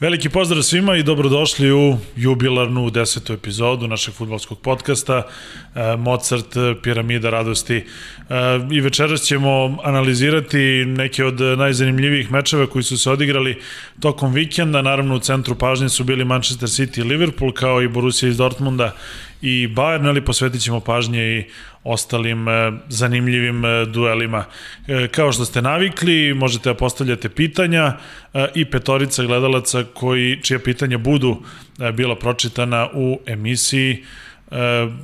Veliki 0.00 0.28
pozdrav 0.28 0.62
svima 0.62 0.96
i 0.96 1.02
dobrodošli 1.02 1.72
u 1.72 1.96
jubilarnu 2.16 2.90
desetu 2.90 3.32
epizodu 3.32 3.88
našeg 3.88 4.14
futbolskog 4.14 4.60
podcasta 4.60 5.22
e, 5.74 5.96
Mozart, 5.96 6.56
Piramida 6.82 7.30
radosti. 7.30 7.74
E, 7.76 7.84
I 8.70 8.80
večeras 8.80 9.20
ćemo 9.22 9.78
analizirati 9.84 10.58
neke 10.86 11.24
od 11.24 11.40
najzanimljivijih 11.40 12.32
mečeva 12.32 12.66
koji 12.66 12.82
su 12.82 12.98
se 12.98 13.10
odigrali 13.10 13.58
tokom 14.00 14.32
vikenda. 14.32 14.82
Naravno 14.82 15.14
u 15.14 15.18
centru 15.18 15.54
pažnje 15.54 15.88
su 15.88 16.04
bili 16.04 16.24
Manchester 16.24 16.68
City 16.68 16.98
i 16.98 17.02
Liverpool 17.02 17.52
kao 17.52 17.82
i 17.82 17.88
Borussia 17.88 18.28
iz 18.28 18.36
Dortmunda 18.36 18.94
i 19.42 19.68
Bayern, 19.68 20.08
ali 20.08 20.24
posvetit 20.24 20.62
ćemo 20.62 20.80
pažnje 20.80 21.38
i 21.38 21.44
ostalim 21.84 22.48
e, 22.48 22.72
zanimljivim 22.88 23.64
e, 23.64 23.84
duelima. 23.84 24.44
E, 24.88 25.08
kao 25.08 25.32
što 25.32 25.44
ste 25.44 25.62
navikli, 25.62 26.34
možete 26.34 26.70
da 26.70 26.74
postavljate 26.74 27.28
pitanja 27.28 27.96
i 28.54 28.64
petorica 28.64 29.24
gledalaca 29.24 29.84
koji, 29.94 30.42
čija 30.42 30.58
pitanja 30.58 30.98
budu 30.98 31.42
bila 31.94 32.16
pročitana 32.16 32.88
u 32.94 33.20
emisiji 33.26 34.04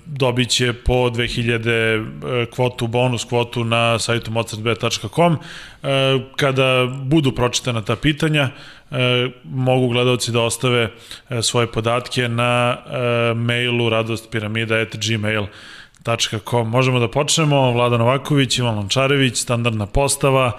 dobit 0.06 0.48
će 0.48 0.72
po 0.72 0.92
2000 0.92 2.50
kvotu, 2.54 2.86
bonus 2.86 3.24
kvotu 3.24 3.64
na 3.64 3.98
sajtu 3.98 4.30
mozartb.com. 4.30 5.36
Kada 6.36 6.86
budu 7.02 7.32
pročitana 7.32 7.82
ta 7.82 7.96
pitanja, 7.96 8.48
mogu 9.44 9.88
gledalci 9.88 10.32
da 10.32 10.42
ostave 10.42 10.90
svoje 11.42 11.66
podatke 11.66 12.28
na 12.28 12.76
mailu 13.34 13.88
radostpiramida.gmail.com 13.88 15.48
Com. 16.44 16.68
Možemo 16.68 16.98
da 16.98 17.08
počnemo, 17.08 17.72
Vlada 17.72 17.98
Novaković, 17.98 18.58
Ivan 18.58 18.74
Lončarević, 18.74 19.36
standardna 19.36 19.86
postava, 19.86 20.52
e, 20.52 20.58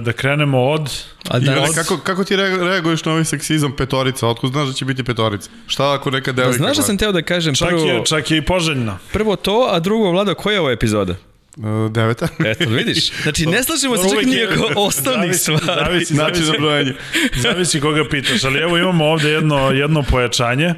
da 0.00 0.12
krenemo 0.12 0.64
od... 0.64 0.90
A 1.28 1.38
da, 1.38 1.62
od... 1.62 1.74
Kako, 1.74 1.98
kako 1.98 2.24
ti 2.24 2.36
reaguješ 2.36 3.04
na 3.04 3.12
ovaj 3.12 3.24
seksizam 3.24 3.76
petorica? 3.76 4.28
Otko 4.28 4.48
znaš 4.48 4.68
da 4.68 4.72
će 4.72 4.84
biti 4.84 5.04
petorica? 5.04 5.50
Šta 5.66 5.94
ako 5.94 6.10
neka 6.10 6.32
devojka... 6.32 6.58
Da, 6.58 6.64
znaš 6.64 6.76
da 6.76 6.82
sam 6.82 6.98
teo 6.98 7.12
da 7.12 7.22
kažem 7.22 7.54
čak 7.54 7.68
prvo... 7.68 7.86
Je, 7.86 8.04
čak 8.04 8.30
je 8.30 8.38
i 8.38 8.42
poželjno. 8.42 8.98
Prvo 9.12 9.36
to, 9.36 9.68
a 9.70 9.80
drugo, 9.80 10.10
Vlada, 10.10 10.34
koja 10.34 10.54
je 10.54 10.60
ova 10.60 10.72
epizoda? 10.72 11.14
Uh, 11.56 11.92
deveta. 11.92 12.28
Eto, 12.50 12.70
vidiš. 12.70 13.22
Znači, 13.22 13.46
ne 13.46 13.62
slažemo 13.62 13.96
se 13.96 14.08
čak 14.16 14.24
nije 14.24 14.48
oko 14.48 14.72
osnovnih 14.86 15.36
stvari. 15.36 15.60
Zavisi, 15.66 16.14
zavisi, 16.14 16.42
zavisi, 16.44 16.94
zavisi 17.42 17.80
koga 17.80 18.08
pitaš, 18.10 18.44
ali 18.44 18.58
evo 18.58 18.78
imamo 18.78 19.04
ovde 19.04 19.30
jedno, 19.30 19.70
jedno 19.70 20.02
pojačanje. 20.02 20.74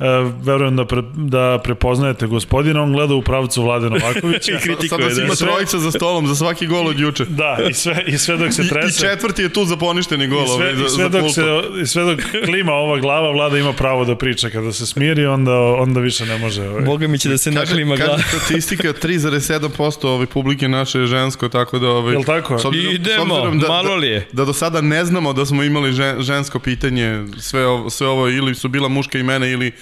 E, 0.00 0.04
verujem 0.42 0.76
da, 0.76 0.84
pre, 0.84 1.02
da 1.14 1.60
prepoznajete 1.64 2.26
gospodina, 2.26 2.82
on 2.82 2.92
gleda 2.92 3.14
u 3.14 3.22
pravcu 3.22 3.62
Vlade 3.62 3.90
Novakovića. 3.90 4.52
I 4.56 4.60
kritikuje. 4.60 4.88
Sada 4.88 5.14
da 5.14 5.22
ima 5.22 5.34
trojica 5.34 5.78
za 5.78 5.90
stolom 5.90 6.26
za 6.26 6.34
svaki 6.34 6.66
gol 6.66 6.86
od 6.86 7.00
juče. 7.00 7.24
Da, 7.38 7.58
i 7.70 7.74
sve, 7.74 8.04
i 8.06 8.18
sve 8.18 8.36
dok 8.36 8.52
se 8.52 8.68
trese. 8.68 9.04
I, 9.04 9.08
i 9.08 9.10
četvrti 9.10 9.42
je 9.42 9.48
tu 9.48 9.64
za 9.64 9.76
poništeni 9.76 10.26
gol. 10.26 10.44
I 10.44 10.46
sve, 10.46 10.54
ovaj, 10.54 10.72
i 10.72 10.76
sve, 10.76 10.88
za, 10.88 11.08
dok 11.08 11.22
za 11.22 11.32
se, 11.32 11.42
I 11.82 11.86
sve 11.86 12.04
dok 12.04 12.20
klima 12.44 12.72
ova 12.72 12.98
glava, 12.98 13.30
Vlada 13.30 13.58
ima 13.58 13.72
pravo 13.72 14.04
da 14.04 14.16
priča. 14.16 14.50
Kada 14.50 14.72
se 14.72 14.86
smiri, 14.86 15.26
onda, 15.26 15.52
onda 15.56 16.00
više 16.00 16.26
ne 16.26 16.38
može. 16.38 16.68
Ovaj. 16.68 16.82
Boga 16.82 17.06
mi 17.08 17.18
će 17.18 17.28
da 17.28 17.38
se 17.38 17.50
naklima 17.50 17.96
glava. 17.96 18.16
Kaže 18.16 18.28
statistika, 18.28 18.88
3,7% 18.88 20.06
ove 20.06 20.26
publike 20.26 20.68
naše 20.68 20.98
je 20.98 21.06
žensko, 21.06 21.48
tako 21.48 21.78
da... 21.78 21.88
Ovaj, 21.88 22.14
Jel 22.14 22.24
tako? 22.24 22.58
S 22.58 22.64
obzirom, 22.64 22.94
Idemo, 22.94 23.34
s 23.34 23.38
obzirom 23.38 23.58
da, 23.58 23.68
malo 23.68 23.96
li 23.96 24.08
je? 24.08 24.18
Da, 24.18 24.26
da 24.32 24.44
do 24.44 24.52
sada 24.52 24.80
ne 24.80 25.04
znamo 25.04 25.32
da 25.32 25.46
smo 25.46 25.62
imali 25.62 25.92
žen, 25.92 26.22
žensko 26.22 26.58
pitanje, 26.58 27.24
sve 27.38 27.66
ovo, 27.66 27.90
sve 27.90 28.06
ovo 28.06 28.28
ili 28.28 28.54
su 28.54 28.68
bila 28.68 28.88
muška 28.88 29.18
imena 29.18 29.46
ili 29.46 29.72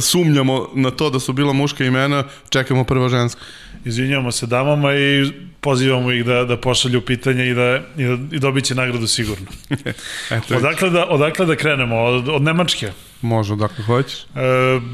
sumnjamo 0.00 0.68
na 0.74 0.90
to 0.90 1.10
da 1.10 1.20
su 1.20 1.32
bila 1.32 1.52
muška 1.52 1.84
imena, 1.84 2.24
čekamo 2.48 2.84
prvo 2.84 3.08
žensko. 3.08 3.40
Izvinjavamo 3.84 4.32
se 4.32 4.46
damama 4.46 4.94
i 4.94 5.32
pozivamo 5.60 6.12
ih 6.12 6.24
da, 6.24 6.44
da 6.44 6.56
pošalju 6.56 7.00
pitanje 7.00 7.46
i 7.46 7.54
da, 7.54 7.80
i, 7.96 8.04
da, 8.04 8.36
i 8.36 8.38
dobit 8.38 8.64
će 8.64 8.74
nagradu 8.74 9.06
sigurno. 9.06 9.46
Eto, 10.36 10.56
odakle, 10.56 10.90
da, 10.90 11.06
odakle 11.08 11.46
da 11.46 11.56
krenemo? 11.56 11.96
Od, 11.96 12.28
od 12.28 12.42
Nemačke? 12.42 12.92
Može, 13.22 13.52
odakle 13.52 13.84
hoćeš. 13.84 14.20
E, 14.20 14.26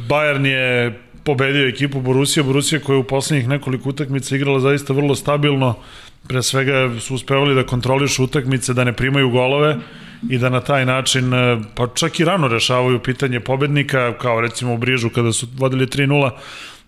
Bayern 0.08 0.44
je 0.46 0.98
pobedio 1.24 1.68
ekipu 1.68 2.00
Borussia, 2.00 2.42
Borussia 2.42 2.80
koja 2.80 2.94
je 2.94 3.00
u 3.00 3.04
poslednjih 3.04 3.48
nekoliko 3.48 3.88
utakmica 3.88 4.36
igrala 4.36 4.60
zaista 4.60 4.92
vrlo 4.92 5.14
stabilno, 5.14 5.74
pre 6.28 6.42
svega 6.42 7.00
su 7.00 7.14
uspevali 7.14 7.54
da 7.54 7.66
kontrolišu 7.66 8.24
utakmice, 8.24 8.74
da 8.74 8.84
ne 8.84 8.92
primaju 8.92 9.30
golove 9.30 9.76
i 10.30 10.38
da 10.38 10.48
na 10.48 10.60
taj 10.60 10.86
način, 10.86 11.34
e, 11.34 11.58
pa 11.74 11.86
čak 11.94 12.20
i 12.20 12.24
rano 12.24 12.48
rešavaju 12.48 12.98
pitanje 12.98 13.40
pobednika, 13.40 14.18
kao 14.18 14.40
recimo 14.40 14.74
u 14.74 14.78
Brižu 14.78 15.10
kada 15.10 15.32
su 15.32 15.46
vodili 15.56 15.86
3-0 15.86 16.30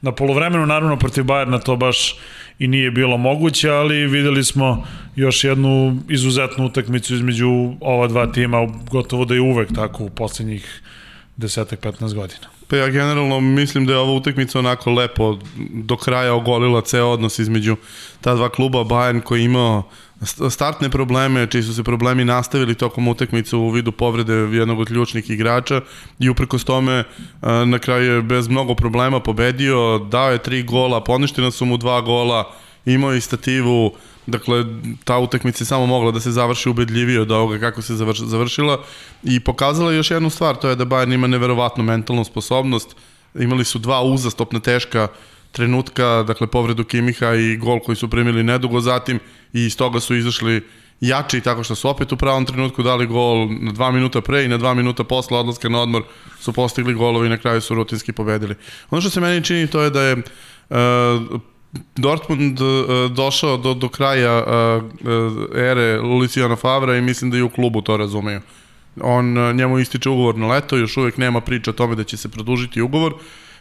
na 0.00 0.12
polovremenu, 0.12 0.66
naravno 0.66 0.96
protiv 0.96 1.24
Bajerna 1.24 1.58
to 1.58 1.76
baš 1.76 2.16
i 2.58 2.66
nije 2.66 2.90
bilo 2.90 3.16
moguće, 3.16 3.70
ali 3.70 4.06
videli 4.06 4.44
smo 4.44 4.86
još 5.16 5.44
jednu 5.44 5.98
izuzetnu 6.08 6.66
utakmicu 6.66 7.14
između 7.14 7.72
ova 7.80 8.06
dva 8.06 8.32
tima, 8.32 8.66
gotovo 8.90 9.24
da 9.24 9.34
je 9.34 9.40
uvek 9.40 9.68
tako 9.74 10.04
u 10.04 10.10
poslednjih 10.10 10.82
10-15 11.38 12.14
godina. 12.14 12.59
Pa 12.70 12.76
ja 12.76 12.88
generalno 12.88 13.40
mislim 13.40 13.86
da 13.86 13.92
je 13.92 13.98
ova 13.98 14.12
utakmica 14.12 14.58
onako 14.58 14.90
lepo 14.90 15.38
do 15.74 15.96
kraja 15.96 16.34
ogolila 16.34 16.80
ceo 16.80 17.08
odnos 17.08 17.38
između 17.38 17.76
ta 18.20 18.34
dva 18.34 18.48
kluba, 18.48 18.78
Bayern 18.78 19.20
koji 19.20 19.44
imao 19.44 19.82
startne 20.50 20.90
probleme, 20.90 21.46
čiji 21.46 21.62
su 21.62 21.74
se 21.74 21.82
problemi 21.82 22.24
nastavili 22.24 22.74
tokom 22.74 23.08
utakmice 23.08 23.56
u 23.56 23.70
vidu 23.70 23.92
povrede 23.92 24.32
jednog 24.32 24.80
od 24.80 24.86
ključnih 24.86 25.30
igrača 25.30 25.80
i 26.18 26.28
uprkos 26.28 26.64
tome 26.64 27.04
na 27.66 27.78
kraju 27.78 28.14
je 28.14 28.22
bez 28.22 28.48
mnogo 28.48 28.74
problema 28.74 29.20
pobedio, 29.20 29.98
dao 29.98 30.32
je 30.32 30.38
tri 30.38 30.62
gola, 30.62 31.04
poništena 31.04 31.50
su 31.50 31.64
mu 31.64 31.76
dva 31.76 32.00
gola, 32.00 32.52
imao 32.84 33.12
je 33.12 33.20
stativu, 33.20 33.92
dakle 34.30 34.64
ta 35.04 35.18
utakmica 35.18 35.62
je 35.62 35.66
samo 35.66 35.86
mogla 35.86 36.10
da 36.10 36.20
se 36.20 36.30
završi 36.30 36.68
ubedljivije 36.68 37.20
od 37.20 37.30
ovoga 37.30 37.58
kako 37.58 37.82
se 37.82 37.94
završila 38.14 38.80
i 39.22 39.40
pokazala 39.40 39.92
još 39.92 40.10
jednu 40.10 40.30
stvar, 40.30 40.56
to 40.56 40.68
je 40.68 40.76
da 40.76 40.84
Bayern 40.84 41.14
ima 41.14 41.26
neverovatnu 41.26 41.84
mentalnu 41.84 42.24
sposobnost, 42.24 42.96
imali 43.34 43.64
su 43.64 43.78
dva 43.78 44.02
uzastopna 44.02 44.60
teška 44.60 45.08
trenutka, 45.52 46.22
dakle 46.26 46.46
povredu 46.46 46.84
Kimiha 46.84 47.34
i 47.34 47.56
gol 47.56 47.80
koji 47.80 47.96
su 47.96 48.10
primili 48.10 48.42
nedugo 48.42 48.80
zatim 48.80 49.18
i 49.52 49.64
iz 49.64 49.76
toga 49.76 50.00
su 50.00 50.16
izašli 50.16 50.62
jači 51.00 51.40
tako 51.40 51.64
što 51.64 51.74
su 51.74 51.88
opet 51.88 52.12
u 52.12 52.16
pravom 52.16 52.46
trenutku 52.46 52.82
dali 52.82 53.06
gol 53.06 53.48
na 53.60 53.72
dva 53.72 53.90
minuta 53.90 54.20
pre 54.20 54.44
i 54.44 54.48
na 54.48 54.56
dva 54.56 54.74
minuta 54.74 55.04
posle 55.04 55.38
odlaska 55.38 55.68
na 55.68 55.80
odmor 55.80 56.02
su 56.40 56.52
postigli 56.52 56.94
golovi 56.94 57.26
i 57.26 57.30
na 57.30 57.36
kraju 57.36 57.60
su 57.60 57.74
rutinski 57.74 58.12
pobedili. 58.12 58.54
Ono 58.90 59.00
što 59.00 59.10
se 59.10 59.20
meni 59.20 59.44
čini 59.44 59.66
to 59.66 59.80
je 59.80 59.90
da 59.90 60.02
je 60.02 60.16
uh, 60.16 61.40
Dortmund 61.96 62.60
uh, 62.60 63.12
došao 63.12 63.56
do, 63.56 63.74
do 63.74 63.88
kraja 63.88 64.44
uh, 64.44 64.84
uh, 64.84 65.46
ere 65.54 66.00
Luciana 66.00 66.56
Favra 66.56 66.96
i 66.96 67.00
mislim 67.00 67.30
da 67.30 67.38
i 67.38 67.42
u 67.42 67.50
klubu 67.50 67.82
to 67.82 67.96
razumeju. 67.96 68.40
On, 69.00 69.54
njemu 69.56 69.78
ističe 69.78 70.10
ugovor 70.10 70.36
na 70.36 70.46
leto, 70.46 70.76
još 70.76 70.96
uvek 70.96 71.16
nema 71.16 71.40
priča 71.40 71.70
o 71.70 71.74
tome 71.74 71.94
da 71.94 72.04
će 72.04 72.16
se 72.16 72.28
produžiti 72.28 72.82
ugovor. 72.82 73.14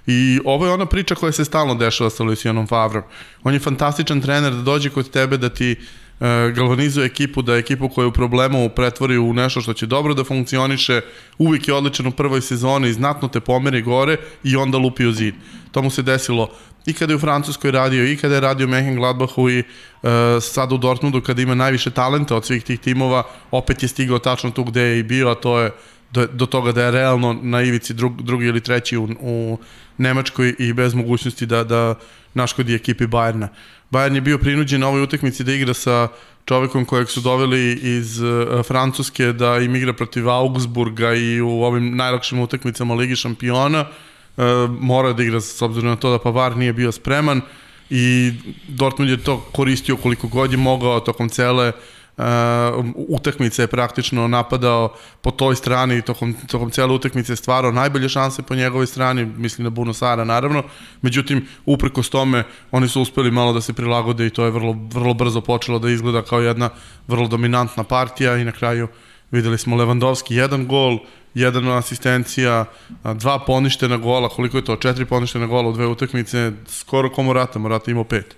I 0.07 0.39
ovo 0.45 0.65
je 0.65 0.71
ona 0.71 0.85
priča 0.85 1.15
koja 1.15 1.31
se 1.31 1.45
stalno 1.45 1.75
dešava 1.75 2.09
sa 2.09 2.23
Lucianom 2.23 2.67
Favrom. 2.67 3.03
On 3.43 3.53
je 3.53 3.59
fantastičan 3.59 4.21
trener 4.21 4.53
da 4.53 4.61
dođe 4.61 4.89
kod 4.89 5.09
tebe 5.09 5.37
da 5.37 5.49
ti 5.49 5.75
galvanizuje 6.55 7.05
ekipu, 7.05 7.41
da 7.41 7.55
ekipu 7.55 7.89
koja 7.89 8.03
je 8.03 8.07
u 8.07 8.11
problemu 8.11 8.69
pretvori 8.69 9.17
u 9.17 9.33
nešto 9.33 9.61
što 9.61 9.73
će 9.73 9.85
dobro 9.85 10.13
da 10.13 10.23
funkcioniše, 10.23 11.01
uvijek 11.37 11.67
je 11.67 11.73
odličan 11.73 12.07
u 12.07 12.11
prvoj 12.11 12.41
sezoni, 12.41 12.93
znatno 12.93 13.27
te 13.27 13.39
pomeri 13.39 13.81
gore 13.81 14.17
i 14.43 14.55
onda 14.55 14.77
lupi 14.77 15.05
u 15.05 15.11
zid. 15.11 15.35
To 15.71 15.81
mu 15.81 15.89
se 15.89 16.01
desilo 16.01 16.49
i 16.89 16.93
kada 16.93 17.13
je 17.13 17.17
u 17.17 17.19
Francuskoj 17.19 17.71
radio, 17.71 18.05
i 18.05 18.17
kada 18.17 18.35
je 18.35 18.41
radio 18.41 18.67
Mehen 18.67 18.95
Gladbachu 18.95 19.49
i 19.49 19.59
uh, 19.59 20.09
sad 20.41 20.71
u 20.71 20.77
Dortmundu 20.77 21.21
kada 21.21 21.41
ima 21.41 21.55
najviše 21.55 21.91
talenta 21.91 22.35
od 22.35 22.45
svih 22.45 22.63
tih 22.63 22.79
timova, 22.79 23.23
opet 23.51 23.83
je 23.83 23.89
stigao 23.89 24.19
tačno 24.19 24.51
tu 24.51 24.63
gde 24.63 24.81
je 24.81 24.99
i 24.99 25.03
bio, 25.03 25.29
a 25.29 25.35
to 25.35 25.59
je 25.59 25.71
do, 26.11 26.27
do 26.27 26.45
toga 26.45 26.71
da 26.71 26.83
je 26.83 26.91
realno 26.91 27.33
na 27.41 27.61
ivici 27.61 27.93
drug, 27.93 28.21
drugi 28.21 28.45
ili 28.45 28.61
treći 28.61 28.97
u, 28.97 29.09
u 29.19 29.57
Nemačkoj 29.97 30.55
i 30.59 30.73
bez 30.73 30.93
mogućnosti 30.93 31.45
da, 31.45 31.63
da 31.63 31.95
naškodi 32.33 32.75
ekipi 32.75 33.07
Bajerna. 33.07 33.49
Bayern 33.91 34.15
je 34.15 34.21
bio 34.21 34.37
prinuđen 34.37 34.81
na 34.81 34.87
ovoj 34.87 35.03
utakmici 35.03 35.43
da 35.43 35.53
igra 35.53 35.73
sa 35.73 36.07
čovekom 36.45 36.85
kojeg 36.85 37.09
su 37.09 37.21
doveli 37.21 37.73
iz 37.73 38.21
uh, 38.21 38.65
Francuske 38.65 39.33
da 39.33 39.57
im 39.57 39.75
igra 39.75 39.93
protiv 39.93 40.29
Augsburga 40.29 41.13
i 41.13 41.41
u 41.41 41.49
ovim 41.49 41.95
najlakšim 41.97 42.39
utakmicama 42.39 42.93
Ligi 42.93 43.15
šampiona. 43.15 43.81
Uh, 43.81 43.87
mora 44.79 45.13
da 45.13 45.23
igra 45.23 45.41
s 45.41 45.61
obzirom 45.61 45.89
na 45.89 45.95
to 45.95 46.11
da 46.11 46.19
Pavar 46.19 46.57
nije 46.57 46.73
bio 46.73 46.91
spreman 46.91 47.41
i 47.89 48.33
Dortmund 48.67 49.11
je 49.11 49.23
to 49.23 49.37
koristio 49.51 49.97
koliko 49.97 50.27
god 50.27 50.51
je 50.51 50.57
mogao 50.57 50.99
tokom 50.99 51.29
cele 51.29 51.67
uh, 51.67 51.73
uh, 52.19 52.85
utakmice 52.95 53.63
je 53.63 53.67
praktično 53.67 54.27
napadao 54.27 54.93
po 55.21 55.31
toj 55.31 55.55
strani 55.55 56.01
tokom, 56.01 56.33
tokom 56.47 56.71
cele 56.71 56.93
utakmice 56.93 57.31
je 57.31 57.35
stvarao 57.35 57.71
najbolje 57.71 58.09
šanse 58.09 58.41
po 58.41 58.55
njegovoj 58.55 58.87
strani, 58.87 59.25
mislim 59.25 59.63
na 59.63 59.69
Buno 59.69 59.93
Sara 59.93 60.23
naravno, 60.23 60.63
međutim 61.01 61.47
uprkos 61.65 62.09
tome 62.09 62.43
oni 62.71 62.87
su 62.87 63.01
uspeli 63.01 63.31
malo 63.31 63.53
da 63.53 63.61
se 63.61 63.73
prilagode 63.73 64.25
i 64.25 64.29
to 64.29 64.45
je 64.45 64.51
vrlo, 64.51 64.75
vrlo 64.93 65.13
brzo 65.13 65.41
počelo 65.41 65.79
da 65.79 65.89
izgleda 65.89 66.21
kao 66.21 66.39
jedna 66.39 66.69
vrlo 67.07 67.27
dominantna 67.27 67.83
partija 67.83 68.37
i 68.37 68.45
na 68.45 68.51
kraju 68.51 68.87
Videli 69.31 69.57
smo 69.57 69.77
Lewandowski 69.77 70.33
jedan 70.33 70.67
gol, 70.67 70.97
jedan 71.33 71.67
asistencija, 71.67 72.65
dva 73.03 73.39
poništena 73.39 73.97
gola, 73.97 74.29
koliko 74.29 74.57
je 74.57 74.65
to? 74.65 74.75
Četiri 74.75 75.05
poništena 75.05 75.47
gola 75.47 75.69
u 75.69 75.73
dve 75.73 75.87
utakmice, 75.87 76.51
skoro 76.67 77.09
ko 77.09 77.23
Morata, 77.23 77.59
Morata 77.59 77.91
imao 77.91 78.03
pet. 78.03 78.35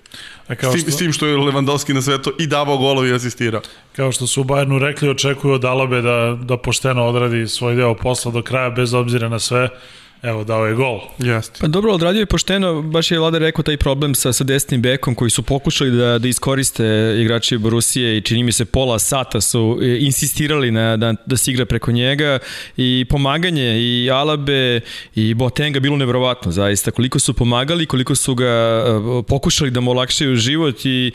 A 0.48 0.56
kao 0.56 0.72
s, 0.72 0.74
tim, 0.74 0.82
što, 0.82 0.92
s 0.92 0.98
tim 0.98 1.14
što 1.14 1.28
je 1.28 1.38
Lewandowski 1.38 1.94
na 1.94 2.02
svetu 2.02 2.34
i 2.40 2.48
davao 2.48 2.78
golovi 2.78 3.10
i 3.10 3.14
asistirao. 3.14 3.62
Kao 3.96 4.12
što 4.12 4.28
su 4.28 4.42
u 4.42 4.44
Bayernu 4.44 4.80
rekli, 4.80 5.10
očekuju 5.10 5.54
od 5.54 5.66
Alabe 5.66 6.02
da, 6.02 6.38
da 6.42 6.58
pošteno 6.58 7.06
odradi 7.06 7.48
svoj 7.48 7.76
deo 7.76 7.96
posla 7.96 8.32
do 8.32 8.42
kraja, 8.42 8.70
bez 8.70 8.94
obzira 8.94 9.30
na 9.30 9.40
sve 9.40 9.70
Evo, 10.23 10.44
dao 10.44 10.65
je 10.65 10.75
gol. 10.75 11.00
Jeste. 11.18 11.59
Pa 11.62 11.68
dobro, 11.68 11.94
odradio 11.94 12.19
je 12.19 12.25
pošteno, 12.25 12.81
baš 12.81 13.12
je 13.12 13.19
Vlada 13.19 13.38
rekao 13.38 13.63
taj 13.63 13.77
problem 13.77 14.15
sa, 14.15 14.33
sa 14.33 14.44
desnim 14.44 14.81
bekom 14.81 15.15
koji 15.15 15.31
su 15.31 15.44
pokušali 15.44 15.91
da, 15.91 16.19
da 16.19 16.27
iskoriste 16.27 17.15
igrači 17.19 17.57
Borusije 17.57 18.18
i 18.18 18.21
čini 18.21 18.44
mi 18.44 18.51
se 18.51 18.65
pola 18.65 19.00
sata 19.00 19.41
su 19.41 19.79
e, 19.81 19.97
insistirali 20.00 20.71
na, 20.71 20.97
da, 20.97 21.13
da 21.25 21.38
se 21.38 21.51
igra 21.51 21.65
preko 21.65 21.91
njega 21.91 22.39
i 22.77 23.06
pomaganje 23.09 23.79
i 23.79 24.09
Alabe 24.12 24.81
i 25.15 25.33
Botenga 25.33 25.79
bilo 25.79 25.97
neverovatno 25.97 26.51
zaista. 26.51 26.91
Koliko 26.91 27.19
su 27.19 27.33
pomagali, 27.33 27.85
koliko 27.85 28.15
su 28.15 28.35
ga 28.35 28.45
e, 28.45 29.23
pokušali 29.27 29.71
da 29.71 29.79
mu 29.79 29.91
olakšaju 29.91 30.35
život 30.35 30.85
i 30.85 31.12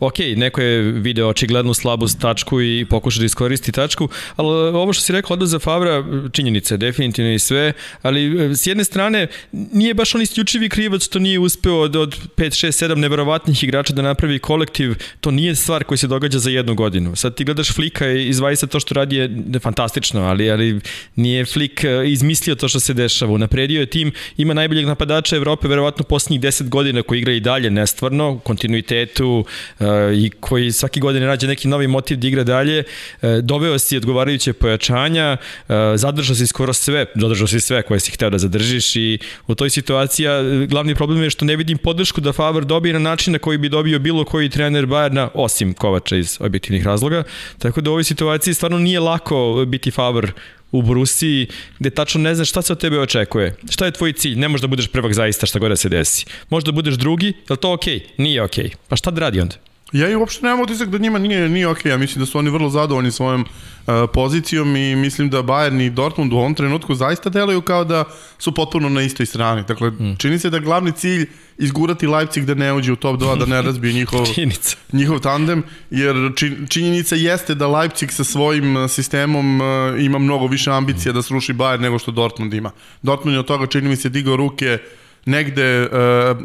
ok, 0.00 0.18
neko 0.36 0.60
je 0.60 0.82
video 0.82 1.28
očiglednu 1.28 1.74
slabu 1.74 2.06
tačku 2.20 2.62
i 2.62 2.86
pokušao 2.90 3.20
da 3.20 3.24
iskoristi 3.26 3.72
tačku, 3.72 4.08
ali 4.36 4.48
ovo 4.76 4.92
što 4.92 5.02
si 5.02 5.12
rekao 5.12 5.34
odlaz 5.34 5.50
za 5.50 5.58
Favra, 5.58 6.04
činjenice, 6.32 6.76
definitivno 6.76 7.32
i 7.32 7.38
sve, 7.38 7.72
ali 8.02 8.50
e, 8.50 8.54
s 8.54 8.66
jedne 8.66 8.84
strane 8.84 9.26
nije 9.52 9.94
baš 9.94 10.14
on 10.14 10.22
isključivi 10.22 10.68
krivac 10.68 11.04
što 11.04 11.18
nije 11.18 11.38
uspeo 11.38 11.80
od, 11.80 11.96
od 11.96 12.16
5, 12.36 12.66
6, 12.66 12.86
7 12.86 12.94
neverovatnih 12.94 13.64
igrača 13.64 13.92
da 13.92 14.02
napravi 14.02 14.38
kolektiv, 14.38 14.94
to 15.20 15.30
nije 15.30 15.54
stvar 15.54 15.84
koja 15.84 15.98
se 15.98 16.06
događa 16.06 16.38
za 16.38 16.50
jednu 16.50 16.74
godinu. 16.74 17.16
Sad 17.16 17.34
ti 17.34 17.44
gledaš 17.44 17.72
Flika 17.72 18.10
i 18.10 18.28
izvajisa 18.28 18.66
to 18.66 18.80
što 18.80 18.94
radi 18.94 19.16
je 19.16 19.30
fantastično, 19.60 20.22
ali, 20.22 20.50
ali 20.50 20.80
nije 21.16 21.44
Flik 21.44 21.84
e, 21.84 22.10
izmislio 22.10 22.54
to 22.54 22.68
što 22.68 22.80
se 22.80 22.94
dešava. 22.94 23.32
Unapredio 23.32 23.80
je 23.80 23.86
tim, 23.86 24.12
ima 24.36 24.54
najboljeg 24.54 24.86
napadača 24.86 25.36
Evrope 25.36 25.68
verovatno 25.68 26.04
poslednjih 26.04 26.40
10 26.40 26.68
godina 26.68 27.02
koji 27.02 27.18
igra 27.18 27.32
i 27.32 27.40
dalje 27.40 27.70
nestvarno, 27.70 28.30
u 28.30 28.38
kontinuitetu, 28.38 29.44
i 30.14 30.30
koji 30.40 30.72
svaki 30.72 31.00
godine 31.00 31.26
nađe 31.26 31.46
neki 31.46 31.68
novi 31.68 31.86
motiv 31.86 32.18
da 32.18 32.26
igra 32.26 32.44
dalje, 32.44 32.78
e, 32.78 33.40
doveo 33.42 33.78
si 33.78 33.96
odgovarajuće 33.96 34.52
pojačanja, 34.52 35.36
e, 35.68 35.74
zadržao 35.96 36.36
si 36.36 36.46
skoro 36.46 36.72
sve, 36.72 37.06
zadržao 37.14 37.46
si 37.46 37.60
sve 37.60 37.82
koje 37.82 38.00
si 38.00 38.12
hteo 38.12 38.30
da 38.30 38.38
zadržiš 38.38 38.96
i 38.96 39.18
u 39.46 39.54
toj 39.54 39.70
situaciji 39.70 40.26
glavni 40.68 40.94
problem 40.94 41.22
je 41.22 41.30
što 41.30 41.44
ne 41.44 41.56
vidim 41.56 41.78
podršku 41.78 42.20
da 42.20 42.32
Faber 42.32 42.64
dobije 42.64 42.92
na 42.92 42.98
način 42.98 43.32
na 43.32 43.38
koji 43.38 43.58
bi 43.58 43.68
dobio 43.68 43.98
bilo 43.98 44.24
koji 44.24 44.48
trener 44.48 44.86
Bajerna, 44.86 45.28
osim 45.34 45.74
Kovača 45.74 46.16
iz 46.16 46.38
objektivnih 46.40 46.86
razloga. 46.86 47.22
Tako 47.58 47.80
da 47.80 47.90
u 47.90 47.92
ovoj 47.92 48.04
situaciji 48.04 48.54
stvarno 48.54 48.78
nije 48.78 49.00
lako 49.00 49.64
biti 49.66 49.90
Faber 49.90 50.32
u 50.72 50.82
Brusiji, 50.82 51.46
gde 51.78 51.90
tačno 51.90 52.20
ne 52.20 52.34
znaš 52.34 52.48
šta 52.48 52.62
se 52.62 52.72
od 52.72 52.80
tebe 52.80 52.98
očekuje. 53.00 53.54
Šta 53.70 53.84
je 53.84 53.90
tvoj 53.92 54.12
cilj? 54.12 54.38
Ne 54.38 54.48
možeš 54.48 54.62
da 54.62 54.66
budeš 54.66 54.88
prvak 54.88 55.14
zaista 55.14 55.46
šta 55.46 55.58
god 55.58 55.70
da 55.70 55.76
se 55.76 55.88
desi. 55.88 56.26
Možda 56.50 56.72
budeš 56.72 56.94
drugi, 56.94 57.26
je 57.26 57.50
li 57.50 57.56
to 57.56 57.72
okej? 57.72 57.98
Okay? 57.98 58.22
Nije 58.22 58.42
okej. 58.42 58.64
Okay. 58.64 58.74
Pa 58.88 58.96
šta 58.96 59.10
da 59.10 59.20
radi 59.20 59.40
onda? 59.40 59.56
Ja 59.92 60.08
i 60.08 60.14
uopšte 60.16 60.46
nemam 60.46 60.60
utisak 60.60 60.88
da 60.88 60.98
njima 60.98 61.18
nije, 61.18 61.48
nije 61.48 61.68
okej. 61.68 61.82
Okay. 61.82 61.94
Ja 61.94 61.98
mislim 61.98 62.20
da 62.20 62.26
su 62.26 62.38
oni 62.38 62.50
vrlo 62.50 62.70
zadovoljni 62.70 63.10
svojom 63.10 63.40
uh, 63.40 63.94
pozicijom 64.12 64.76
i 64.76 64.96
mislim 64.96 65.30
da 65.30 65.42
Bayern 65.42 65.86
i 65.86 65.90
Dortmund 65.90 66.32
u 66.32 66.36
ovom 66.36 66.54
trenutku 66.54 66.94
zaista 66.94 67.30
deluju 67.30 67.60
kao 67.60 67.84
da 67.84 68.04
su 68.38 68.54
potpuno 68.54 68.88
na 68.88 69.02
istoj 69.02 69.26
strani. 69.26 69.64
Dakle, 69.68 69.90
mm. 69.90 70.16
čini 70.18 70.38
se 70.38 70.50
da 70.50 70.58
glavni 70.58 70.92
cilj 70.92 71.26
izgurati 71.58 72.06
Leipzig 72.06 72.44
da 72.44 72.54
ne 72.54 72.72
uđe 72.72 72.92
u 72.92 72.96
top 72.96 73.20
2, 73.20 73.38
da 73.38 73.46
ne 73.46 73.62
razbije 73.62 73.92
njihov, 74.00 74.26
njihov 74.92 75.18
tandem, 75.18 75.62
jer 75.90 76.16
činjenica 76.68 77.16
jeste 77.16 77.54
da 77.54 77.66
Leipzig 77.68 78.12
sa 78.12 78.24
svojim 78.24 78.76
uh, 78.76 78.90
sistemom 78.90 79.60
uh, 79.60 79.66
ima 80.00 80.18
mnogo 80.18 80.46
više 80.46 80.70
ambicija 80.70 81.12
da 81.12 81.22
sruši 81.22 81.54
Bayern 81.54 81.80
nego 81.80 81.98
što 81.98 82.10
Dortmund 82.10 82.54
ima. 82.54 82.70
Dortmund 83.02 83.34
je 83.34 83.40
od 83.40 83.46
toga 83.46 83.66
čini 83.66 83.88
mi 83.88 83.96
se 83.96 84.08
digao 84.08 84.36
ruke 84.36 84.78
negde 85.26 85.82
uh, 85.82 85.88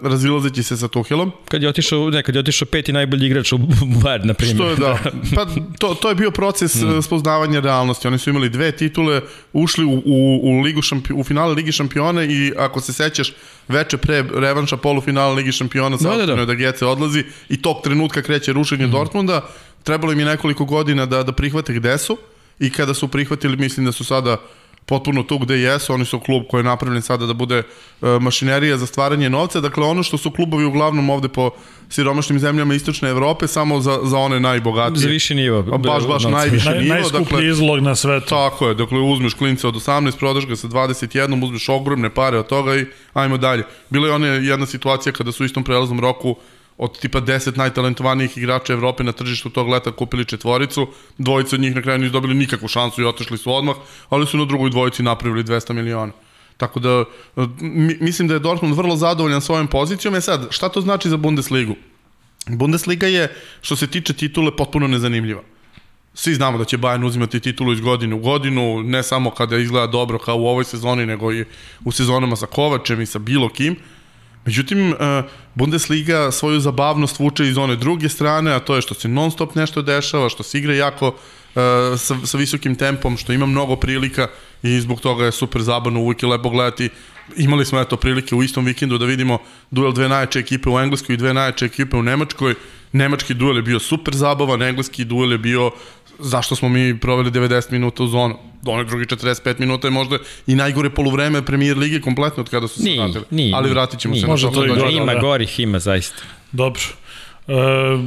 razilazeći 0.04 0.64
se 0.64 0.78
sa 0.78 0.88
Tuhelom. 0.88 1.32
Kad 1.50 1.64
je 1.64 1.70
otišao, 1.70 2.10
ne, 2.10 2.24
kad 2.24 2.36
je 2.36 2.40
otišao 2.40 2.66
peti 2.66 2.94
najbolji 2.94 3.26
igrač 3.26 3.52
u 3.52 3.58
Bayern, 3.58 4.26
na 4.26 4.34
primjer. 4.34 4.58
Što 4.58 4.70
je, 4.70 4.76
da. 4.76 5.00
Pa 5.36 5.46
to, 5.80 5.94
to 5.94 6.10
je 6.10 6.16
bio 6.16 6.32
proces 6.32 6.76
mm. 6.76 7.02
spoznavanja 7.02 7.60
realnosti. 7.60 8.08
Oni 8.08 8.18
su 8.18 8.30
imali 8.30 8.50
dve 8.50 8.72
titule, 8.72 9.22
ušli 9.54 9.86
u, 9.86 10.02
u, 10.06 10.40
u, 10.44 10.62
ligu 10.62 10.82
šampi, 10.82 11.14
u 11.14 11.24
finale 11.24 11.54
Ligi 11.54 11.72
šampiona 11.72 12.24
i 12.24 12.54
ako 12.58 12.82
se 12.82 12.94
sećaš, 12.94 13.34
veče 13.68 13.98
pre 13.98 14.24
revanša 14.34 14.78
polufinala 14.78 15.34
Ligi 15.34 15.52
šampiona 15.52 15.98
sa 15.98 16.18
da, 16.18 16.26
da, 16.26 16.36
da. 16.36 16.46
da 16.46 16.54
Gece 16.54 16.86
odlazi 16.86 17.24
i 17.50 17.62
tog 17.62 17.82
trenutka 17.84 18.22
kreće 18.22 18.54
rušenje 18.54 18.88
mm. 18.88 18.92
Dortmunda. 18.92 19.42
Trebalo 19.84 20.14
im 20.14 20.20
je 20.20 20.26
nekoliko 20.26 20.66
godina 20.66 21.06
da, 21.06 21.24
da 21.24 21.32
prihvate 21.32 21.74
gde 21.74 21.98
su 21.98 22.18
i 22.60 22.70
kada 22.70 22.94
su 22.94 23.08
prihvatili, 23.08 23.58
mislim 23.58 23.86
da 23.86 23.92
su 23.92 24.04
sada 24.04 24.38
potpuno 24.86 25.24
tu 25.24 25.38
gde 25.38 25.60
jesu, 25.60 25.94
oni 25.94 26.06
su 26.06 26.20
klub 26.20 26.44
koji 26.50 26.60
je 26.60 26.64
napravljen 26.64 27.02
sada 27.02 27.26
da 27.26 27.34
bude 27.34 27.58
uh, 27.60 28.22
mašinerija 28.22 28.78
za 28.78 28.86
stvaranje 28.86 29.30
novca, 29.30 29.60
dakle 29.60 29.86
ono 29.86 30.04
što 30.04 30.18
su 30.18 30.32
klubovi 30.32 30.66
uglavnom 30.66 31.10
ovde 31.10 31.28
po 31.28 31.52
siromašnim 31.90 32.40
zemljama 32.40 32.74
istočne 32.74 33.10
Evrope 33.10 33.48
samo 33.48 33.82
za, 33.82 34.00
za 34.04 34.18
one 34.18 34.40
najbogatije. 34.40 35.00
Za 35.00 35.08
viši 35.08 35.36
nivo. 35.36 35.62
Baš, 35.62 36.08
baš 36.08 36.24
najviši 36.24 36.70
Naj, 36.70 36.80
nivo. 36.80 36.94
Najskuplji 36.94 37.24
dakle, 37.24 37.48
izlog 37.48 37.80
na 37.80 37.96
svetu. 37.96 38.30
Tako 38.30 38.68
je, 38.68 38.76
dakle 38.76 39.00
uzmeš 39.00 39.34
klinca 39.34 39.68
od 39.68 39.76
18, 39.76 40.18
prodaš 40.20 40.48
ga 40.48 40.56
sa 40.56 40.68
21, 40.68 41.44
uzmeš 41.44 41.70
ogromne 41.70 42.10
pare 42.10 42.38
od 42.38 42.48
toga 42.48 42.76
i 42.76 42.86
ajmo 43.14 43.38
dalje. 43.38 43.64
Bila 43.90 44.08
je 44.08 44.14
ona 44.14 44.28
jedna 44.28 44.66
situacija 44.66 45.14
kada 45.14 45.32
su 45.32 45.44
u 45.44 45.46
istom 45.46 45.64
prelaznom 45.64 46.00
roku 46.00 46.36
od 46.82 46.98
tipa 47.00 47.22
10 47.22 47.58
najtalentovanijih 47.58 48.38
igrača 48.38 48.74
Evrope 48.74 49.04
na 49.04 49.12
tržištu 49.12 49.50
tog 49.50 49.68
leta 49.70 49.92
kupili 49.92 50.26
četvoricu, 50.26 50.88
dvojica 51.18 51.56
od 51.56 51.62
njih 51.62 51.76
na 51.76 51.82
kraju 51.82 52.00
nisu 52.00 52.14
dobili 52.14 52.34
nikakvu 52.36 52.68
šansu 52.68 53.02
i 53.02 53.06
otišli 53.06 53.38
su 53.38 53.54
odmah, 53.54 53.76
ali 54.10 54.28
su 54.28 54.38
na 54.38 54.46
drugoj 54.46 54.70
dvojici 54.70 55.04
napravili 55.04 55.44
200 55.44 55.74
miliona. 55.74 56.12
Tako 56.58 56.80
da, 56.80 57.04
mislim 58.00 58.28
da 58.28 58.34
je 58.34 58.40
Dortmund 58.40 58.76
vrlo 58.76 58.96
zadovoljan 58.96 59.42
svojom 59.42 59.68
pozicijom. 59.68 60.16
E 60.16 60.22
sad, 60.22 60.48
šta 60.50 60.70
to 60.70 60.82
znači 60.82 61.10
za 61.10 61.18
Bundesligu? 61.18 61.76
Bundesliga 62.48 63.08
je, 63.08 63.30
što 63.62 63.76
se 63.76 63.88
tiče 63.88 64.14
titule, 64.14 64.56
potpuno 64.56 64.88
nezanimljiva. 64.88 65.42
Svi 66.14 66.34
znamo 66.34 66.58
da 66.58 66.66
će 66.66 66.78
Bayern 66.78 67.06
uzimati 67.06 67.40
titulu 67.40 67.74
iz 67.74 67.82
godine 67.82 68.16
u 68.16 68.20
godinu, 68.20 68.84
ne 68.84 69.04
samo 69.04 69.32
kada 69.32 69.58
izgleda 69.58 69.88
dobro 69.88 70.20
kao 70.20 70.38
u 70.38 70.48
ovoj 70.48 70.64
sezoni, 70.64 71.06
nego 71.06 71.34
i 71.34 71.46
u 71.86 71.92
sezonama 71.92 72.36
sa 72.36 72.46
Kovačem 72.46 73.02
i 73.02 73.06
sa 73.06 73.20
bilo 73.20 73.50
kim. 73.50 73.76
Međutim, 74.46 74.94
e, 74.94 75.24
Bundesliga 75.56 76.32
svoju 76.32 76.60
zabavnost 76.60 77.20
vuče 77.20 77.48
iz 77.48 77.58
one 77.58 77.76
druge 77.76 78.10
strane, 78.10 78.54
a 78.54 78.60
to 78.60 78.76
je 78.76 78.82
što 78.82 78.94
se 78.94 79.08
non 79.08 79.32
stop 79.32 79.56
nešto 79.56 79.82
dešava, 79.82 80.30
što 80.30 80.44
se 80.44 80.58
igra 80.58 80.74
jako 80.74 81.08
uh, 81.08 81.62
sa, 81.98 82.16
sa 82.26 82.38
visokim 82.38 82.76
tempom, 82.76 83.18
što 83.18 83.34
ima 83.34 83.46
mnogo 83.46 83.76
prilika 83.76 84.28
i 84.64 84.80
zbog 84.80 85.02
toga 85.02 85.26
je 85.26 85.32
super 85.32 85.62
zabavno 85.62 86.00
uvijek 86.00 86.24
i 86.24 86.26
lepo 86.26 86.50
gledati. 86.50 86.90
Imali 87.38 87.66
smo 87.66 87.82
eto 87.82 87.98
prilike 87.98 88.36
u 88.36 88.44
istom 88.44 88.66
vikendu 88.66 88.98
da 88.98 89.06
vidimo 89.06 89.38
duel 89.72 89.92
dve 89.92 90.10
najjače 90.10 90.40
ekipe 90.40 90.70
u 90.70 90.80
Engleskoj 90.80 91.14
i 91.14 91.18
dve 91.18 91.34
najjače 91.34 91.66
ekipe 91.66 91.98
u 91.98 92.04
Nemačkoj. 92.04 92.56
Nemački 92.92 93.34
duel 93.34 93.56
je 93.56 93.62
bio 93.62 93.80
super 93.80 94.16
zabavan, 94.16 94.62
engleski 94.62 95.06
duel 95.06 95.32
je 95.32 95.38
bio 95.38 95.72
zašto 96.22 96.56
smo 96.56 96.70
mi 96.70 97.00
proveli 97.00 97.32
90 97.32 97.72
minuta 97.72 98.04
u 98.04 98.08
zonu. 98.08 98.36
Onaj 98.66 98.86
drugi 98.86 99.06
45 99.06 99.60
minuta 99.60 99.88
je 99.88 99.92
možda 99.92 100.18
i 100.48 100.56
najgore 100.56 100.90
poluvreme 100.90 101.42
premijer 101.46 101.78
lige 101.78 102.02
kompletno 102.02 102.44
od 102.44 102.50
kada 102.50 102.68
su 102.68 102.80
se 102.80 102.84
nije, 102.84 103.00
vratili. 103.04 103.26
Nije, 103.32 103.56
Ali 103.56 103.70
vratit 103.70 104.00
ćemo 104.00 104.12
nije. 104.14 104.22
se 104.22 104.28
Možda 104.28 104.48
na 104.48 104.54
to. 104.54 104.62
to 104.62 104.90
ima 104.90 105.14
da. 105.14 105.20
gorih, 105.20 105.60
ima 105.60 105.80
zaista. 105.80 106.22
Dobro. 106.52 106.82
E, 107.48 107.54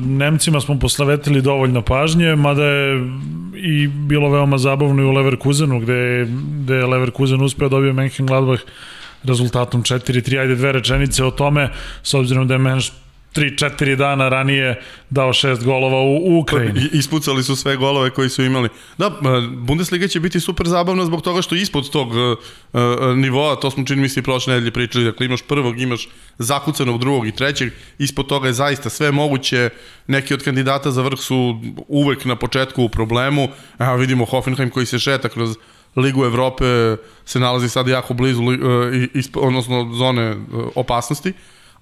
Nemcima 0.06 0.60
smo 0.60 0.78
poslavetili 0.78 1.42
dovoljno 1.42 1.82
pažnje, 1.82 2.36
mada 2.36 2.64
je 2.64 3.10
i 3.56 3.86
bilo 3.88 4.30
veoma 4.30 4.58
zabavno 4.58 5.02
i 5.02 5.06
u 5.06 5.12
Leverkusenu, 5.12 5.80
gde, 5.80 6.26
gde 6.62 6.74
je 6.74 6.86
Leverkusen 6.86 7.42
uspeo 7.42 7.68
da 7.68 7.76
dobio 7.76 7.92
Mönchengladbach 7.92 8.60
rezultatom 9.22 9.82
4-3, 9.82 10.40
ajde 10.40 10.54
dve 10.54 10.72
rečenice 10.72 11.24
o 11.24 11.30
tome, 11.30 11.68
s 12.02 12.14
obzirom 12.14 12.48
da 12.48 12.54
je 12.54 12.58
Menš 12.58 12.92
3-4 13.34 13.96
dana 13.96 14.28
ranije 14.28 14.80
dao 15.10 15.32
šest 15.32 15.64
golova 15.64 16.00
u, 16.02 16.38
Ukrajini. 16.38 16.88
Ispucali 16.92 17.42
su 17.42 17.56
sve 17.56 17.76
golove 17.76 18.10
koji 18.10 18.28
su 18.28 18.42
imali. 18.42 18.68
Da, 18.98 19.10
Bundesliga 19.56 20.08
će 20.08 20.20
biti 20.20 20.40
super 20.40 20.66
zabavna 20.68 21.04
zbog 21.04 21.22
toga 21.22 21.42
što 21.42 21.54
ispod 21.54 21.90
tog 21.90 22.08
uh, 22.08 22.36
nivoa, 23.16 23.56
to 23.56 23.70
smo 23.70 23.84
čini 23.84 24.02
mi 24.02 24.08
se 24.08 24.20
i 24.20 24.22
prošle 24.22 24.54
nedelje 24.54 24.70
pričali, 24.70 25.04
dakle 25.04 25.26
imaš 25.26 25.42
prvog, 25.42 25.80
imaš 25.80 26.08
zakucanog 26.38 27.00
drugog 27.00 27.26
i 27.26 27.32
trećeg, 27.32 27.72
ispod 27.98 28.26
toga 28.26 28.46
je 28.46 28.52
zaista 28.52 28.90
sve 28.90 29.10
moguće, 29.10 29.70
neki 30.06 30.34
od 30.34 30.42
kandidata 30.42 30.90
za 30.90 31.02
vrh 31.02 31.18
su 31.18 31.60
uvek 31.88 32.24
na 32.24 32.36
početku 32.36 32.84
u 32.84 32.88
problemu, 32.88 33.48
evo 33.78 33.96
vidimo 33.96 34.24
Hoffenheim 34.24 34.70
koji 34.70 34.86
se 34.86 34.98
šeta 34.98 35.28
kroz 35.28 35.56
Ligu 35.96 36.24
Evrope, 36.24 36.96
se 37.24 37.40
nalazi 37.40 37.68
sad 37.68 37.88
jako 37.88 38.14
blizu, 38.14 38.42
uh, 38.42 38.52
isp, 39.14 39.36
odnosno 39.36 39.90
zone 39.94 40.36
opasnosti, 40.74 41.32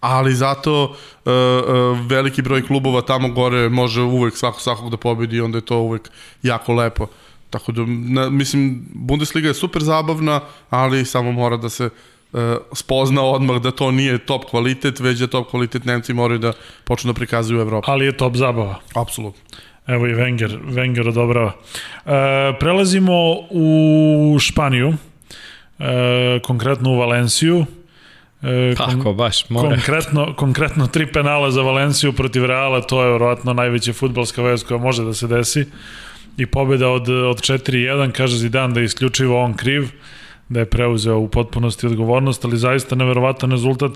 ali 0.02 0.34
zato 0.34 0.84
uh, 0.84 1.32
uh, 1.32 2.06
veliki 2.06 2.42
broj 2.42 2.66
klubova 2.66 3.00
tamo 3.00 3.28
gore 3.28 3.68
može 3.68 4.02
uvek 4.02 4.36
svako 4.36 4.60
svakog 4.60 4.90
da 4.90 4.96
pobedi 4.96 5.36
i 5.36 5.40
onda 5.40 5.58
je 5.58 5.64
to 5.64 5.78
uvek 5.78 6.10
jako 6.42 6.74
lepo. 6.74 7.06
Tako 7.50 7.72
da, 7.72 7.82
na, 7.86 8.30
mislim, 8.30 8.86
Bundesliga 8.94 9.48
je 9.48 9.54
super 9.54 9.82
zabavna, 9.82 10.40
ali 10.70 11.04
samo 11.04 11.32
mora 11.32 11.56
da 11.56 11.68
se 11.68 11.84
uh, 12.32 12.40
spozna 12.72 13.22
odmah 13.22 13.60
da 13.62 13.70
to 13.70 13.90
nije 13.90 14.18
top 14.18 14.44
kvalitet, 14.50 15.00
već 15.00 15.18
da 15.18 15.26
top 15.26 15.50
kvalitet 15.50 15.84
Nemci 15.84 16.14
moraju 16.14 16.38
da 16.38 16.52
počnu 16.84 17.12
da 17.12 17.14
prikazuju 17.14 17.58
u 17.58 17.62
Evropi. 17.62 17.86
Ali 17.90 18.04
je 18.04 18.16
top 18.16 18.36
zabava. 18.36 18.80
Apsolutno. 18.94 19.40
Evo 19.86 20.06
i 20.06 20.14
Wenger, 20.14 20.58
Wenger 20.64 21.08
odobrava. 21.08 21.52
E, 22.06 22.10
prelazimo 22.60 23.12
u 23.50 24.36
Španiju, 24.40 24.94
e, 25.78 26.40
konkretno 26.42 26.90
u 26.90 26.98
Valenciju. 26.98 27.66
E, 28.42 28.74
Tako, 28.74 29.12
baš, 29.12 29.50
mora. 29.50 29.68
Konkretno, 29.68 30.34
konkretno 30.36 30.86
tri 30.86 31.06
penala 31.12 31.50
za 31.50 31.62
Valenciju 31.62 32.12
protiv 32.12 32.44
Reala, 32.44 32.80
to 32.80 33.02
je 33.02 33.08
vjerojatno 33.08 33.52
najveća 33.52 33.92
futbalska 33.92 34.42
vez 34.42 34.64
koja 34.64 34.78
može 34.78 35.04
da 35.04 35.14
se 35.14 35.26
desi. 35.26 35.66
I 36.36 36.46
pobjeda 36.46 36.88
od, 36.88 37.08
od 37.08 37.40
4-1, 37.40 38.12
kaže 38.12 38.36
Zidan 38.36 38.74
da 38.74 38.80
je 38.80 38.84
isključivo 38.84 39.42
on 39.42 39.54
kriv, 39.54 39.88
da 40.48 40.60
je 40.60 40.66
preuzeo 40.66 41.18
u 41.18 41.28
potpunosti 41.28 41.86
odgovornost, 41.86 42.44
ali 42.44 42.56
zaista 42.56 42.94
neverovatan 42.94 43.50
rezultat, 43.50 43.92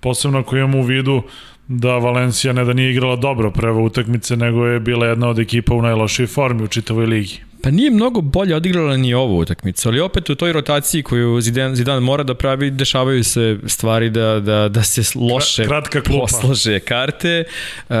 posebno 0.00 0.38
ako 0.38 0.56
imamo 0.56 0.78
u 0.78 0.82
vidu 0.82 1.22
da 1.68 1.98
Valencija 1.98 2.52
ne 2.52 2.64
da 2.64 2.72
nije 2.72 2.90
igrala 2.90 3.16
dobro 3.16 3.50
prve 3.50 3.80
utakmice, 3.80 4.36
nego 4.36 4.66
je 4.66 4.80
bila 4.80 5.06
jedna 5.06 5.28
od 5.28 5.38
ekipa 5.38 5.74
u 5.74 5.82
najlošoj 5.82 6.26
formi 6.26 6.62
u 6.62 6.68
čitavoj 6.68 7.06
ligi. 7.06 7.40
Pa 7.62 7.70
nije 7.70 7.90
mnogo 7.90 8.20
bolje 8.20 8.56
odigrala 8.56 8.96
ni 8.96 9.14
ovu 9.14 9.38
utakmicu, 9.38 9.88
ali 9.88 10.00
opet 10.00 10.30
u 10.30 10.34
toj 10.34 10.52
rotaciji 10.52 11.02
koju 11.02 11.40
Zidan, 11.40 11.76
Zidan 11.76 12.02
mora 12.02 12.22
da 12.22 12.34
pravi, 12.34 12.70
dešavaju 12.70 13.24
se 13.24 13.58
stvari 13.66 14.10
da, 14.10 14.40
da, 14.40 14.68
da 14.68 14.82
se 14.82 15.18
loše 15.18 15.64
Kratka 15.64 16.00
klupa. 16.00 16.20
poslože 16.20 16.80
karte. 16.80 17.44
Uh, 17.88 17.96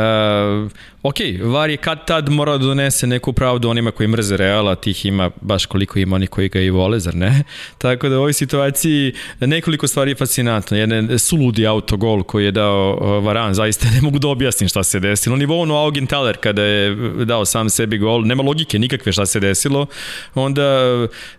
ok, 1.02 1.16
VAR 1.42 1.70
je 1.70 1.76
kad 1.76 2.06
tad 2.06 2.28
mora 2.28 2.58
da 2.58 2.66
donese 2.66 3.06
neku 3.06 3.32
pravdu 3.32 3.68
onima 3.68 3.90
koji 3.90 4.08
mrze 4.08 4.36
Reala, 4.36 4.74
tih 4.74 5.06
ima 5.06 5.30
baš 5.40 5.66
koliko 5.66 5.98
ima 5.98 6.16
oni 6.16 6.26
koji 6.26 6.48
ga 6.48 6.60
i 6.60 6.70
vole, 6.70 7.00
zar 7.00 7.14
ne? 7.14 7.44
Tako 7.78 8.08
da 8.08 8.16
u 8.16 8.18
ovoj 8.18 8.32
situaciji 8.32 9.14
nekoliko 9.40 9.88
stvari 9.88 10.10
je 10.10 10.14
fascinantno. 10.14 10.76
Jedan 10.76 11.18
suludi 11.18 11.66
autogol 11.66 12.22
koji 12.22 12.44
je 12.44 12.50
dao 12.50 13.20
Varan, 13.20 13.54
zaista 13.54 13.90
ne 13.90 14.00
mogu 14.00 14.18
da 14.18 14.28
objasnim 14.28 14.68
šta 14.68 14.82
se 14.82 15.00
desilo. 15.00 15.36
Nivo 15.36 15.60
ono 15.60 15.76
Augenthaler 15.76 16.36
kada 16.36 16.62
je 16.62 16.94
dao 17.24 17.44
sam 17.44 17.70
sebi 17.70 17.98
gol, 17.98 18.26
nema 18.26 18.42
logike 18.42 18.78
nikakve 18.78 19.12
šta 19.12 19.26
se 19.26 19.40
desilo. 19.40 19.86
Onda 20.34 20.82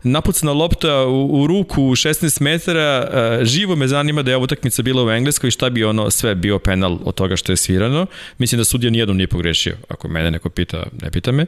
napucana 0.03 0.51
lopta 0.51 1.05
u, 1.05 1.41
u 1.41 1.47
ruku 1.47 1.83
u 1.83 1.95
16 1.95 2.41
metara, 2.41 3.09
živo 3.45 3.75
me 3.75 3.87
zanima 3.87 4.21
da 4.21 4.31
je 4.31 4.37
ova 4.37 4.43
utakmica 4.43 4.81
bila 4.81 5.03
u 5.03 5.11
Engleskoj, 5.11 5.51
šta 5.51 5.69
bi 5.69 5.83
ono 5.83 6.09
sve 6.09 6.35
bio 6.35 6.59
penal 6.59 6.99
od 7.05 7.15
toga 7.15 7.35
što 7.35 7.51
je 7.51 7.57
svirano. 7.57 8.05
Mislim 8.37 8.57
da 8.57 8.65
sudija 8.65 8.91
nijednom 8.91 9.17
nije 9.17 9.27
pogrešio 9.27 9.52
pogrešio. 9.53 9.75
Ako 9.89 10.07
mene 10.07 10.31
neko 10.31 10.49
pita, 10.49 10.83
ne 11.01 11.11
pita 11.11 11.31
me. 11.31 11.45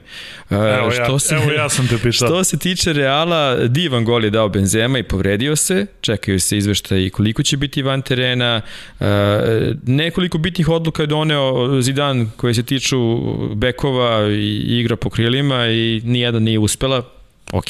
Evo, 0.50 0.92
što 0.92 1.14
ja, 1.14 1.20
se, 1.20 1.36
evo 1.36 1.52
ja 1.52 1.70
sam 1.70 1.88
te 1.88 1.98
pitao. 1.98 2.12
Što 2.12 2.44
se 2.44 2.58
tiče 2.58 2.94
Reala, 2.94 3.56
divan 3.68 4.06
gol 4.06 4.24
je 4.24 4.30
dao 4.30 4.50
Benzema 4.50 5.00
i 5.00 5.04
povredio 5.04 5.56
se. 5.56 5.86
Čekaju 6.02 6.40
se 6.40 6.58
izveštaj 6.58 7.10
koliko 7.10 7.44
će 7.44 7.58
biti 7.58 7.82
van 7.82 8.02
terena. 8.02 8.62
Nekoliko 9.86 10.38
bitnih 10.38 10.70
odluka 10.70 11.04
je 11.04 11.08
doneo 11.08 11.82
Zidan 11.82 12.30
koje 12.38 12.54
se 12.54 12.64
tiču 12.64 12.98
bekova 13.56 14.28
i 14.30 14.80
igra 14.80 14.96
po 14.96 15.10
krilima 15.10 15.68
i 15.68 16.02
nijedan 16.04 16.44
nije 16.44 16.60
uspela. 16.60 17.04
Ok, 17.52 17.66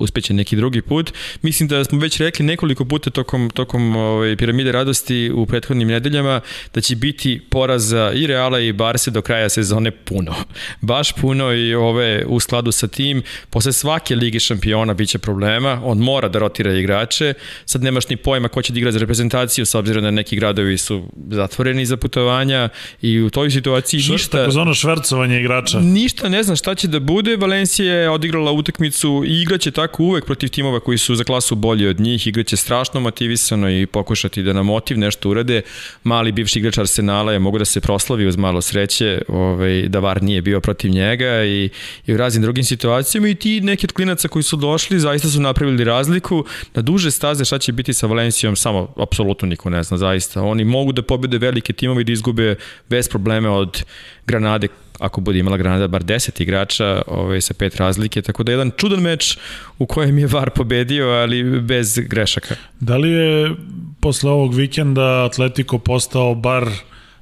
uspeće 0.00 0.34
neki 0.34 0.56
drugi 0.56 0.82
put. 0.82 1.12
Mislim 1.42 1.68
da 1.68 1.84
smo 1.84 1.98
već 1.98 2.20
rekli 2.20 2.46
nekoliko 2.46 2.84
puta 2.84 3.10
tokom, 3.10 3.50
tokom 3.50 3.96
ovaj, 3.96 4.36
piramide 4.36 4.72
radosti 4.72 5.30
u 5.34 5.46
prethodnim 5.46 5.88
nedeljama 5.88 6.40
da 6.74 6.80
će 6.80 6.96
biti 6.96 7.40
poraza 7.50 8.12
i 8.14 8.26
Reala 8.26 8.60
i 8.60 8.72
Barse 8.72 9.10
do 9.10 9.22
kraja 9.22 9.48
sezone 9.48 9.90
puno. 9.90 10.34
Baš 10.80 11.12
puno 11.12 11.52
i 11.52 11.74
ove 11.74 12.24
u 12.26 12.40
skladu 12.40 12.72
sa 12.72 12.88
tim. 12.88 13.22
Posle 13.50 13.72
svake 13.72 14.14
lige 14.16 14.40
šampiona 14.40 14.94
biće 14.94 15.18
problema, 15.18 15.80
on 15.84 15.98
mora 15.98 16.28
da 16.28 16.38
rotira 16.38 16.72
igrače. 16.72 17.34
Sad 17.64 17.82
nemaš 17.82 18.08
ni 18.08 18.16
pojma 18.16 18.48
ko 18.48 18.62
će 18.62 18.72
da 18.72 18.78
igra 18.78 18.92
za 18.92 18.98
reprezentaciju 18.98 19.66
s 19.66 19.74
obzirom 19.74 20.04
da 20.04 20.10
neki 20.10 20.36
gradovi 20.36 20.78
su 20.78 21.04
zatvoreni 21.30 21.86
za 21.86 21.96
putovanja 21.96 22.68
i 23.02 23.20
u 23.20 23.30
toj 23.30 23.50
situaciji 23.50 24.00
Šver, 24.00 24.12
ništa... 24.12 24.38
Tako 24.38 24.50
zvano 24.50 24.74
švercovanje 24.74 25.40
igrača. 25.40 25.80
Ništa 25.80 26.28
ne 26.28 26.42
znam 26.42 26.56
šta 26.56 26.74
će 26.74 26.88
da 26.88 27.00
bude. 27.00 27.36
Valencija 27.36 27.94
je 27.94 28.10
odigrala 28.10 28.52
utakmicu 28.52 29.24
i 29.26 29.42
igraće 29.42 29.70
tako 29.70 29.89
tako 29.90 30.02
uvek 30.02 30.24
protiv 30.24 30.48
timova 30.48 30.80
koji 30.80 30.98
su 30.98 31.14
za 31.14 31.24
klasu 31.24 31.54
bolji 31.54 31.86
od 31.88 32.00
njih, 32.00 32.26
igraće 32.26 32.56
strašno 32.56 33.00
motivisano 33.00 33.70
i 33.70 33.86
pokušati 33.86 34.42
da 34.42 34.52
na 34.52 34.62
motiv 34.62 34.98
nešto 34.98 35.30
urade. 35.30 35.62
Mali 36.04 36.32
bivši 36.32 36.58
igrač 36.58 36.78
Arsenala 36.78 37.32
je 37.32 37.38
mogu 37.38 37.58
da 37.58 37.64
se 37.64 37.80
proslavi 37.80 38.26
uz 38.26 38.36
malo 38.36 38.60
sreće, 38.60 39.22
ovaj, 39.28 39.88
da 39.88 39.98
VAR 39.98 40.22
nije 40.22 40.42
bio 40.42 40.60
protiv 40.60 40.90
njega 40.90 41.44
i, 41.44 41.70
i 42.06 42.14
u 42.14 42.16
raznim 42.16 42.42
drugim 42.42 42.64
situacijama 42.64 43.28
i 43.28 43.34
ti 43.34 43.60
neki 43.60 43.86
od 43.86 43.92
klinaca 43.92 44.28
koji 44.28 44.42
su 44.42 44.56
došli 44.56 45.00
zaista 45.00 45.28
su 45.28 45.40
napravili 45.40 45.84
razliku 45.84 46.44
na 46.74 46.82
duže 46.82 47.10
staze 47.10 47.44
šta 47.44 47.58
će 47.58 47.72
biti 47.72 47.94
sa 47.94 48.06
Valencijom 48.06 48.56
samo 48.56 48.94
apsolutno 48.96 49.48
niko 49.48 49.70
ne 49.70 49.82
zna 49.82 49.96
zaista. 49.96 50.42
Oni 50.42 50.64
mogu 50.64 50.92
da 50.92 51.02
pobede 51.02 51.38
velike 51.38 51.72
timove 51.72 52.00
i 52.00 52.04
da 52.04 52.12
izgube 52.12 52.54
bez 52.88 53.08
probleme 53.08 53.48
od 53.48 53.82
Granade 54.26 54.68
ako 55.00 55.20
bude 55.20 55.38
imala 55.38 55.56
Granada 55.56 55.88
bar 55.88 56.04
10 56.04 56.42
igrača 56.42 57.02
ovaj, 57.06 57.40
sa 57.40 57.54
pet 57.54 57.76
razlike, 57.76 58.22
tako 58.22 58.42
da 58.42 58.52
je 58.52 58.54
jedan 58.54 58.70
čudan 58.76 59.00
meč 59.00 59.38
u 59.78 59.86
kojem 59.86 60.18
je 60.18 60.26
VAR 60.26 60.50
pobedio, 60.50 61.08
ali 61.08 61.60
bez 61.60 61.98
grešaka. 61.98 62.54
Da 62.80 62.96
li 62.96 63.10
je 63.10 63.56
posle 64.00 64.30
ovog 64.30 64.54
vikenda 64.54 65.24
Atletico 65.24 65.78
postao 65.78 66.34
bar 66.34 66.68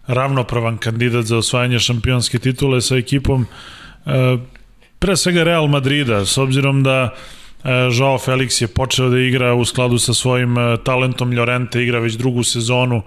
ravnopravan 0.07 0.79
kandidat 0.79 1.25
za 1.25 1.37
osvajanje 1.37 1.79
šampionske 1.79 2.39
titule 2.39 2.81
sa 2.81 2.97
ekipom 2.97 3.47
e, 4.07 4.39
pre 4.99 5.17
svega 5.17 5.45
Real 5.45 5.67
Madrida, 5.67 6.25
s 6.27 6.39
obzirom 6.39 6.83
da 6.83 7.15
e, 7.65 7.71
Joao 7.99 8.19
Felix 8.19 8.63
je 8.63 8.69
počeo 8.69 9.11
da 9.11 9.19
igra 9.19 9.55
u 9.55 9.65
skladu 9.65 9.99
sa 9.99 10.15
svojim 10.15 10.59
e, 10.59 10.77
talentom, 10.85 11.33
Llorente 11.33 11.83
igra 11.83 11.99
već 11.99 12.15
drugu 12.15 12.43
sezonu 12.43 13.03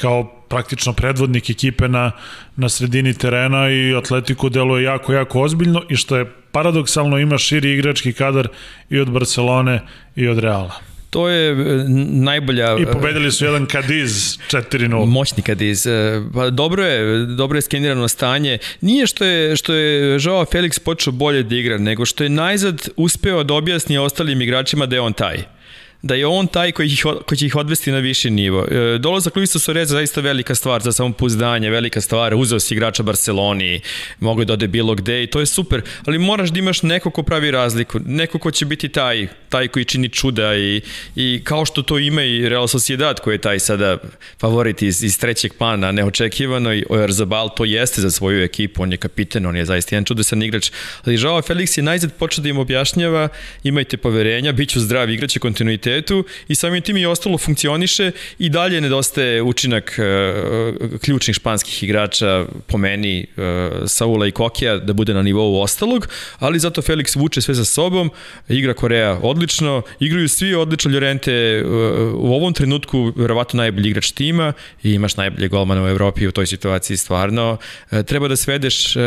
kao 0.00 0.24
praktično 0.48 0.92
predvodnik 0.92 1.50
ekipe 1.50 1.88
na, 1.88 2.10
na 2.56 2.68
sredini 2.68 3.14
terena 3.14 3.70
i 3.70 3.94
Atletico 3.94 4.48
deluje 4.48 4.84
jako, 4.84 5.12
jako 5.12 5.40
ozbiljno 5.40 5.82
i 5.88 5.96
što 5.96 6.16
je 6.16 6.32
paradoksalno 6.52 7.18
ima 7.18 7.38
širi 7.38 7.72
igrački 7.72 8.12
kadar 8.12 8.48
i 8.90 8.98
od 8.98 9.10
Barcelone 9.10 9.80
i 10.16 10.28
od 10.28 10.38
Reala. 10.38 10.90
To 11.10 11.28
je 11.28 11.50
e, 11.50 11.84
najbolja... 12.08 12.78
I 12.78 12.86
pobedili 12.86 13.32
su 13.32 13.44
jedan 13.44 13.66
Kadiz 13.66 14.38
4-0. 14.50 15.06
Moćni 15.06 15.42
Kadiz. 15.42 15.86
E, 15.86 16.22
pa 16.34 16.50
dobro 16.50 16.84
je, 16.84 17.26
dobro 17.26 17.58
je 17.58 17.62
skenirano 17.62 18.08
stanje. 18.08 18.58
Nije 18.80 19.06
što 19.06 19.24
je, 19.24 19.56
što 19.56 19.74
je 19.74 20.18
Joao 20.22 20.44
Felix 20.44 20.80
počeo 20.80 21.12
bolje 21.12 21.42
da 21.42 21.56
igra, 21.56 21.78
nego 21.78 22.06
što 22.06 22.24
je 22.24 22.30
najzad 22.30 22.88
uspeo 22.96 23.44
da 23.44 23.54
objasni 23.54 23.98
ostalim 23.98 24.42
igračima 24.42 24.86
da 24.86 24.96
je 24.96 25.00
on 25.00 25.12
taj 25.12 25.59
da 26.02 26.14
je 26.14 26.26
on 26.26 26.46
taj 26.46 26.72
koji, 26.72 26.86
ih, 26.86 27.04
koji 27.26 27.38
će 27.38 27.46
ih 27.46 27.56
odvesti 27.56 27.92
na 27.92 27.98
viši 27.98 28.30
nivo. 28.30 28.66
E, 28.70 28.98
dolazak 28.98 29.36
Luisa 29.36 29.58
Soreza 29.58 29.94
zaista 29.94 30.20
velika 30.20 30.54
stvar 30.54 30.82
za 30.82 30.92
samopouzdanje, 30.92 31.70
velika 31.70 32.00
stvar, 32.00 32.34
uzeo 32.34 32.60
si 32.60 32.74
igrača 32.74 33.02
Barceloni, 33.02 33.80
mogu 34.20 34.44
da 34.44 34.52
ode 34.52 34.68
bilo 34.68 34.94
gde 34.94 35.22
i 35.22 35.26
to 35.26 35.40
je 35.40 35.46
super, 35.46 35.82
ali 36.04 36.18
moraš 36.18 36.50
da 36.50 36.58
imaš 36.58 36.82
neko 36.82 37.10
ko 37.10 37.22
pravi 37.22 37.50
razliku, 37.50 38.00
neko 38.06 38.38
ko 38.38 38.50
će 38.50 38.64
biti 38.64 38.88
taj, 38.88 39.28
taj 39.48 39.68
koji 39.68 39.84
čini 39.84 40.08
čuda 40.08 40.56
i, 40.56 40.80
i 41.16 41.40
kao 41.44 41.64
što 41.64 41.82
to 41.82 41.98
ima 41.98 42.22
i 42.22 42.48
Real 42.48 42.68
Sociedad 42.68 43.20
koji 43.20 43.34
je 43.34 43.38
taj 43.38 43.58
sada 43.58 43.98
favorit 44.40 44.82
iz, 44.82 45.02
iz 45.02 45.18
trećeg 45.18 45.52
plana, 45.58 45.92
neočekivano 45.92 46.74
i 46.74 46.84
Ojarzabal 46.88 47.54
to 47.56 47.64
jeste 47.64 48.00
za 48.00 48.10
svoju 48.10 48.44
ekipu, 48.44 48.82
on 48.82 48.92
je 48.92 48.98
kapiten, 48.98 49.46
on 49.46 49.56
je 49.56 49.64
zaista 49.64 49.94
jedan 49.94 50.04
čudesan 50.04 50.42
igrač, 50.42 50.70
ali 51.04 51.16
Žao 51.16 51.42
Felix 51.42 51.78
je 51.78 51.82
najzad 51.82 52.12
počeo 52.12 52.42
da 52.42 52.48
im 52.48 52.58
objašnjava, 52.58 53.28
imajte 53.64 53.96
poverenja, 53.96 54.52
bit 54.52 54.68
ću 54.68 54.80
zdrav, 54.80 55.10
igraće 55.10 55.38
kontinuitet 55.38 55.89
kvalitetu 55.90 56.24
i 56.48 56.54
samim 56.54 56.82
tim 56.82 56.96
i 56.96 57.06
ostalo 57.06 57.38
funkcioniše 57.38 58.12
i 58.38 58.48
dalje 58.48 58.80
nedostaje 58.80 59.42
učinak 59.42 59.98
uh, 59.98 60.98
ključnih 61.00 61.34
španskih 61.34 61.82
igrača 61.82 62.46
po 62.66 62.78
meni 62.78 63.26
uh, 63.36 63.44
Saula 63.86 64.26
i 64.26 64.30
Kokija 64.30 64.78
da 64.78 64.92
bude 64.92 65.14
na 65.14 65.22
nivou 65.22 65.60
ostalog, 65.60 66.08
ali 66.38 66.58
zato 66.58 66.82
Felix 66.82 67.16
vuče 67.16 67.40
sve 67.40 67.54
sa 67.54 67.64
sobom, 67.64 68.10
igra 68.48 68.74
Korea 68.74 69.18
odlično, 69.22 69.82
igraju 70.00 70.28
svi 70.28 70.54
odlično 70.54 70.90
Llorente 70.90 71.62
uh, 71.64 71.70
u 72.14 72.34
ovom 72.34 72.54
trenutku 72.54 73.12
verovatno 73.16 73.58
najbolji 73.58 73.90
igrač 73.90 74.10
tima 74.10 74.52
i 74.82 74.92
imaš 74.92 75.16
najbolje 75.16 75.48
golmana 75.48 75.84
u 75.84 75.88
Evropi 75.88 76.28
u 76.28 76.32
toj 76.32 76.46
situaciji 76.46 76.96
stvarno. 76.96 77.56
Uh, 77.90 78.02
treba 78.02 78.28
da 78.28 78.36
svedeš 78.36 78.96
uh, 78.96 79.02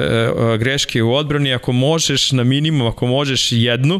greške 0.59 1.03
u 1.03 1.13
odbrani 1.13 1.53
ako 1.53 1.71
možeš 1.71 2.31
na 2.31 2.43
minimum, 2.43 2.87
ako 2.87 3.07
možeš 3.07 3.51
jednu, 3.51 3.99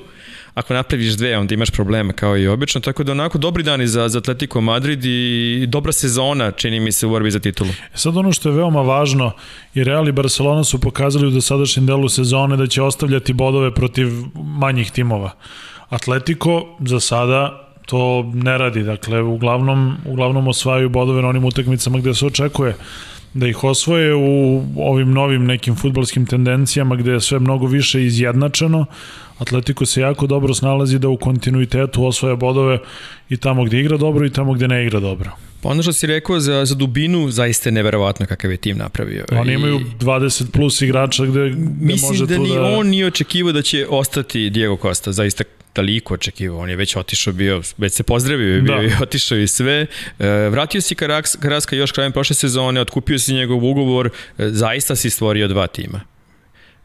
ako 0.53 0.74
napraviš 0.74 1.13
dve, 1.13 1.38
onda 1.38 1.53
imaš 1.53 1.69
probleme 1.69 2.13
kao 2.13 2.38
i 2.38 2.48
obično, 2.48 2.81
tako 2.81 3.03
da 3.03 3.12
onako 3.12 3.38
dobri 3.38 3.63
dani 3.63 3.88
za, 3.88 4.10
za 4.10 4.17
Atletico 4.17 4.62
Madrid 4.62 5.05
i 5.05 5.65
dobra 5.67 5.91
sezona, 5.91 6.51
čini 6.51 6.79
mi 6.79 6.91
se, 6.91 7.07
u 7.07 7.10
borbi 7.10 7.31
za 7.31 7.39
titulu. 7.39 7.69
E 7.93 7.98
sad 7.98 8.17
ono 8.17 8.31
što 8.31 8.50
je 8.50 8.55
veoma 8.55 8.81
važno, 8.81 9.31
i 9.74 9.83
Real 9.83 10.07
i 10.07 10.12
Barcelona 10.12 10.63
su 10.63 10.81
pokazali 10.81 11.27
u 11.27 11.31
dosadašnjem 11.31 11.86
delu 11.86 12.10
sezone 12.10 12.57
da 12.57 12.67
će 12.67 12.81
ostavljati 12.81 13.33
bodove 13.33 13.74
protiv 13.74 14.07
manjih 14.36 14.91
timova. 14.91 15.31
Atletico 15.89 16.65
za 16.79 17.00
sada 17.00 17.60
to 17.86 18.31
ne 18.33 18.57
radi, 18.57 18.83
dakle 18.83 19.22
uglavnom, 19.22 19.98
uglavnom 20.05 20.48
osvajaju 20.48 20.89
bodove 20.89 21.22
na 21.22 21.27
onim 21.27 21.45
utakmicama 21.45 22.00
gde 22.00 22.13
se 22.13 22.25
očekuje 22.25 22.75
da 23.33 23.48
ih 23.48 23.63
osvoje 23.63 24.15
u 24.15 24.63
ovim 24.77 25.12
novim 25.12 25.45
nekim 25.45 25.75
futbalskim 25.75 26.25
tendencijama 26.25 26.95
gde 26.95 27.12
je 27.12 27.22
sve 27.22 27.39
mnogo 27.39 27.67
više 27.67 28.05
izjednačeno, 28.05 28.86
Atletico 29.37 29.85
se 29.85 30.01
jako 30.01 30.27
dobro 30.27 30.53
snalazi 30.53 30.99
da 30.99 31.09
u 31.09 31.17
kontinuitetu 31.17 32.05
osvoja 32.05 32.35
bodove 32.35 32.79
i 33.29 33.37
tamo 33.37 33.63
gde 33.63 33.79
igra 33.79 33.97
dobro 33.97 34.25
i 34.25 34.29
tamo 34.29 34.53
gde 34.53 34.67
ne 34.67 34.85
igra 34.85 34.99
dobro. 34.99 35.31
Pa 35.61 35.69
ono 35.69 35.83
što 35.83 35.93
si 35.93 36.07
rekao 36.07 36.39
za, 36.39 36.65
za 36.65 36.75
dubinu, 36.75 37.31
zaista 37.31 37.69
je 37.69 37.73
neverovatno 37.73 38.25
kakav 38.25 38.51
je 38.51 38.57
tim 38.57 38.77
napravio. 38.77 39.25
Oni 39.31 39.51
I, 39.51 39.55
imaju 39.55 39.79
20 39.99 40.51
plus 40.51 40.81
igrača 40.81 41.25
gde, 41.25 41.49
gde 41.49 41.85
mislim 41.85 42.09
može 42.09 42.25
da 42.25 42.35
tu 42.35 42.43
ni 42.43 42.55
da... 42.55 42.61
on 42.63 42.87
nije 42.87 43.05
očekivao 43.05 43.51
da 43.51 43.61
će 43.61 43.87
ostati 43.89 44.49
Diego 44.49 44.77
Costa, 44.81 45.11
zaista 45.11 45.43
toliko 45.73 46.13
očekivao, 46.13 46.59
on 46.59 46.69
je 46.69 46.75
već 46.75 46.95
otišao 46.95 47.33
bio, 47.33 47.61
već 47.77 47.93
se 47.93 48.03
pozdravio, 48.03 48.61
bio 48.61 48.75
da. 48.75 48.83
i 48.83 48.91
otišao 49.03 49.37
i 49.37 49.47
sve. 49.47 49.85
E, 50.19 50.27
vratio 50.27 50.81
si 50.81 50.95
Karaska 51.39 51.75
još 51.75 51.91
krajem 51.91 52.11
prošle 52.11 52.35
sezone, 52.35 52.81
otkupio 52.81 53.19
si 53.19 53.33
njegov 53.33 53.65
ugovor, 53.65 54.09
e, 54.37 54.49
zaista 54.49 54.95
si 54.95 55.09
stvorio 55.09 55.47
dva 55.47 55.67
tima. 55.67 56.12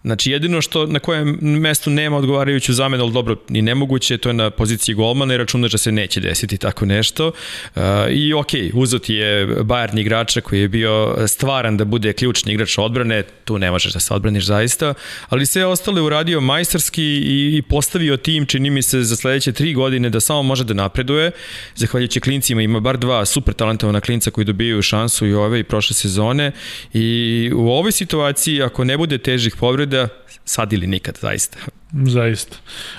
Znači 0.03 0.31
jedino 0.31 0.61
što 0.61 0.87
na 0.87 0.99
kojem 0.99 1.39
mestu 1.41 1.91
nema 1.91 2.17
odgovarajuću 2.17 2.73
zamenu, 2.73 3.05
ali 3.05 3.13
dobro, 3.13 3.37
ni 3.49 3.63
nemoguće, 3.63 4.19
to 4.19 4.29
je 4.29 4.33
na 4.33 4.51
poziciji 4.51 4.95
golmana 4.95 5.35
i 5.35 5.37
računaš 5.37 5.73
da 5.73 5.79
se 5.79 5.93
neće 5.93 6.21
desiti 6.21 6.59
tako 6.59 6.87
nešto. 6.87 7.27
Uh, 7.75 7.83
I 8.11 8.33
ok, 8.33 8.49
uzot 8.73 9.09
je 9.09 9.47
Bayern 9.47 10.01
igrača 10.01 10.41
koji 10.41 10.61
je 10.61 10.69
bio 10.69 11.17
stvaran 11.27 11.77
da 11.77 11.85
bude 11.85 12.13
ključni 12.13 12.53
igrač 12.53 12.79
odbrane, 12.79 13.23
tu 13.23 13.59
ne 13.59 13.71
možeš 13.71 13.93
da 13.93 14.01
se 14.01 14.15
odbraniš 14.15 14.45
zaista, 14.45 14.95
ali 15.29 15.47
sve 15.47 15.67
ostale 15.67 16.03
uradio 16.03 16.41
majstorski 16.41 17.05
i, 17.05 17.57
i 17.57 17.63
postavio 17.63 18.17
tim, 18.17 18.47
čini 18.47 18.71
mi 18.71 18.83
se, 18.83 19.03
za 19.03 19.17
sledeće 19.17 19.53
tri 19.53 19.75
godine 19.75 20.11
da 20.11 20.21
samo 20.21 20.43
može 20.43 20.65
da 20.65 20.75
napreduje. 20.75 21.31
Zahvaljujući 21.75 22.21
klincima 22.21 22.63
ima 22.63 22.81
bar 22.81 22.99
dva 22.99 23.25
super 23.25 23.55
talentovana 23.55 24.01
klinca 24.01 24.31
koji 24.31 24.45
dobijaju 24.45 24.83
šansu 24.83 25.27
i 25.27 25.35
ove 25.35 25.61
i 25.61 25.65
prošle 25.65 25.95
sezone 25.95 26.53
i 26.93 27.51
u 27.55 27.71
ovoj 27.71 27.93
situaciji, 27.93 28.63
ako 28.63 28.85
ne 28.85 28.97
bude 28.97 29.19
težih 29.19 29.57
povreda, 29.57 29.88
da 29.89 30.09
sad 30.45 30.73
ili 30.73 30.87
nikad, 30.87 31.19
zaista. 31.21 31.59
Zaista. 31.93 32.57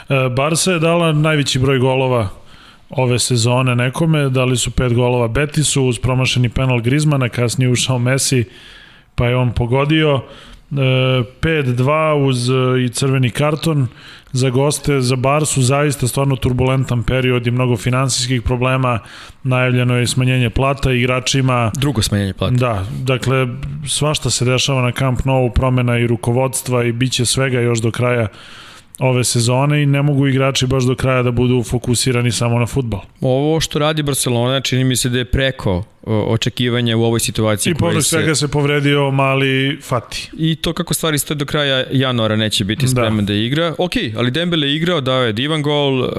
E, 0.10 0.30
Barca 0.30 0.72
je 0.72 0.80
dala 0.80 1.12
najveći 1.12 1.60
broj 1.60 1.80
golova 1.80 2.30
ove 2.90 3.20
sezone 3.20 3.76
nekome, 3.76 4.30
dali 4.30 4.58
su 4.58 4.72
pet 4.72 4.94
golova 4.94 5.28
Betisu 5.28 5.84
uz 5.84 6.00
promašeni 6.00 6.50
penal 6.50 6.82
Grizmana, 6.82 7.30
kasnije 7.30 7.70
ušao 7.72 8.00
Messi, 8.00 8.46
pa 9.16 9.28
je 9.28 9.36
on 9.36 9.52
pogodio. 9.54 10.24
5-2 10.72 12.28
uz 12.28 12.50
e, 12.50 12.54
i 12.86 12.90
crveni 12.90 13.30
karton 13.30 13.88
za 14.32 14.50
goste, 14.50 15.02
za 15.02 15.16
Barsu 15.16 15.62
zaista 15.62 16.08
stvarno 16.08 16.36
turbulentan 16.36 17.04
period 17.04 17.48
i 17.48 17.52
mnogo 17.52 17.78
finansijskih 17.78 18.42
problema, 18.42 19.00
najavljeno 19.44 19.96
je 19.98 20.08
smanjenje 20.08 20.50
plata 20.50 20.92
igračima. 20.92 21.72
Drugo 21.76 22.02
smanjenje 22.02 22.34
plata. 22.34 22.56
Da, 22.56 22.86
dakle 23.02 23.48
svašta 23.88 24.30
se 24.30 24.46
dešava 24.46 24.82
na 24.82 24.92
Camp 24.92 25.26
Nou, 25.26 25.50
promena 25.54 25.98
i 25.98 26.08
rukovodstva 26.08 26.84
i 26.84 26.92
biće 26.92 27.26
svega 27.26 27.60
još 27.60 27.80
do 27.80 27.92
kraja 27.92 28.28
ove 29.00 29.24
sezone 29.24 29.84
i 29.84 29.86
ne 29.86 30.02
mogu 30.02 30.28
igrači 30.28 30.68
baš 30.68 30.84
do 30.84 30.96
kraja 30.96 31.24
da 31.24 31.32
budu 31.32 31.64
fokusirani 31.64 32.32
samo 32.32 32.60
na 32.60 32.66
futbal. 32.66 33.02
Ovo 33.22 33.60
što 33.60 33.80
radi 33.80 34.04
Barcelona 34.04 34.62
čini 34.62 34.84
mi 34.84 34.96
se 34.96 35.10
da 35.10 35.18
je 35.18 35.26
preko 35.26 35.84
očekivanja 36.04 36.98
u 36.98 37.04
ovoj 37.04 37.20
situaciji. 37.20 37.72
I 37.72 37.76
povrlo 37.76 38.02
svega 38.02 38.36
se 38.36 38.48
povredio 38.48 39.12
mali 39.12 39.80
Fati. 39.82 40.30
I 40.38 40.56
to 40.56 40.74
kako 40.74 40.94
stvari 40.94 41.18
stoje 41.18 41.36
do 41.36 41.46
kraja 41.46 41.84
januara 41.92 42.36
neće 42.36 42.64
biti 42.64 42.86
da. 42.86 42.90
spreman 42.90 43.26
da, 43.26 43.34
da 43.34 43.40
igra. 43.40 43.76
Ok, 43.78 43.92
ali 44.18 44.32
Dembele 44.32 44.68
je 44.68 44.76
igrao, 44.76 45.02
dao 45.02 45.22
je 45.22 45.34
divan 45.34 45.62
gol, 45.62 46.02
uh, 46.02 46.10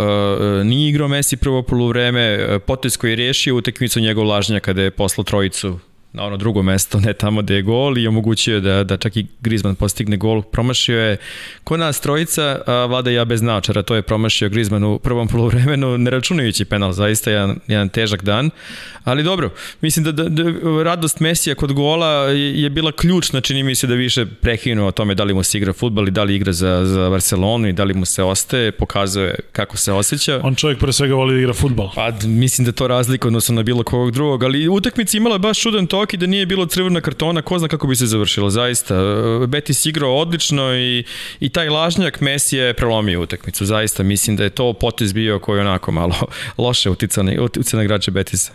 nije 0.64 0.88
igrao 0.88 1.08
Messi 1.08 1.36
prvo 1.36 1.62
polovreme, 1.62 2.58
potez 2.66 2.96
koji 2.96 3.10
je 3.10 3.16
rešio 3.16 3.56
utekmicu 3.56 4.00
njegov 4.00 4.26
lažnja 4.26 4.60
kada 4.60 4.82
je 4.82 4.90
poslao 4.90 5.24
trojicu 5.24 5.78
na 6.12 6.24
ono 6.24 6.36
drugo 6.36 6.62
mesto, 6.62 7.00
ne 7.00 7.12
tamo 7.12 7.42
gde 7.42 7.54
je 7.54 7.62
gol 7.62 7.98
i 7.98 8.06
omogućio 8.06 8.60
da, 8.60 8.84
da 8.84 8.96
čak 8.96 9.16
i 9.16 9.26
Griezmann 9.40 9.74
postigne 9.74 10.16
gol. 10.16 10.42
Promašio 10.42 11.00
je 11.00 11.16
ko 11.64 11.76
nas 11.76 12.00
trojica, 12.00 12.62
a 12.66 12.86
Vlada 12.86 13.10
ja 13.10 13.24
bez 13.24 13.42
naočara, 13.42 13.82
to 13.82 13.94
je 13.94 14.02
promašio 14.02 14.48
Griezmann 14.48 14.84
u 14.84 14.98
prvom 14.98 15.28
polovremenu, 15.28 15.98
ne 15.98 16.10
računajući 16.10 16.64
penal, 16.64 16.92
zaista 16.92 17.30
jedan, 17.30 17.58
jedan 17.66 17.88
težak 17.88 18.22
dan. 18.22 18.50
Ali 19.04 19.22
dobro, 19.22 19.50
mislim 19.80 20.04
da, 20.04 20.12
da, 20.12 20.28
da 20.28 20.42
radost 20.82 21.20
Mesija 21.20 21.54
kod 21.54 21.72
gola 21.72 22.08
je, 22.08 22.62
je 22.62 22.70
bila 22.70 22.92
ključna, 22.92 23.40
čini 23.40 23.62
mi 23.62 23.74
se 23.74 23.86
da 23.86 23.94
više 23.94 24.26
prekinu 24.26 24.86
o 24.86 24.90
tome 24.90 25.14
da 25.14 25.24
li 25.24 25.34
mu 25.34 25.42
se 25.42 25.58
igra 25.58 25.72
futbal 25.72 26.08
i 26.08 26.10
da 26.10 26.24
li 26.24 26.34
igra 26.34 26.52
za, 26.52 26.84
za 26.84 27.10
Barcelonu 27.10 27.68
i 27.68 27.72
da 27.72 27.84
li 27.84 27.94
mu 27.94 28.04
se 28.04 28.22
ostaje, 28.22 28.72
pokazuje 28.72 29.34
kako 29.52 29.76
se 29.76 29.92
osjeća. 29.92 30.40
On 30.44 30.54
čovjek 30.54 30.78
pre 30.78 30.92
svega 30.92 31.14
voli 31.14 31.34
da 31.34 31.40
igra 31.40 31.52
futbal. 31.52 31.90
Pa 31.94 32.12
mislim 32.24 32.64
da 32.64 32.72
to 32.72 32.88
razlika 32.88 33.28
odnosno 33.28 33.54
na 33.54 33.62
bilo 33.62 33.82
kog 33.82 34.10
drugog, 34.10 34.42
ali 34.42 34.68
utakmica 34.68 35.16
imala 35.16 35.38
baš 35.38 35.60
čudan 35.60 35.86
to 35.86 35.99
Toki 36.00 36.16
da 36.16 36.26
nije 36.26 36.46
bilo 36.46 36.66
crvena 36.66 37.00
kartona, 37.00 37.42
ko 37.42 37.58
zna 37.58 37.68
kako 37.68 37.86
bi 37.86 37.96
se 37.96 38.06
završilo, 38.06 38.50
zaista. 38.50 38.94
Betis 39.46 39.86
igrao 39.86 40.16
odlično 40.16 40.74
i, 40.74 41.04
i 41.40 41.48
taj 41.48 41.68
lažnjak 41.68 42.20
Messi 42.20 42.56
je 42.56 42.74
prelomio 42.74 43.20
utakmicu, 43.20 43.64
zaista. 43.64 44.02
Mislim 44.02 44.36
da 44.36 44.44
je 44.44 44.50
to 44.50 44.72
potez 44.72 45.12
bio 45.12 45.38
koji 45.38 45.60
onako 45.60 45.92
malo 45.92 46.14
loše 46.58 46.90
utica 46.90 47.22
na, 47.22 47.42
utica 47.42 47.76
na 47.76 47.82
igrače 47.82 48.10
Betisa. 48.10 48.52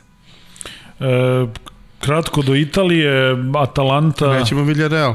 E, 0.99 1.05
kratko 1.99 2.41
do 2.41 2.55
Italije, 2.55 3.35
Atalanta... 3.55 4.39
Nećemo 4.39 4.63
Villarreal. 4.63 5.13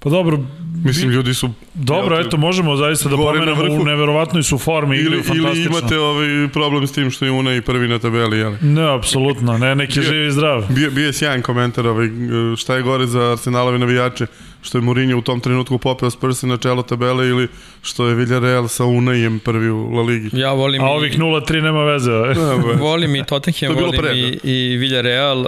Pa 0.00 0.10
dobro, 0.10 0.38
mislim 0.84 1.10
ljudi 1.10 1.34
su 1.34 1.50
Dobro, 1.74 2.16
ja, 2.16 2.20
eto 2.20 2.36
možemo 2.36 2.76
zaista 2.76 3.08
da 3.08 3.16
pomenemo 3.16 3.62
u 3.80 3.84
neverovatnoj 3.84 4.42
su 4.42 4.58
formi 4.58 4.96
ili, 4.96 5.04
ili 5.04 5.22
fantastično. 5.22 5.52
Ili 5.52 5.66
imate 5.66 5.98
ovaj 5.98 6.48
problem 6.52 6.86
s 6.86 6.92
tim 6.92 7.10
što 7.10 7.24
je 7.24 7.30
Una 7.30 7.54
i 7.54 7.60
prvi 7.60 7.88
na 7.88 7.98
tabeli, 7.98 8.38
jel? 8.38 8.52
Ne, 8.60 8.94
apsolutno, 8.94 9.58
ne, 9.58 9.74
neki 9.74 9.98
je 9.98 10.02
živi 10.02 10.26
i 10.26 10.32
zdrav. 10.32 10.64
Bio, 10.68 10.90
bio 10.90 11.06
je 11.06 11.12
sjajan 11.12 11.42
komentar, 11.42 11.86
ovaj, 11.86 12.08
šta 12.56 12.76
je 12.76 12.82
gore 12.82 13.06
za 13.06 13.32
Arsenalove 13.32 13.78
navijače, 13.78 14.26
što 14.62 14.78
je 14.78 14.82
Mourinho 14.82 15.18
u 15.18 15.22
tom 15.22 15.40
trenutku 15.40 15.78
popeo 15.78 16.10
Spurs 16.10 16.42
na 16.42 16.56
čelo 16.56 16.82
tabele 16.82 17.28
ili 17.28 17.48
što 17.82 18.06
je 18.06 18.14
Villarreal 18.14 18.68
sa 18.68 18.84
Unajem 18.84 19.38
prvi 19.38 19.70
u 19.70 19.90
La 19.90 20.02
Ligi. 20.02 20.30
Ja 20.32 20.52
volim 20.52 20.82
A 20.82 20.86
ovih 20.86 21.18
0-3 21.18 21.62
nema 21.62 21.84
veze. 21.84 22.10
volim 22.88 23.16
i 23.16 23.24
Tottenham, 23.24 23.74
volim 23.74 24.00
pre, 24.00 24.16
i, 24.16 24.38
i 24.42 24.76
Villarreal. 24.76 25.40
Uh, 25.40 25.46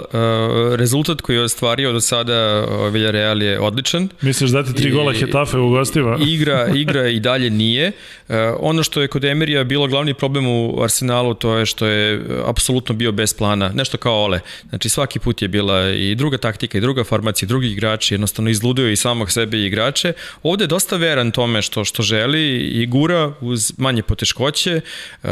rezultat 0.75 1.21
koji 1.21 1.35
je 1.35 1.43
ostvario 1.43 1.91
do 1.91 2.01
sada 2.01 2.65
uh, 2.69 2.93
Villarreal 2.93 3.41
je 3.41 3.59
odličan. 3.59 4.09
Misliš 4.21 4.51
da 4.51 4.63
ti 4.63 4.73
tri 4.73 4.89
I, 4.89 4.91
gola 4.91 5.13
Hetafe 5.13 5.57
u 5.57 5.69
gostima? 5.69 6.17
igra, 6.33 6.67
igra 6.83 7.07
i 7.07 7.19
dalje 7.19 7.49
nije. 7.49 7.91
Uh, 8.27 8.35
ono 8.59 8.83
što 8.83 9.01
je 9.01 9.07
kod 9.07 9.25
Emerija 9.25 9.63
bilo 9.63 9.87
glavni 9.87 10.13
problem 10.13 10.47
u 10.47 10.83
Arsenalu 10.83 11.33
to 11.33 11.57
je 11.57 11.65
što 11.65 11.85
je 11.85 12.21
apsolutno 12.45 12.95
bio 12.95 13.11
bez 13.11 13.33
plana. 13.33 13.71
Nešto 13.73 13.97
kao 13.97 14.13
Ole. 14.13 14.39
Znači 14.69 14.89
svaki 14.89 15.19
put 15.19 15.41
je 15.41 15.47
bila 15.47 15.89
i 15.89 16.15
druga 16.15 16.37
taktika 16.37 16.77
i 16.77 16.81
druga 16.81 17.03
formacija, 17.03 17.47
drugi 17.47 17.67
igrači, 17.67 18.13
jednostavno 18.13 18.49
izludio 18.49 18.89
i 18.89 18.95
samog 19.11 19.31
sebe 19.31 19.57
i 19.57 19.65
igrače. 19.65 20.13
Ovde 20.43 20.63
je 20.63 20.67
dosta 20.67 20.97
veran 20.97 21.31
tome 21.31 21.61
što, 21.61 21.83
što 21.85 22.03
želi 22.03 22.57
i 22.57 22.85
gura 22.85 23.33
uz 23.41 23.73
manje 23.77 24.03
poteškoće. 24.03 24.75
Uh, 24.75 25.29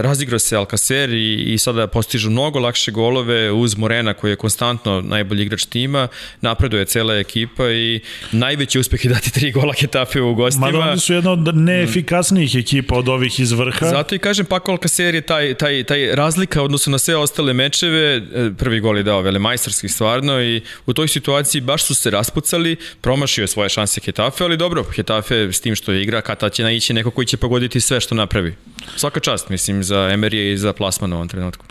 razigrao 0.00 0.38
se 0.38 0.56
Alcacer 0.56 1.10
i, 1.10 1.54
i 1.54 1.58
sada 1.58 1.86
postižu 1.86 2.30
mnogo 2.30 2.58
lakše 2.58 2.90
golove 2.90 3.52
uz 3.52 3.76
Morena 3.76 4.14
koji 4.14 4.30
je 4.30 4.36
konstantno 4.36 5.00
najbolji 5.00 5.42
igrač 5.42 5.64
tima. 5.64 6.08
Napreduje 6.40 6.84
cela 6.84 7.14
ekipa 7.14 7.70
i 7.70 8.00
najveći 8.32 8.78
uspeh 8.78 9.04
je 9.04 9.10
dati 9.10 9.32
tri 9.32 9.52
gola 9.52 9.74
Getafe 9.80 10.20
u 10.20 10.34
gostima. 10.34 10.66
Mada 10.66 10.78
oni 10.78 11.00
su 11.00 11.14
jedna 11.14 11.32
od 11.32 11.56
neefikasnijih 11.56 12.54
ekipa 12.54 12.94
od 12.96 13.08
ovih 13.08 13.40
iz 13.40 13.52
vrha. 13.52 13.88
Zato 13.88 14.14
i 14.14 14.18
kažem 14.18 14.46
Paco 14.46 14.72
Alcacer 14.72 15.14
je 15.14 15.20
taj, 15.20 15.54
taj, 15.54 15.84
taj 15.84 16.14
razlika 16.14 16.62
odnosno 16.62 16.90
na 16.90 16.98
sve 16.98 17.16
ostale 17.16 17.52
mečeve. 17.52 18.16
E, 18.16 18.50
prvi 18.58 18.80
gol 18.80 18.96
je 18.96 19.02
dao 19.02 19.20
velemajstarski 19.20 19.88
stvarno 19.88 20.42
i 20.42 20.60
u 20.86 20.92
toj 20.92 21.08
situaciji 21.08 21.60
baš 21.60 21.82
su 21.84 21.94
se 21.94 22.10
raspucali, 22.10 22.76
promašio 23.00 23.42
je 23.42 23.48
svoje 23.48 23.68
šanse 23.68 24.00
Hetafe, 24.04 24.44
ali 24.44 24.56
dobro, 24.56 24.84
Hetafe 24.96 25.52
s 25.52 25.60
tim 25.60 25.74
što 25.74 25.92
je 25.92 26.02
igra, 26.02 26.20
kada 26.20 26.48
će 26.48 26.62
naići 26.62 26.94
neko 26.94 27.10
koji 27.10 27.26
će 27.26 27.36
pogoditi 27.36 27.80
sve 27.80 28.00
što 28.00 28.14
napravi. 28.14 28.54
Svaka 28.96 29.20
čast, 29.20 29.48
mislim, 29.48 29.82
za 29.82 30.10
Emerije 30.12 30.52
i 30.52 30.58
za 30.58 30.72
plasman 30.72 31.12
u 31.12 31.16
ovom 31.16 31.28
trenutku. 31.28 31.64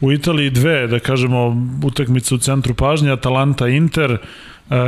U 0.00 0.12
Italiji 0.12 0.50
dve, 0.50 0.86
da 0.86 0.98
kažemo, 0.98 1.56
utakmice 1.84 2.34
u 2.34 2.38
centru 2.38 2.74
pažnje, 2.74 3.12
Atalanta, 3.12 3.68
Inter, 3.68 4.18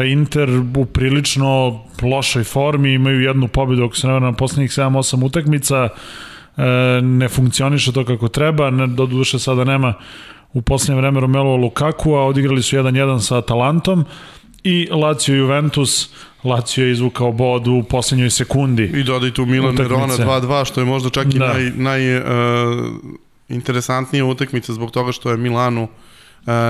Inter 0.07 0.51
u 0.77 0.85
prilično 0.85 1.81
lošoj 2.03 2.45
formi, 2.45 2.93
imaju 2.93 3.21
jednu 3.21 3.49
pobedu, 3.49 3.85
ako 3.85 3.97
se 3.97 4.07
ne 4.07 4.21
na 4.21 4.33
poslednjih 4.33 4.71
7-8 4.71 5.25
utakmica, 5.25 5.89
ne 7.03 7.29
funkcioniše 7.29 7.93
to 7.93 8.05
kako 8.05 8.29
treba, 8.29 8.71
ne, 8.71 8.87
do 8.87 9.07
duše 9.07 9.39
sada 9.39 9.65
nema 9.65 9.95
u 10.53 10.63
poslednje 10.63 11.01
vreme 11.01 11.21
Romelu 11.21 11.57
Lukaku, 11.57 12.15
a 12.15 12.25
odigrali 12.27 12.63
su 12.63 12.77
1-1 12.77 13.21
sa 13.21 13.39
Atalantom, 13.39 14.05
i 14.63 14.89
Lazio 14.91 15.35
Juventus 15.35 16.09
Lazio 16.45 16.87
je 16.87 16.93
izvukao 16.93 17.33
bod 17.33 17.67
u 17.67 17.83
poslednjoj 17.83 18.31
sekundi. 18.31 18.91
I 18.95 19.03
dodaj 19.03 19.35
tu 19.35 19.47
Milan 19.47 19.77
Verona 19.77 20.17
2-2, 20.17 20.65
što 20.65 20.81
je 20.81 20.85
možda 20.85 21.11
čak 21.11 21.35
i 21.35 21.39
da. 21.39 21.53
naj, 21.53 21.73
naj 21.77 22.19
uh, 22.19 22.25
interesantnija 23.49 24.25
utakmica 24.25 24.73
zbog 24.73 24.91
toga 24.91 25.13
što 25.13 25.31
je 25.31 25.37
Milanu 25.37 25.83
uh, 25.83 25.89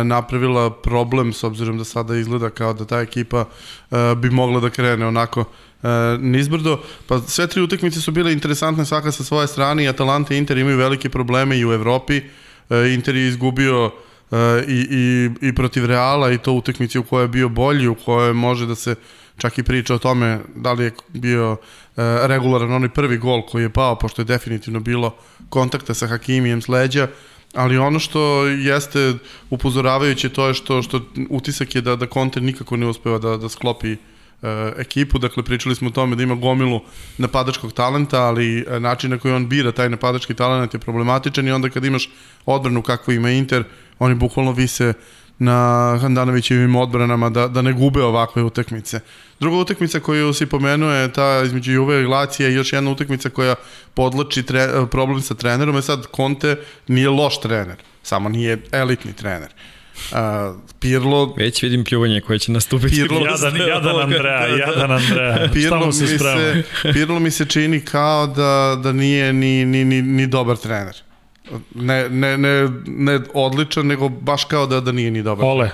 napravila 0.04 0.70
problem 0.70 1.32
s 1.32 1.44
obzirom 1.44 1.78
da 1.78 1.84
sada 1.84 2.16
izgleda 2.16 2.50
kao 2.50 2.72
da 2.72 2.84
ta 2.84 3.00
ekipa 3.00 3.44
uh, 3.90 3.98
bi 4.16 4.30
mogla 4.30 4.60
da 4.60 4.70
krene 4.70 5.06
onako 5.06 5.40
uh, 5.40 5.88
nizbrdo. 6.20 6.80
Pa 7.06 7.20
sve 7.20 7.46
tri 7.46 7.62
utakmice 7.62 8.00
su 8.00 8.12
bile 8.12 8.32
interesantne 8.32 8.84
svaka 8.84 9.12
sa 9.12 9.24
svoje 9.24 9.46
strane 9.46 9.84
i 9.84 9.88
Atalanta 9.88 10.34
i 10.34 10.38
Inter 10.38 10.58
imaju 10.58 10.76
velike 10.76 11.08
probleme 11.08 11.58
i 11.58 11.66
u 11.66 11.72
Evropi. 11.72 12.20
Uh, 12.70 12.76
Inter 12.94 13.16
je 13.16 13.28
izgubio 13.28 13.86
uh, 13.86 13.92
i, 14.68 14.86
i, 14.90 15.30
i 15.48 15.54
protiv 15.54 15.86
Reala 15.86 16.32
i 16.32 16.38
to 16.38 16.52
utakmici 16.52 16.98
u 16.98 17.02
kojoj 17.02 17.24
je 17.24 17.28
bio 17.28 17.48
bolji, 17.48 17.88
u 17.88 17.94
kojoj 17.94 18.32
može 18.32 18.66
da 18.66 18.74
se 18.74 18.94
čak 19.36 19.58
i 19.58 19.62
priča 19.62 19.94
o 19.94 19.98
tome 19.98 20.40
da 20.54 20.72
li 20.72 20.84
je 20.84 20.92
bio 21.08 21.56
e, 21.96 22.02
regularan 22.26 22.72
onaj 22.72 22.88
prvi 22.88 23.18
gol 23.18 23.42
koji 23.42 23.62
je 23.62 23.72
pao, 23.72 23.98
pošto 23.98 24.22
je 24.22 24.26
definitivno 24.26 24.80
bilo 24.80 25.14
kontakta 25.48 25.94
sa 25.94 26.06
Hakimijem 26.06 26.62
s 26.62 26.68
leđa 26.68 27.08
ali 27.54 27.78
ono 27.78 27.98
što 27.98 28.46
jeste 28.46 29.14
upozoravajuće 29.50 30.28
to 30.28 30.46
je 30.46 30.54
što, 30.54 30.82
što 30.82 31.00
utisak 31.30 31.74
je 31.74 31.80
da, 31.80 31.96
da 31.96 32.06
Conte 32.06 32.40
nikako 32.40 32.76
ne 32.76 32.86
uspeva 32.86 33.18
da, 33.18 33.36
da 33.36 33.48
sklopi 33.48 33.92
e, 33.92 33.96
ekipu, 34.76 35.18
dakle 35.18 35.42
pričali 35.42 35.74
smo 35.74 35.88
o 35.88 35.92
tome 35.92 36.16
da 36.16 36.22
ima 36.22 36.34
gomilu 36.34 36.80
napadačkog 37.18 37.72
talenta, 37.72 38.22
ali 38.22 38.64
e, 38.68 38.80
način 38.80 39.10
na 39.10 39.18
koji 39.18 39.34
on 39.34 39.48
bira 39.48 39.72
taj 39.72 39.88
napadački 39.88 40.34
talent 40.34 40.74
je 40.74 40.80
problematičan 40.80 41.48
i 41.48 41.50
onda 41.50 41.70
kad 41.70 41.84
imaš 41.84 42.10
odbranu 42.46 42.82
kakvu 42.82 43.14
ima 43.14 43.30
Inter, 43.30 43.64
oni 43.98 44.14
bukvalno 44.14 44.52
vise 44.52 44.92
na 45.38 45.98
Handanovićevim 46.00 46.76
odbranama 46.76 47.30
da, 47.30 47.48
da 47.48 47.62
ne 47.62 47.72
gube 47.72 48.02
ovakve 48.02 48.42
utakmice. 48.42 49.00
Druga 49.40 49.56
utakmica 49.56 50.00
koju 50.00 50.32
si 50.32 50.46
pomenuo 50.46 50.92
je 50.92 51.12
ta 51.12 51.42
između 51.44 51.72
Juve 51.72 52.02
i 52.02 52.04
Glacije 52.04 52.50
i 52.50 52.54
još 52.54 52.72
jedna 52.72 52.90
utakmica 52.90 53.30
koja 53.30 53.54
podlači 53.94 54.42
tre, 54.42 54.68
problem 54.90 55.22
sa 55.22 55.34
trenerom 55.34 55.76
je 55.76 55.82
sad 55.82 56.06
Conte 56.16 56.56
nije 56.88 57.08
loš 57.08 57.40
trener, 57.40 57.76
samo 58.02 58.28
nije 58.28 58.58
elitni 58.72 59.12
trener. 59.12 59.48
Uh, 60.12 60.18
Pirlo... 60.80 61.34
Već 61.36 61.62
vidim 61.62 61.84
pljuvanje 61.84 62.20
koje 62.20 62.38
će 62.38 62.52
nastupiti. 62.52 62.94
Pirlo, 62.94 63.26
jadan, 63.26 63.56
jadan 63.68 64.00
Andreja, 64.00 64.46
jadan 64.46 64.90
Andreja. 64.90 65.48
Pirlo 65.52 65.86
mi, 65.86 65.92
se, 65.92 66.18
se, 66.18 66.62
Pirlo 66.92 67.20
mi 67.20 67.30
se 67.30 67.44
čini 67.44 67.80
kao 67.80 68.26
da, 68.26 68.80
da 68.82 68.92
nije 68.92 69.32
ni, 69.32 69.64
ni, 69.64 69.84
ni, 69.84 70.02
ni 70.02 70.26
dobar 70.26 70.56
trener. 70.56 70.94
Ne, 71.74 72.08
ne, 72.08 72.38
ne, 72.38 72.68
ne 72.84 73.20
odličan, 73.34 73.86
nego 73.86 74.08
baš 74.08 74.44
kao 74.44 74.66
da, 74.66 74.80
da 74.80 74.92
nije 74.92 75.10
ni 75.10 75.22
dobar. 75.22 75.46
Ole. 75.46 75.70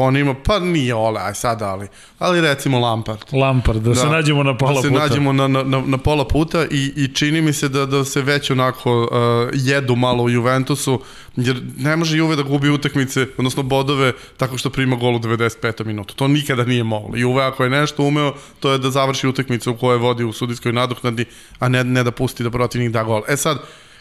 On 0.00 0.16
ima, 0.16 0.34
pa 0.44 0.58
nije 0.58 0.94
Ole, 0.94 1.20
aj 1.20 1.34
sad, 1.34 1.62
ali, 1.62 1.88
ali 2.18 2.40
recimo 2.40 2.78
Lampard. 2.78 3.20
Lampard, 3.32 3.82
da, 3.82 3.88
da 3.88 3.94
se 3.94 4.06
nađemo 4.06 4.42
na 4.42 4.56
pola 4.56 4.70
puta. 4.70 4.80
Da 4.80 4.82
se 4.82 4.88
puta. 4.88 5.02
nađemo 5.02 5.32
na, 5.32 5.48
na, 5.48 5.82
na 5.86 5.98
pola 5.98 6.28
puta 6.28 6.64
i, 6.70 6.92
i 6.96 7.14
čini 7.14 7.40
mi 7.42 7.52
se 7.52 7.68
da, 7.68 7.86
da 7.86 8.04
se 8.04 8.22
već 8.22 8.50
onako 8.50 9.02
uh, 9.02 9.08
jedu 9.54 9.96
malo 9.96 10.24
u 10.24 10.30
Juventusu, 10.30 11.00
jer 11.36 11.62
ne 11.76 11.96
može 11.96 12.16
Juve 12.16 12.36
da 12.36 12.42
gubi 12.42 12.70
utakmice, 12.70 13.26
odnosno 13.38 13.62
bodove, 13.62 14.12
tako 14.36 14.58
što 14.58 14.70
prima 14.70 14.96
gol 14.96 15.16
u 15.16 15.18
95. 15.18 15.84
minutu. 15.84 16.14
To 16.14 16.28
nikada 16.28 16.64
nije 16.64 16.84
moglo. 16.84 17.16
Juve 17.16 17.44
ako 17.44 17.64
je 17.64 17.70
nešto 17.70 18.02
umeo, 18.02 18.32
to 18.60 18.72
je 18.72 18.78
da 18.78 18.90
završi 18.90 19.28
utakmicu 19.28 19.70
u 19.70 19.76
kojoj 19.76 19.98
vodi 19.98 20.24
u 20.24 20.32
sudijskoj 20.32 20.72
nadoknadi, 20.72 21.24
a 21.58 21.68
ne, 21.68 21.84
ne 21.84 22.04
da 22.04 22.10
pusti 22.10 22.42
da 22.42 22.50
protivnik 22.50 22.90
da 22.92 23.02
gol. 23.02 23.22
E 23.28 23.36
sad, 23.36 23.58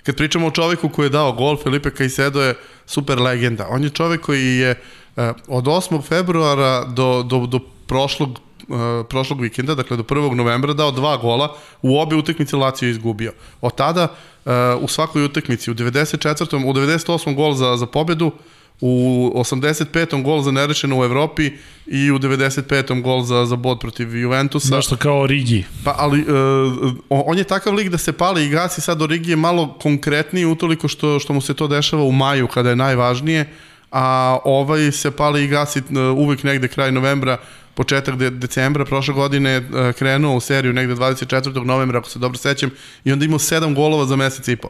kad 0.07 0.15
pričamo 0.15 0.47
o 0.47 0.51
čoveku 0.51 0.89
koji 0.89 1.05
je 1.05 1.09
dao 1.09 1.31
gol, 1.31 1.57
Felipe 1.57 1.89
Caicedo 1.91 2.41
je 2.41 2.53
super 2.85 3.19
legenda. 3.19 3.67
On 3.69 3.83
je 3.83 3.89
čovek 3.89 4.21
koji 4.21 4.57
je 4.57 4.71
uh, 4.71 5.23
od 5.47 5.65
8. 5.65 6.01
februara 6.03 6.85
do, 6.85 7.23
do, 7.23 7.45
do 7.45 7.59
prošlog 7.87 8.29
uh, 8.29 8.77
prošlog 9.09 9.41
vikenda, 9.41 9.75
dakle 9.75 9.97
do 9.97 10.03
1. 10.03 10.33
novembra 10.33 10.73
dao 10.73 10.91
dva 10.91 11.17
gola, 11.17 11.55
u 11.81 11.99
obe 11.99 12.15
utakmice 12.15 12.55
Lazio 12.55 12.89
izgubio. 12.89 13.33
Od 13.61 13.75
tada 13.75 14.07
uh, 14.45 14.51
u 14.81 14.87
svakoj 14.87 15.25
utakmici, 15.25 15.71
u 15.71 15.75
94. 15.75 16.55
u 16.65 16.73
98. 16.73 17.35
gol 17.35 17.53
za, 17.53 17.77
za 17.77 17.85
pobedu, 17.85 18.31
u 18.81 19.31
85. 19.35 20.23
gol 20.23 20.41
za 20.41 20.51
nerešeno 20.51 20.99
u 20.99 21.03
Evropi 21.03 21.51
i 21.87 22.11
u 22.11 22.19
95. 22.19 23.01
gol 23.01 23.23
za, 23.23 23.45
za 23.45 23.55
bod 23.55 23.79
protiv 23.79 24.15
Juventusa. 24.15 24.75
Nešto 24.75 24.97
kao 24.97 25.27
Rigi. 25.27 25.65
Pa, 25.83 25.95
ali 25.97 26.21
uh, 26.21 26.93
on 27.09 27.37
je 27.37 27.43
takav 27.43 27.73
lik 27.73 27.89
da 27.89 27.97
se 27.97 28.13
pali 28.13 28.45
i 28.45 28.49
gasi 28.49 28.81
sad 28.81 28.97
do 28.97 29.07
Rigi 29.07 29.29
je 29.29 29.35
malo 29.35 29.77
konkretniji 29.81 30.45
utoliko 30.45 30.87
što, 30.87 31.19
što 31.19 31.33
mu 31.33 31.41
se 31.41 31.53
to 31.53 31.67
dešava 31.67 32.03
u 32.03 32.11
maju 32.11 32.47
kada 32.47 32.69
je 32.69 32.75
najvažnije, 32.75 33.45
a 33.91 34.37
ovaj 34.43 34.91
se 34.91 35.11
pali 35.11 35.43
i 35.43 35.47
gasi 35.47 35.79
uh, 35.79 36.17
uvek 36.17 36.43
negde 36.43 36.67
kraj 36.67 36.91
novembra 36.91 37.37
početak 37.73 38.17
de 38.17 38.29
decembra 38.29 38.85
prošle 38.85 39.13
godine 39.13 39.57
uh, 39.57 39.93
krenuo 39.95 40.35
u 40.35 40.39
seriju 40.39 40.73
negde 40.73 40.95
24. 40.95 41.65
novembra, 41.65 41.99
ako 41.99 42.09
se 42.09 42.19
dobro 42.19 42.37
sećam, 42.37 42.69
i 43.03 43.11
onda 43.11 43.25
imao 43.25 43.39
7 43.39 43.75
golova 43.75 44.05
za 44.05 44.15
mesec 44.15 44.47
i 44.47 44.55
po 44.55 44.69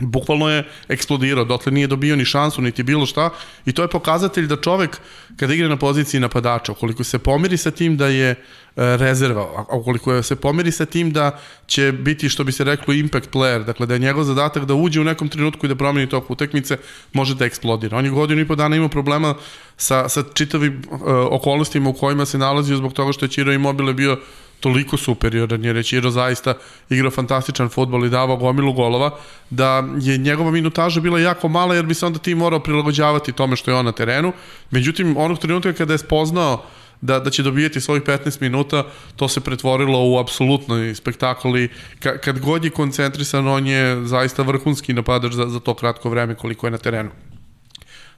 bukvalno 0.00 0.48
je 0.48 0.64
eksplodirao, 0.88 1.44
dotle 1.44 1.72
nije 1.72 1.86
dobio 1.86 2.16
ni 2.16 2.24
šansu, 2.24 2.62
niti 2.62 2.82
bilo 2.82 3.06
šta 3.06 3.30
i 3.66 3.72
to 3.72 3.82
je 3.82 3.88
pokazatelj 3.88 4.46
da 4.46 4.56
čovek 4.56 5.00
kada 5.36 5.54
igra 5.54 5.68
na 5.68 5.76
poziciji 5.76 6.20
napadača, 6.20 6.72
ukoliko 6.72 7.04
se 7.04 7.18
pomiri 7.18 7.56
sa 7.56 7.70
tim 7.70 7.96
da 7.96 8.06
je 8.06 8.30
e, 8.30 8.36
rezerva, 8.76 9.42
a 9.68 9.76
ukoliko 9.76 10.22
se 10.22 10.36
pomiri 10.36 10.72
sa 10.72 10.86
tim 10.86 11.12
da 11.12 11.38
će 11.66 11.92
biti 11.92 12.28
što 12.28 12.44
bi 12.44 12.52
se 12.52 12.64
reklo 12.64 12.94
impact 12.94 13.30
player, 13.30 13.64
dakle 13.64 13.86
da 13.86 13.94
je 13.94 14.00
njegov 14.00 14.24
zadatak 14.24 14.64
da 14.64 14.74
uđe 14.74 15.00
u 15.00 15.04
nekom 15.04 15.28
trenutku 15.28 15.66
i 15.66 15.68
da 15.68 15.74
promeni 15.74 16.08
tok 16.08 16.30
utekmice, 16.30 16.78
može 17.12 17.34
da 17.34 17.44
eksplodira. 17.44 17.96
On 17.98 18.04
je 18.04 18.10
godinu 18.10 18.40
i 18.40 18.46
po 18.46 18.54
dana 18.54 18.76
imao 18.76 18.88
problema 18.88 19.34
sa, 19.76 20.08
sa 20.08 20.22
čitavim 20.34 20.82
uh, 20.90 21.00
okolnostima 21.30 21.90
u 21.90 21.92
kojima 21.92 22.26
se 22.26 22.38
nalazio 22.38 22.76
zbog 22.76 22.92
toga 22.92 23.12
što 23.12 23.24
je 23.24 23.28
Čiro 23.30 23.52
Immobile 23.52 23.94
bio 23.94 24.18
toliko 24.60 24.96
superioran, 24.96 25.64
jer 25.64 25.76
je 25.76 25.82
Čiro 25.82 26.10
zaista 26.10 26.54
igrao 26.90 27.10
fantastičan 27.10 27.68
futbol 27.68 28.04
i 28.06 28.10
davao 28.10 28.36
gomilu 28.36 28.72
golova, 28.72 29.10
da 29.50 29.84
je 30.00 30.18
njegova 30.18 30.50
minutaža 30.50 31.00
bila 31.00 31.20
jako 31.20 31.48
mala, 31.48 31.74
jer 31.74 31.86
bi 31.86 31.94
se 31.94 32.06
onda 32.06 32.18
ti 32.18 32.34
morao 32.34 32.60
prilagođavati 32.60 33.32
tome 33.32 33.56
što 33.56 33.70
je 33.70 33.76
on 33.76 33.84
na 33.84 33.92
terenu. 33.92 34.32
Međutim, 34.70 35.16
onog 35.16 35.38
trenutka 35.38 35.72
kada 35.72 35.94
je 35.94 35.98
spoznao 35.98 36.62
da, 37.00 37.18
da 37.18 37.30
će 37.30 37.42
dobijati 37.42 37.80
svojih 37.80 38.02
15 38.02 38.40
minuta, 38.40 38.84
to 39.16 39.28
se 39.28 39.40
pretvorilo 39.40 40.04
u 40.04 40.18
apsolutno 40.18 40.94
spektakl 40.94 41.56
i 41.56 41.68
ka, 42.00 42.18
kad 42.18 42.40
god 42.40 42.64
je 42.64 42.70
koncentrisan, 42.70 43.48
on 43.48 43.66
je 43.66 44.06
zaista 44.06 44.42
vrhunski 44.42 44.92
napadač 44.92 45.32
za, 45.32 45.46
za 45.46 45.60
to 45.60 45.74
kratko 45.74 46.10
vreme 46.10 46.34
koliko 46.34 46.66
je 46.66 46.70
na 46.70 46.78
terenu. 46.78 47.10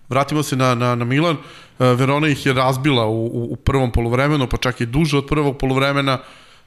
Vratimo 0.09 0.43
se 0.43 0.57
na, 0.57 0.75
na, 0.75 0.95
na 0.95 1.05
Milan. 1.05 1.37
E, 1.37 1.85
Verona 1.85 2.29
ih 2.29 2.47
je 2.47 2.53
razbila 2.53 3.07
u, 3.07 3.27
u, 3.27 3.49
u 3.53 3.57
prvom 3.57 3.93
polovremenu, 3.93 4.47
pa 4.47 4.57
čak 4.57 4.81
i 4.81 4.87
duže 4.87 5.19
od 5.19 5.27
prvog 5.27 5.59
polovremena. 5.59 6.19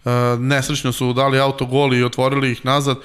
E, 0.05 0.09
nesrećno 0.39 0.91
su 0.91 1.13
dali 1.13 1.39
autogol 1.39 1.93
i 1.93 2.03
otvorili 2.03 2.51
ih 2.51 2.65
nazad. 2.65 2.97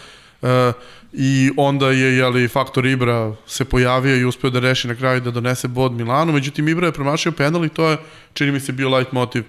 E, 0.42 0.72
I 1.12 1.50
onda 1.56 1.90
je 1.90 2.16
jeli, 2.16 2.48
faktor 2.48 2.86
Ibra 2.86 3.32
se 3.46 3.64
pojavio 3.64 4.16
i 4.16 4.24
uspeo 4.24 4.50
da 4.50 4.60
reši 4.60 4.88
na 4.88 4.94
kraju 4.94 5.20
da 5.20 5.30
donese 5.30 5.68
bod 5.68 5.92
Milanu. 5.92 6.32
Međutim, 6.32 6.68
Ibra 6.68 6.86
je 6.86 6.92
promašio 6.92 7.32
penal 7.32 7.64
i 7.64 7.68
to 7.68 7.88
je, 7.88 7.96
čini 8.32 8.52
mi 8.52 8.60
se, 8.60 8.72
bio 8.72 8.96
light 8.96 9.12
motiv 9.12 9.44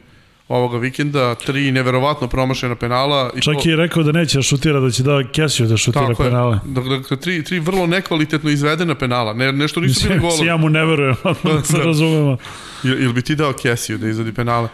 ovoga 0.51 0.77
vikenda, 0.77 1.35
tri 1.35 1.71
neverovatno 1.71 2.27
promašena 2.27 2.75
penala. 2.75 3.29
I 3.35 3.41
Čak 3.41 3.55
to... 3.63 3.69
je 3.69 3.75
rekao 3.75 4.03
da 4.03 4.11
neće 4.11 4.37
da 4.37 4.41
šutira, 4.41 4.79
da 4.79 4.91
će 4.91 5.03
da 5.03 5.23
Kesio 5.33 5.67
da 5.67 5.77
šutira 5.77 6.07
Tako 6.07 6.23
penale. 6.23 6.59
Dakle, 6.65 6.97
dakle, 6.97 7.17
tri, 7.17 7.43
tri 7.43 7.59
vrlo 7.59 7.87
nekvalitetno 7.87 8.49
izvedena 8.49 8.95
penala, 8.95 9.33
ne, 9.33 9.51
nešto 9.51 9.79
nisu 9.79 10.07
bili 10.07 10.19
golovi. 10.19 10.47
ja 10.47 10.57
mu 10.57 10.69
ne 10.69 10.85
verujem, 10.85 11.15
da 11.43 11.63
se 11.63 11.77
da. 11.77 11.83
razumemo. 11.83 12.37
Ili 12.83 13.03
il 13.03 13.13
bi 13.13 13.21
ti 13.21 13.35
dao 13.35 13.53
Kesio 13.53 13.97
da 13.97 14.07
izvedi 14.07 14.33
penale? 14.33 14.67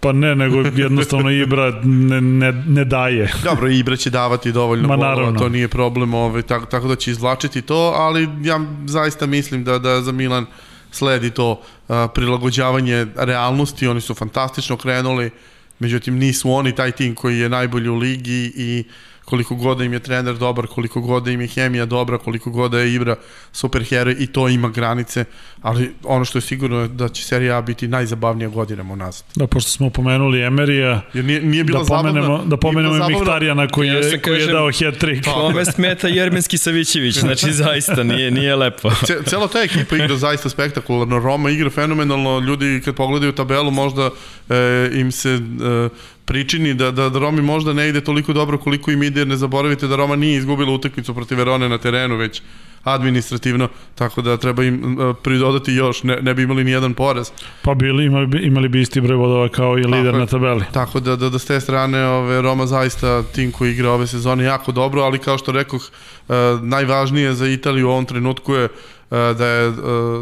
Pa 0.00 0.12
ne, 0.12 0.34
nego 0.34 0.62
jednostavno 0.74 1.30
Ibra 1.30 1.80
ne, 1.84 2.20
ne, 2.20 2.52
ne 2.52 2.84
daje. 2.84 3.32
Dobro, 3.44 3.68
Ibra 3.68 3.96
će 3.96 4.10
davati 4.10 4.52
dovoljno 4.52 4.88
Ma, 4.88 4.96
golova, 4.96 5.38
to 5.38 5.48
nije 5.48 5.68
problem, 5.68 6.14
ovaj, 6.14 6.42
tako, 6.42 6.66
tako 6.66 6.88
da 6.88 6.96
će 6.96 7.10
izvlačiti 7.10 7.62
to, 7.62 7.92
ali 7.96 8.28
ja 8.42 8.60
zaista 8.86 9.26
mislim 9.26 9.64
da, 9.64 9.78
da 9.78 10.00
za 10.02 10.12
Milan 10.12 10.42
uh, 10.42 10.48
sledi 10.96 11.30
to 11.30 11.60
a, 11.88 12.08
prilagođavanje 12.14 13.06
realnosti, 13.16 13.88
oni 13.88 14.00
su 14.00 14.14
fantastično 14.14 14.76
krenuli, 14.76 15.30
međutim 15.78 16.18
nisu 16.18 16.50
oni 16.50 16.74
taj 16.74 16.92
tim 16.92 17.14
koji 17.14 17.38
je 17.38 17.48
najbolji 17.48 17.88
u 17.88 17.96
ligi 17.96 18.52
i 18.56 18.84
koliko 19.26 19.54
god 19.54 19.78
da 19.78 19.84
im 19.84 19.92
je 19.92 19.98
trener 19.98 20.34
dobar, 20.34 20.66
koliko 20.66 21.00
god 21.00 21.24
da 21.24 21.30
im 21.30 21.40
je 21.40 21.46
hemija 21.46 21.86
dobra, 21.86 22.18
koliko 22.18 22.50
god 22.50 22.70
da 22.70 22.78
je 22.78 22.94
Ibra 22.94 23.16
super 23.52 23.84
heroj 23.84 24.16
i 24.18 24.26
to 24.26 24.48
ima 24.48 24.68
granice, 24.68 25.24
ali 25.62 25.94
ono 26.04 26.24
što 26.24 26.38
je 26.38 26.42
sigurno 26.42 26.80
je 26.80 26.88
da 26.88 27.08
će 27.08 27.24
serija 27.24 27.56
A 27.56 27.62
biti 27.62 27.88
najzabavnija 27.88 28.48
godinama 28.48 28.92
unazad. 28.92 29.24
Da, 29.34 29.46
pošto 29.46 29.70
smo 29.70 29.90
pomenuli 29.90 30.42
Emerija, 30.42 31.02
Jer 31.14 31.24
nije, 31.24 31.40
nije 31.42 31.64
bila 31.64 31.82
da 31.82 31.86
pomenemo, 31.86 32.26
zabavna, 32.26 32.44
da 32.44 32.56
pomenemo 32.56 32.96
i 32.96 33.12
Mihtarijana 33.12 33.68
koji 33.68 33.88
je, 33.88 34.20
koji 34.22 34.40
je 34.40 34.46
dao 34.46 34.66
hat-trick. 34.66 35.24
Kome 35.34 35.64
smeta 35.64 36.08
Jermenski 36.08 36.58
Savićević, 36.58 37.18
znači 37.18 37.52
zaista 37.52 38.02
nije, 38.02 38.30
nije 38.30 38.56
lepo. 38.56 38.90
Cela 39.26 39.48
ta 39.48 39.62
ekipa 39.62 39.96
igra 39.96 40.16
zaista 40.16 40.48
spektakularno, 40.48 41.18
Roma 41.18 41.50
igra 41.50 41.70
fenomenalno, 41.70 42.38
ljudi 42.38 42.82
kad 42.84 42.94
pogledaju 42.94 43.32
tabelu 43.32 43.70
možda 43.70 44.10
e, 44.48 44.90
im 44.92 45.12
se 45.12 45.30
e, 45.30 45.88
pričini 46.26 46.74
da, 46.74 46.90
da, 46.90 47.08
da 47.08 47.18
Romi 47.18 47.42
možda 47.42 47.72
ne 47.72 47.88
ide 47.88 48.00
toliko 48.00 48.32
dobro 48.32 48.58
koliko 48.58 48.90
im 48.90 49.02
ide, 49.02 49.20
jer 49.20 49.28
ne 49.28 49.36
zaboravite 49.36 49.86
da 49.86 49.96
Roma 49.96 50.16
nije 50.16 50.38
izgubila 50.38 50.72
utakmicu 50.72 51.14
protiv 51.14 51.38
Verone 51.38 51.68
na 51.68 51.78
terenu, 51.78 52.16
već 52.16 52.42
administrativno, 52.86 53.68
tako 53.94 54.22
da 54.22 54.36
treba 54.36 54.64
im 54.64 54.98
uh, 54.98 55.16
pridodati 55.22 55.72
još, 55.72 56.02
ne, 56.02 56.18
ne 56.22 56.34
bi 56.34 56.42
imali 56.42 56.64
ni 56.64 56.70
jedan 56.70 56.94
poraz. 56.94 57.30
Pa 57.62 57.74
bili, 57.74 58.04
imali, 58.04 58.26
bi, 58.26 58.38
imali 58.38 58.68
bi 58.68 58.80
isti 58.80 59.00
broj 59.00 59.16
bodova 59.16 59.48
kao 59.48 59.78
i 59.78 59.82
lider 59.82 60.12
tako, 60.12 60.18
na 60.18 60.26
tabeli. 60.26 60.64
Tako 60.72 61.00
da, 61.00 61.16
da, 61.16 61.30
da 61.30 61.38
s 61.38 61.44
te 61.44 61.60
strane 61.60 62.06
ove, 62.06 62.42
Roma 62.42 62.66
zaista 62.66 63.22
tim 63.22 63.52
koji 63.52 63.72
igra 63.72 63.90
ove 63.90 64.06
sezone 64.06 64.44
jako 64.44 64.72
dobro, 64.72 65.02
ali 65.02 65.18
kao 65.18 65.38
što 65.38 65.52
rekoh, 65.52 65.82
uh, 66.28 66.34
najvažnije 66.62 67.34
za 67.34 67.46
Italiju 67.46 67.88
u 67.88 67.90
ovom 67.90 68.04
trenutku 68.04 68.54
je 68.54 68.64
uh, 68.64 68.70
da 69.10 69.46
je 69.46 69.72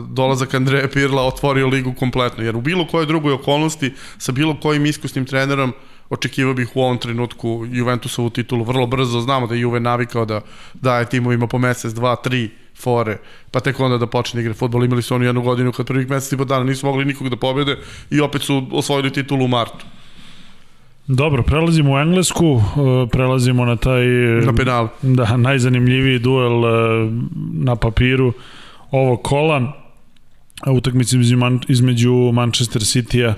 dolazak 0.08 0.54
Andreja 0.54 0.88
Pirla 0.88 1.22
otvorio 1.22 1.66
ligu 1.66 1.94
kompletno, 1.98 2.44
jer 2.44 2.56
u 2.56 2.60
bilo 2.60 2.86
kojoj 2.86 3.06
drugoj 3.06 3.32
okolnosti 3.32 3.92
sa 4.18 4.32
bilo 4.32 4.56
kojim 4.60 4.86
iskusnim 4.86 5.24
trenerom 5.24 5.72
očekivao 6.10 6.54
bih 6.54 6.76
u 6.76 6.80
ovom 6.80 6.98
trenutku 6.98 7.66
Juventusovu 7.70 8.30
titulu 8.30 8.64
vrlo 8.64 8.86
brzo. 8.86 9.20
Znamo 9.20 9.46
da 9.46 9.54
je 9.54 9.60
Juve 9.60 9.80
navikao 9.80 10.24
da 10.24 10.40
daje 10.74 11.08
timovima 11.08 11.46
po 11.46 11.58
mesec, 11.58 11.92
dva, 11.92 12.16
tri 12.16 12.50
fore, 12.76 13.18
pa 13.50 13.60
tek 13.60 13.80
onda 13.80 13.98
da 13.98 14.06
počne 14.06 14.40
igre 14.40 14.54
futbol. 14.54 14.84
Imali 14.84 15.02
su 15.02 15.14
oni 15.14 15.26
jednu 15.26 15.42
godinu 15.42 15.72
kad 15.72 15.86
prvih 15.86 16.10
mesec 16.10 16.32
i 16.32 16.36
po 16.36 16.44
dana 16.44 16.64
nisu 16.64 16.86
mogli 16.86 17.04
nikog 17.04 17.28
da 17.28 17.36
pobede 17.36 17.78
i 18.10 18.20
opet 18.20 18.42
su 18.42 18.66
osvojili 18.72 19.12
titulu 19.12 19.44
u 19.44 19.48
martu. 19.48 19.86
Dobro, 21.06 21.42
prelazimo 21.42 21.92
u 21.92 21.98
Englesku, 21.98 22.44
e, 22.56 23.08
prelazimo 23.10 23.64
na 23.64 23.76
taj... 23.76 24.06
Na 24.46 24.52
penal. 24.52 24.88
Da, 25.02 25.36
najzanimljiviji 25.36 26.18
duel 26.18 26.64
e, 26.64 27.10
na 27.52 27.76
papiru 27.76 28.32
ovog 28.90 29.22
kola, 29.22 29.72
Man, 31.36 31.60
između 31.68 32.12
Manchester 32.32 32.82
City-a 32.82 33.34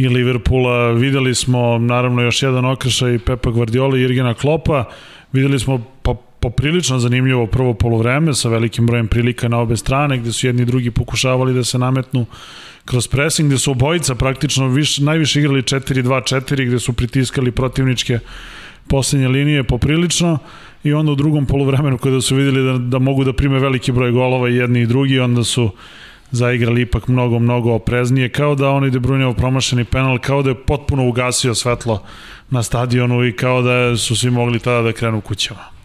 i 0.00 0.08
Liverpoola. 0.08 0.90
Videli 0.90 1.34
smo 1.34 1.78
naravno 1.78 2.22
još 2.22 2.42
jedan 2.42 2.64
okršaj 2.64 3.18
Pepa 3.18 3.50
Guardiola 3.50 3.98
i 3.98 4.02
Irgena 4.02 4.34
Klopa. 4.34 4.84
Videli 5.32 5.58
smo 5.58 5.82
pa, 6.02 6.14
poprilično 6.40 6.98
zanimljivo 6.98 7.46
prvo 7.46 7.74
polovreme 7.74 8.34
sa 8.34 8.48
velikim 8.48 8.86
brojem 8.86 9.08
prilika 9.08 9.48
na 9.48 9.58
obe 9.58 9.76
strane 9.76 10.18
gde 10.18 10.32
su 10.32 10.46
jedni 10.46 10.62
i 10.62 10.64
drugi 10.64 10.90
pokušavali 10.90 11.54
da 11.54 11.64
se 11.64 11.78
nametnu 11.78 12.26
kroz 12.84 13.08
pressing 13.08 13.48
gde 13.48 13.58
su 13.58 13.70
obojica 13.70 14.14
praktično 14.14 14.68
viš, 14.68 14.98
najviše 14.98 15.40
igrali 15.40 15.62
4-2-4 15.62 16.66
gde 16.66 16.78
su 16.78 16.92
pritiskali 16.92 17.52
protivničke 17.52 18.18
poslednje 18.88 19.28
linije 19.28 19.64
poprilično 19.64 20.38
i 20.84 20.92
onda 20.92 21.12
u 21.12 21.14
drugom 21.14 21.46
polovremenu 21.46 21.98
kada 21.98 22.20
su 22.20 22.36
videli 22.36 22.72
da, 22.72 22.78
da 22.78 22.98
mogu 22.98 23.24
da 23.24 23.32
prime 23.32 23.58
veliki 23.58 23.92
broj 23.92 24.10
golova 24.10 24.48
i 24.48 24.56
jedni 24.56 24.80
i 24.80 24.86
drugi 24.86 25.20
onda 25.20 25.44
su 25.44 25.70
zaigrali 26.30 26.82
ipak 26.82 27.08
mnogo, 27.08 27.38
mnogo 27.38 27.72
opreznije, 27.72 28.28
kao 28.28 28.54
da 28.54 28.70
onaj 28.70 28.90
De 28.90 28.98
Bruyneov 28.98 29.34
promašeni 29.34 29.84
penal, 29.84 30.18
kao 30.18 30.42
da 30.42 30.50
je 30.50 30.64
potpuno 30.64 31.08
ugasio 31.08 31.54
svetlo 31.54 32.02
na 32.50 32.62
stadionu 32.62 33.24
i 33.26 33.36
kao 33.36 33.62
da 33.62 33.96
su 33.96 34.16
svi 34.16 34.30
mogli 34.30 34.58
tada 34.58 34.82
da 34.82 34.92
krenu 34.92 35.20
kućama. 35.20 35.79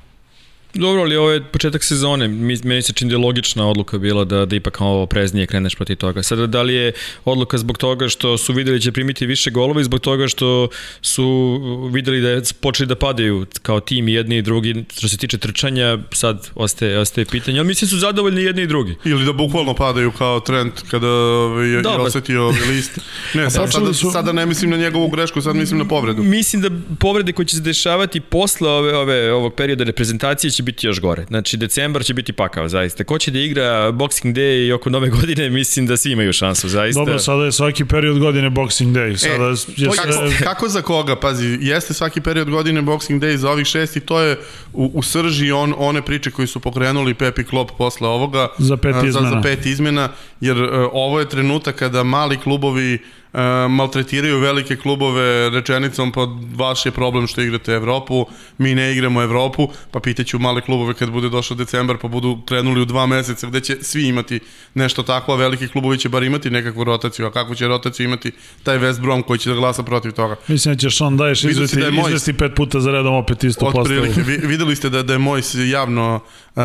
Dobro, 0.75 1.01
ali 1.01 1.15
ovo 1.15 1.31
je 1.31 1.43
početak 1.43 1.83
sezone. 1.83 2.27
Mi, 2.27 2.57
meni 2.63 2.81
se 2.81 2.93
čini 2.93 3.09
da 3.09 3.15
je 3.15 3.19
logična 3.25 3.67
odluka 3.67 3.97
bila 3.97 4.25
da, 4.25 4.45
da 4.45 4.55
ipak 4.55 4.73
kao 4.73 5.05
preznije 5.05 5.47
kreneš 5.47 5.75
protiv 5.75 5.95
toga. 5.95 6.23
Sada, 6.23 6.47
da 6.47 6.61
li 6.61 6.73
je 6.73 6.91
odluka 7.25 7.57
zbog 7.57 7.77
toga 7.77 8.07
što 8.07 8.37
su 8.37 8.53
videli 8.53 8.77
da 8.77 8.81
će 8.81 8.91
primiti 8.91 9.25
više 9.25 9.51
golova 9.51 9.81
i 9.81 9.83
zbog 9.83 9.99
toga 9.99 10.27
što 10.27 10.67
su 11.01 11.59
videli 11.93 12.21
da 12.21 12.29
je 12.29 12.41
počeli 12.59 12.87
da 12.87 12.95
padaju 12.95 13.45
kao 13.61 13.79
tim 13.79 14.07
jedni 14.07 14.37
i 14.37 14.41
drugi, 14.41 14.85
što 14.97 15.07
se 15.07 15.17
tiče 15.17 15.37
trčanja, 15.37 15.97
sad 16.11 16.49
ostaje, 16.55 16.99
ostaje 16.99 17.25
pitanje, 17.25 17.59
ali 17.59 17.67
mislim 17.67 17.89
su 17.89 17.97
zadovoljni 17.97 18.43
jedni 18.43 18.61
i 18.61 18.67
drugi. 18.67 18.95
Ili 19.05 19.25
da 19.25 19.33
bukvalno 19.33 19.73
padaju 19.73 20.11
kao 20.11 20.39
trend 20.39 20.71
kada 20.91 21.07
je, 21.07 21.81
da, 21.81 21.89
je 21.89 21.97
osetio 21.97 22.47
list. 22.47 22.99
Ne, 23.33 23.49
sad, 23.49 23.71
sada, 23.71 23.93
su... 23.93 24.11
sada 24.11 24.31
ne 24.31 24.45
mislim 24.45 24.71
na 24.71 24.77
njegovu 24.77 25.07
grešku, 25.07 25.41
sad 25.41 25.55
mislim 25.55 25.79
na 25.79 25.87
povredu. 25.87 26.23
Mislim 26.23 26.61
da 26.61 26.69
povrede 26.99 27.31
koje 27.31 27.45
će 27.45 27.55
se 27.55 27.61
dešavati 27.61 28.19
posle 28.19 28.69
ove, 28.69 28.95
ove, 28.95 29.33
ovog 29.33 29.53
perioda 29.53 29.83
reprezentacije 29.83 30.51
će 30.51 30.63
biti 30.65 30.87
još 30.87 30.99
gore. 30.99 31.25
Znači, 31.27 31.57
decembar 31.57 32.03
će 32.03 32.13
biti 32.13 32.33
pakao, 32.33 32.69
zaista. 32.69 33.03
Ko 33.03 33.17
će 33.17 33.31
da 33.31 33.39
igra 33.39 33.91
Boxing 33.91 34.33
Day 34.33 34.67
i 34.67 34.71
oko 34.71 34.89
nove 34.89 35.09
godine, 35.09 35.49
mislim 35.59 35.87
da 35.87 35.97
svi 35.97 36.11
imaju 36.11 36.33
šansu, 36.33 36.69
zaista. 36.69 36.99
Dobro, 36.99 37.19
sada 37.19 37.45
je 37.45 37.51
svaki 37.51 37.85
period 37.85 38.19
godine 38.19 38.49
Boxing 38.49 38.93
Day. 38.93 39.13
E, 39.13 39.17
sada 39.17 39.45
e, 39.45 39.55
je 39.75 39.89
kako, 39.89 40.11
sve... 40.11 40.37
kako 40.43 40.69
za 40.69 40.81
koga? 40.81 41.15
Pazi, 41.15 41.57
jeste 41.61 41.93
svaki 41.93 42.21
period 42.21 42.49
godine 42.49 42.81
Boxing 42.81 43.19
Day 43.19 43.35
za 43.35 43.51
ovih 43.51 43.67
šest 43.67 43.95
i 43.95 43.99
to 43.99 44.19
je 44.21 44.37
u, 44.73 44.91
u 44.93 45.03
srži 45.03 45.51
on, 45.51 45.73
one 45.77 46.01
priče 46.01 46.31
koji 46.31 46.47
su 46.47 46.59
pokrenuli 46.59 47.13
Pepi 47.13 47.43
Klop 47.43 47.71
posle 47.77 48.07
ovoga. 48.07 48.47
Za 48.57 48.77
pet 48.77 48.95
izmena. 49.03 49.29
Za, 49.29 49.35
za 49.35 49.41
pet 49.41 49.65
izmena, 49.65 50.09
jer 50.41 50.63
uh, 50.63 50.69
ovo 50.93 51.19
je 51.19 51.29
trenutak 51.29 51.75
kada 51.75 52.03
mali 52.03 52.37
klubovi 52.37 52.99
E, 53.24 53.24
maltretiraju 53.69 54.39
velike 54.39 54.75
klubove 54.75 55.49
rečenicom 55.49 56.11
pa 56.11 56.27
vaš 56.55 56.85
je 56.85 56.91
problem 56.91 57.27
što 57.27 57.41
igrate 57.41 57.73
Evropu, 57.73 58.25
mi 58.57 58.75
ne 58.75 58.91
igramo 58.91 59.21
Evropu, 59.21 59.67
pa 59.91 59.99
pitaću 59.99 60.39
male 60.39 60.61
klubove 60.61 60.93
kad 60.93 61.11
bude 61.11 61.29
došao 61.29 61.57
decembar 61.57 61.97
pa 61.97 62.07
budu 62.07 62.39
krenuli 62.45 62.81
u 62.81 62.85
dva 62.85 63.05
meseca 63.05 63.47
gde 63.47 63.59
će 63.59 63.77
svi 63.81 64.07
imati 64.07 64.39
nešto 64.73 65.03
tako, 65.03 65.33
a 65.33 65.35
veliki 65.35 65.67
klubovi 65.67 65.97
će 65.97 66.09
bar 66.09 66.23
imati 66.23 66.49
nekakvu 66.49 66.83
rotaciju, 66.83 67.25
a 67.25 67.31
kako 67.31 67.55
će 67.55 67.67
rotaciju 67.67 68.05
imati 68.05 68.31
taj 68.63 68.79
West 68.79 69.01
Brom 69.01 69.23
koji 69.23 69.39
će 69.39 69.49
da 69.49 69.55
glasa 69.55 69.83
protiv 69.83 70.11
toga. 70.11 70.35
Mislim 70.47 70.73
da 70.75 70.79
ćeš 70.79 71.01
on 71.01 71.17
daješ 71.17 71.43
izvesti, 71.43 71.79
da 71.79 71.91
moj, 71.91 72.09
izvesti 72.09 72.33
pet 72.33 72.51
puta 72.55 72.79
za 72.79 72.91
redom 72.91 73.15
opet 73.15 73.43
isto 73.43 73.71
postavu. 73.71 74.05
Vi, 74.25 74.37
videli 74.37 74.75
ste 74.75 74.89
da, 74.89 75.03
da 75.03 75.13
je 75.13 75.19
moj 75.19 75.41
javno 75.71 76.15
uh, 76.55 76.63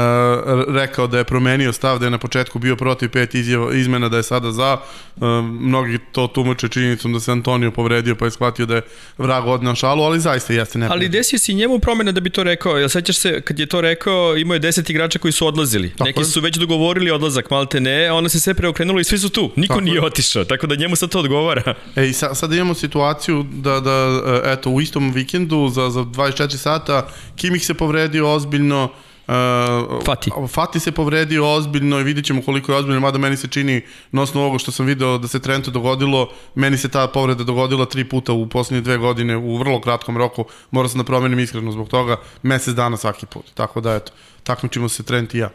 rekao 0.68 1.06
da 1.06 1.18
je 1.18 1.24
promenio 1.24 1.72
stav, 1.72 1.98
da 1.98 2.06
je 2.06 2.10
na 2.10 2.18
početku 2.18 2.58
bio 2.58 2.76
protiv 2.76 3.08
pet 3.10 3.34
izjava, 3.34 3.74
izmena, 3.74 4.08
da 4.08 4.16
je 4.16 4.22
sada 4.22 4.52
za. 4.52 4.76
Uh, 5.16 5.22
mnogi 5.44 5.98
to 6.12 6.26
tumače 6.26 6.59
činjenicom 6.68 7.12
da 7.12 7.20
se 7.20 7.32
Antonio 7.32 7.70
povredio 7.70 8.14
pa 8.14 8.24
je 8.24 8.30
shvatio 8.30 8.66
da 8.66 8.74
je 8.74 8.82
vrag 9.18 9.46
odnao 9.46 9.74
šalu, 9.74 10.02
ali 10.02 10.20
zaista 10.20 10.52
jeste 10.52 10.78
ne. 10.78 10.86
Ali 10.90 11.08
desio 11.08 11.38
si 11.38 11.54
njemu 11.54 11.78
promene 11.78 12.12
da 12.12 12.20
bi 12.20 12.30
to 12.30 12.42
rekao. 12.42 12.76
Jel 12.76 12.88
sećaš 12.88 13.16
se 13.16 13.40
kad 13.40 13.58
je 13.58 13.66
to 13.66 13.80
rekao, 13.80 14.36
imao 14.36 14.54
je 14.54 14.60
10 14.60 14.90
igrača 14.90 15.18
koji 15.18 15.32
su 15.32 15.46
odlazili. 15.46 15.90
Tako 15.90 16.04
Neki 16.04 16.20
je. 16.20 16.24
su 16.24 16.40
već 16.40 16.56
dogovorili 16.56 17.10
odlazak, 17.10 17.50
malte 17.50 17.80
ne, 17.80 18.12
onda 18.12 18.28
se 18.28 18.40
sve 18.40 18.54
preokrenulo 18.54 19.00
i 19.00 19.04
svi 19.04 19.18
su 19.18 19.28
tu. 19.28 19.50
Niko 19.56 19.74
tako 19.74 19.80
nije 19.80 19.94
je. 19.94 20.04
otišao, 20.04 20.44
tako 20.44 20.66
da 20.66 20.74
njemu 20.74 20.96
sad 20.96 21.10
to 21.10 21.18
odgovara. 21.18 21.74
E 21.96 22.06
i 22.08 22.12
sad, 22.12 22.38
sad 22.38 22.52
imamo 22.52 22.74
situaciju 22.74 23.46
da, 23.52 23.80
da 23.80 24.20
eto, 24.44 24.70
u 24.70 24.80
istom 24.80 25.12
vikendu 25.12 25.68
za, 25.68 25.90
za 25.90 26.00
24 26.00 26.56
sata 26.56 27.08
Kimih 27.36 27.66
se 27.66 27.74
povredio 27.74 28.32
ozbiljno, 28.34 28.90
Uh, 29.30 30.04
Fati. 30.04 30.30
Fati 30.48 30.80
se 30.80 30.92
povredio 30.92 31.54
ozbiljno 31.54 32.00
i 32.00 32.04
vidjet 32.04 32.26
ćemo 32.26 32.42
koliko 32.42 32.72
je 32.72 32.78
ozbiljno, 32.78 33.00
mada 33.00 33.18
meni 33.18 33.36
se 33.36 33.48
čini 33.48 33.82
na 34.12 34.22
osnovu 34.22 34.44
ovoga 34.44 34.58
što 34.58 34.70
sam 34.70 34.86
video 34.86 35.18
da 35.18 35.28
se 35.28 35.38
Trentu 35.38 35.70
dogodilo, 35.70 36.28
meni 36.54 36.78
se 36.78 36.88
ta 36.88 37.06
povreda 37.06 37.44
dogodila 37.44 37.86
tri 37.86 38.04
puta 38.04 38.32
u 38.32 38.46
poslednje 38.46 38.80
dve 38.80 38.96
godine 38.98 39.36
u 39.36 39.56
vrlo 39.56 39.80
kratkom 39.80 40.16
roku, 40.16 40.44
morao 40.70 40.88
sam 40.88 40.98
da 40.98 41.04
promenim 41.04 41.38
iskreno 41.38 41.72
zbog 41.72 41.88
toga, 41.88 42.16
mesec 42.42 42.74
dana 42.74 42.96
svaki 42.96 43.26
put, 43.26 43.44
tako 43.54 43.80
da 43.80 43.94
eto, 43.94 44.12
takmičimo 44.42 44.88
se 44.88 45.02
Trent 45.02 45.34
i 45.34 45.38
ja. 45.38 45.50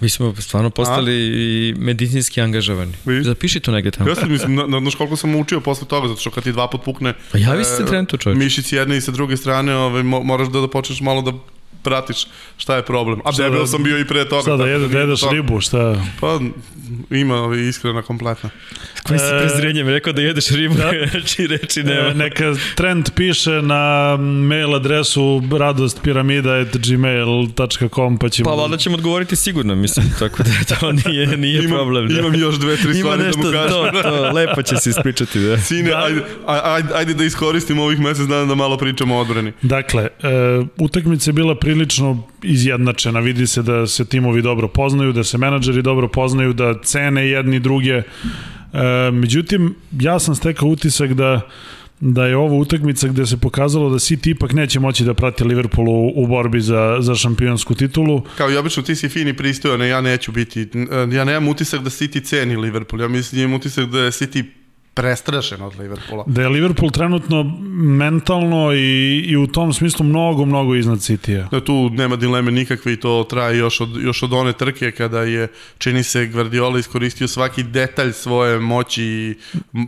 Mi 0.00 0.08
smo 0.08 0.34
stvarno 0.38 0.70
postali 0.70 1.12
A? 1.12 1.14
i 1.14 1.74
medicinski 1.78 2.40
angažovani. 2.40 2.92
Vi? 3.04 3.22
Zapiši 3.22 3.60
to 3.60 3.72
negde 3.72 3.90
tamo. 3.90 4.10
Ja 4.10 4.14
sam 4.14 4.32
mislim, 4.32 4.54
na, 4.54 4.66
na, 4.66 4.90
koliko 4.98 5.16
sam 5.16 5.36
učio 5.36 5.60
posle 5.60 5.88
toga, 5.88 6.08
zato 6.08 6.20
što 6.20 6.30
kad 6.30 6.44
ti 6.44 6.52
dva 6.52 6.68
put 6.68 6.84
pukne... 6.84 7.14
Pa 7.32 7.38
javi 7.38 7.64
se 7.64 7.82
e, 7.82 7.86
Trentu, 7.86 8.16
čovječ. 8.16 8.38
Mišić 8.38 8.72
jedne 8.72 8.96
i 8.96 9.00
sa 9.00 9.10
druge 9.10 9.36
strane, 9.36 9.76
ovaj, 9.76 10.02
moraš 10.02 10.48
da, 10.48 10.60
da 10.60 10.68
počneš 10.68 11.00
malo 11.00 11.22
da 11.22 11.32
pratiš 11.84 12.26
šta 12.56 12.76
je 12.76 12.82
problem. 12.82 13.20
A 13.24 13.32
debel 13.32 13.60
da, 13.60 13.66
sam 13.66 13.82
bio 13.82 13.98
i 13.98 14.04
pre 14.04 14.28
toga. 14.28 14.42
Šta 14.42 14.56
da, 14.56 14.66
jede, 14.66 14.88
da 14.88 14.98
jedeš 14.98 15.20
ribu, 15.32 15.60
šta? 15.60 16.04
Pa 16.20 16.40
ima 17.10 17.34
ali 17.34 17.68
iskrena 17.68 18.02
kompletna. 18.02 18.50
Koji 19.06 19.18
si 19.18 19.24
prezrenjem 19.40 19.88
rekao 19.88 20.12
da 20.12 20.22
jedeš 20.22 20.50
ribu, 20.50 20.74
da? 20.74 20.90
reči, 20.90 21.46
reči 21.52 21.82
nema. 21.82 22.08
E, 22.08 22.14
neka 22.14 22.54
trend 22.74 23.10
piše 23.16 23.50
na 23.50 24.16
mail 24.20 24.74
adresu 24.74 25.42
radostpiramida.gmail.com 25.58 28.18
pa 28.18 28.28
ćemo... 28.28 28.50
Pa 28.50 28.56
valjda 28.56 28.76
ćemo 28.76 28.96
odgovoriti 28.96 29.36
sigurno, 29.36 29.74
mislim, 29.74 30.06
tako 30.18 30.42
da 30.42 30.50
to 30.80 30.92
nije, 30.92 31.36
nije 31.36 31.64
imam, 31.64 31.76
problem. 31.76 32.08
Da. 32.08 32.18
Imam 32.18 32.34
još 32.34 32.54
dve, 32.54 32.76
tri 32.76 32.94
stvari 32.94 33.22
nešto, 33.22 33.42
da 33.42 33.46
mu 33.46 33.52
kažem. 33.52 33.70
To, 33.70 33.90
to, 34.02 34.30
lepo 34.34 34.62
će 34.62 34.76
se 34.76 34.90
ispričati, 34.90 35.40
da. 35.40 35.58
Sine, 35.58 35.90
da. 35.90 36.04
Ajde, 36.04 36.22
ajde, 36.46 36.88
ajde 36.94 37.14
da 37.14 37.24
iskoristimo 37.24 37.82
ovih 37.82 38.00
mesec 38.00 38.26
dana 38.26 38.44
da 38.44 38.54
malo 38.54 38.76
pričamo 38.76 39.16
o 39.16 39.20
odbrani. 39.20 39.52
Dakle, 39.62 40.02
e, 40.02 40.08
utakmica 40.78 41.30
je 41.30 41.32
bila 41.32 41.54
prilično 41.74 42.22
izjednačena, 42.42 43.20
vidi 43.20 43.46
se 43.46 43.62
da 43.62 43.86
se 43.86 44.04
timovi 44.04 44.42
dobro 44.42 44.68
poznaju, 44.68 45.12
da 45.12 45.24
se 45.24 45.38
menadžeri 45.38 45.82
dobro 45.82 46.08
poznaju, 46.08 46.52
da 46.52 46.74
cene 46.82 47.26
jedni 47.28 47.60
druge. 47.60 47.92
E, 47.92 48.02
međutim, 49.12 49.74
ja 50.00 50.18
sam 50.18 50.34
stekao 50.34 50.68
utisak 50.68 51.12
da 51.12 51.40
da 52.00 52.26
je 52.26 52.36
ovo 52.36 52.58
utakmica 52.58 53.08
gde 53.08 53.26
se 53.26 53.36
pokazalo 53.36 53.90
da 53.90 53.98
City 53.98 54.30
ipak 54.30 54.52
neće 54.52 54.80
moći 54.80 55.04
da 55.04 55.14
prati 55.14 55.44
Liverpool 55.44 55.88
u, 55.88 56.12
u 56.16 56.26
borbi 56.26 56.60
za, 56.60 56.96
za 57.00 57.14
šampionsku 57.14 57.74
titulu. 57.74 58.22
Kao 58.36 58.50
i 58.50 58.56
obično 58.56 58.82
ti 58.82 58.96
si 58.96 59.08
fini 59.08 59.36
pristojan, 59.36 59.82
ja 59.82 60.00
neću 60.00 60.32
biti, 60.32 60.68
ja 61.12 61.24
nemam 61.24 61.48
utisak 61.48 61.82
da 61.82 61.90
City 61.90 62.24
ceni 62.24 62.56
Liverpool, 62.56 63.02
ja 63.02 63.08
mislim 63.08 63.38
da 63.38 63.44
imam 63.44 63.56
utisak 63.56 63.86
da 63.86 63.98
je 63.98 64.10
City 64.10 64.44
prestrašen 64.94 65.62
od 65.62 65.78
Liverpoola. 65.78 66.24
Da 66.26 66.42
je 66.42 66.48
Liverpool 66.48 66.90
trenutno 66.90 67.42
mentalno 67.74 68.72
i, 68.72 69.24
i 69.28 69.36
u 69.36 69.46
tom 69.46 69.72
smislu 69.72 70.06
mnogo, 70.06 70.44
mnogo 70.44 70.74
iznad 70.74 70.98
City-a. 70.98 71.48
Da 71.50 71.64
tu 71.64 71.90
nema 71.90 72.16
dileme 72.16 72.50
nikakve 72.50 72.92
i 72.92 72.96
to 72.96 73.26
traje 73.30 73.58
još 73.58 73.80
od, 73.80 74.02
još 74.02 74.22
od 74.22 74.32
one 74.32 74.52
trke 74.52 74.90
kada 74.90 75.20
je, 75.20 75.48
čini 75.78 76.02
se, 76.02 76.26
Guardiola 76.26 76.78
iskoristio 76.78 77.28
svaki 77.28 77.62
detalj 77.62 78.12
svoje 78.12 78.60
moći 78.60 79.04
i 79.04 79.34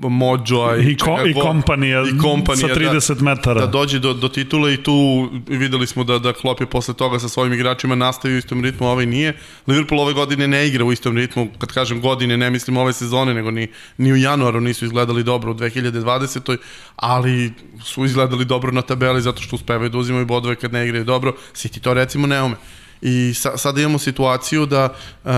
mođo 0.02 0.76
i, 0.76 0.90
i, 0.90 0.96
ko, 0.96 1.18
i, 1.26 1.34
kompanija, 1.34 2.04
i 2.14 2.18
kompanija 2.18 2.74
sa 2.74 2.80
30 2.80 3.14
da, 3.14 3.24
metara. 3.24 3.60
Da 3.60 3.66
dođe 3.66 3.98
do, 3.98 4.14
do 4.14 4.28
titule 4.28 4.74
i 4.74 4.76
tu 4.76 5.28
videli 5.48 5.86
smo 5.86 6.04
da, 6.04 6.18
da 6.18 6.32
Klopp 6.32 6.60
je 6.60 6.66
posle 6.66 6.94
toga 6.94 7.18
sa 7.18 7.28
svojim 7.28 7.52
igračima 7.52 7.94
nastavio 7.94 8.34
u 8.34 8.38
istom 8.38 8.64
ritmu, 8.64 8.86
ovaj 8.86 9.06
nije. 9.06 9.36
Liverpool 9.66 10.00
ove 10.00 10.12
godine 10.12 10.48
ne 10.48 10.66
igra 10.68 10.84
u 10.84 10.92
istom 10.92 11.16
ritmu, 11.16 11.48
kad 11.58 11.72
kažem 11.72 12.00
godine, 12.00 12.36
ne 12.36 12.50
mislim 12.50 12.76
ove 12.76 12.92
sezone, 12.92 13.34
nego 13.34 13.50
ni, 13.50 13.68
ni 13.98 14.12
u 14.12 14.16
januaru 14.16 14.60
nisu 14.60 14.84
izgledali 14.84 14.95
dobro 15.04 15.50
u 15.50 15.54
2020. 15.54 16.56
ali 16.96 17.52
su 17.84 18.04
izgledali 18.04 18.44
dobro 18.44 18.72
na 18.72 18.82
tabeli 18.82 19.22
zato 19.22 19.42
što 19.42 19.56
uspevaju 19.56 19.90
da 19.90 19.98
uzimaju 19.98 20.26
bodove 20.26 20.56
kad 20.56 20.72
ne 20.72 20.84
igraju 20.84 21.04
dobro. 21.04 21.34
City 21.54 21.80
to 21.80 21.94
recimo 21.94 22.26
ne 22.26 22.42
ume. 22.42 22.56
I 23.02 23.34
sa, 23.34 23.56
sada 23.56 23.80
imamo 23.80 23.98
situaciju 23.98 24.66
da 24.66 24.84
uh, 25.24 25.30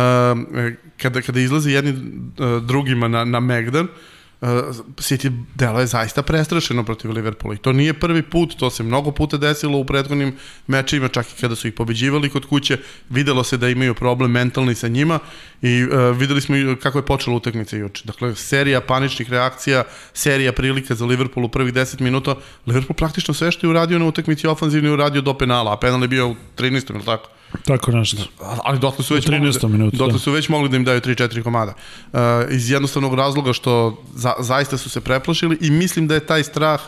kada, 0.97 1.21
kada 1.23 1.41
izlazi 1.41 1.71
jedni 1.71 1.91
uh, 1.91 2.63
drugima 2.63 3.09
na, 3.09 3.25
na 3.25 3.41
Megdan, 3.41 3.87
Uh, 3.87 4.18
City 4.41 5.45
delo 5.55 5.81
je 5.81 5.87
zaista 5.87 6.23
prestrašeno 6.23 6.85
protiv 6.85 7.11
Liverpoola 7.11 7.55
i 7.55 7.59
to 7.59 7.73
nije 7.73 7.93
prvi 7.93 8.23
put, 8.23 8.57
to 8.57 8.71
se 8.71 8.83
mnogo 8.83 9.11
puta 9.11 9.37
desilo 9.37 9.79
u 9.79 9.85
prethodnim 9.85 10.37
mečima, 10.67 11.09
čak 11.09 11.27
i 11.27 11.41
kada 11.41 11.57
su 11.57 11.69
ih 11.69 11.75
pobeđivali 11.75 12.31
kod 12.31 12.47
kuće, 12.47 12.79
videlo 13.11 13.45
se 13.45 13.57
da 13.57 13.69
imaju 13.69 13.95
problem 13.95 14.31
mentalni 14.31 14.75
sa 14.75 14.89
njima 14.89 15.19
i 15.63 15.85
uh, 15.85 16.17
videli 16.17 16.41
smo 16.41 16.57
kako 16.83 16.99
je 16.99 17.07
počela 17.07 17.37
utakmica 17.37 17.77
juče. 17.77 18.03
Dakle, 18.05 18.35
serija 18.35 18.81
paničnih 18.81 19.31
reakcija, 19.31 19.85
serija 20.13 20.53
prilika 20.53 20.95
za 20.95 21.07
Liverpool 21.07 21.47
u 21.47 21.49
prvih 21.49 21.75
10 21.75 22.01
minuta, 22.01 22.35
Liverpool 22.67 22.95
praktično 22.95 23.35
sve 23.35 23.53
što 23.53 23.67
je 23.67 23.71
uradio 23.71 23.99
na 23.99 24.07
utakmici 24.07 24.47
ofanzivni 24.47 24.91
uradio 24.91 25.23
do 25.23 25.35
penala, 25.35 25.73
a 25.73 25.77
penal 25.77 26.03
je 26.03 26.09
bio 26.09 26.29
u 26.29 26.37
13. 26.57 26.95
ili 26.95 27.05
tako? 27.05 27.31
Tako 27.65 27.93
nešto. 27.93 28.23
Ali 28.65 28.79
dotle 28.79 29.05
su 29.05 29.15
već, 29.15 29.29
U 29.29 29.33
13. 29.33 29.41
mogli 29.41 29.59
da, 29.61 29.69
minutu, 29.69 29.97
dotle 29.97 30.13
da. 30.13 30.19
su 30.19 30.33
već 30.33 30.49
mogli 30.49 30.69
da 30.69 30.77
im 30.77 30.85
daju 30.85 31.01
3-4 31.01 31.43
komada. 31.43 31.75
Uh, 32.13 32.19
iz 32.51 32.71
jednostavnog 32.71 33.15
razloga 33.15 33.53
što 33.53 34.03
za, 34.15 34.35
zaista 34.39 34.77
su 34.77 34.91
se 34.91 35.01
preplašili 35.01 35.59
i 35.61 35.71
mislim 35.71 36.09
da 36.09 36.15
je 36.15 36.27
taj 36.27 36.45
strah 36.45 36.81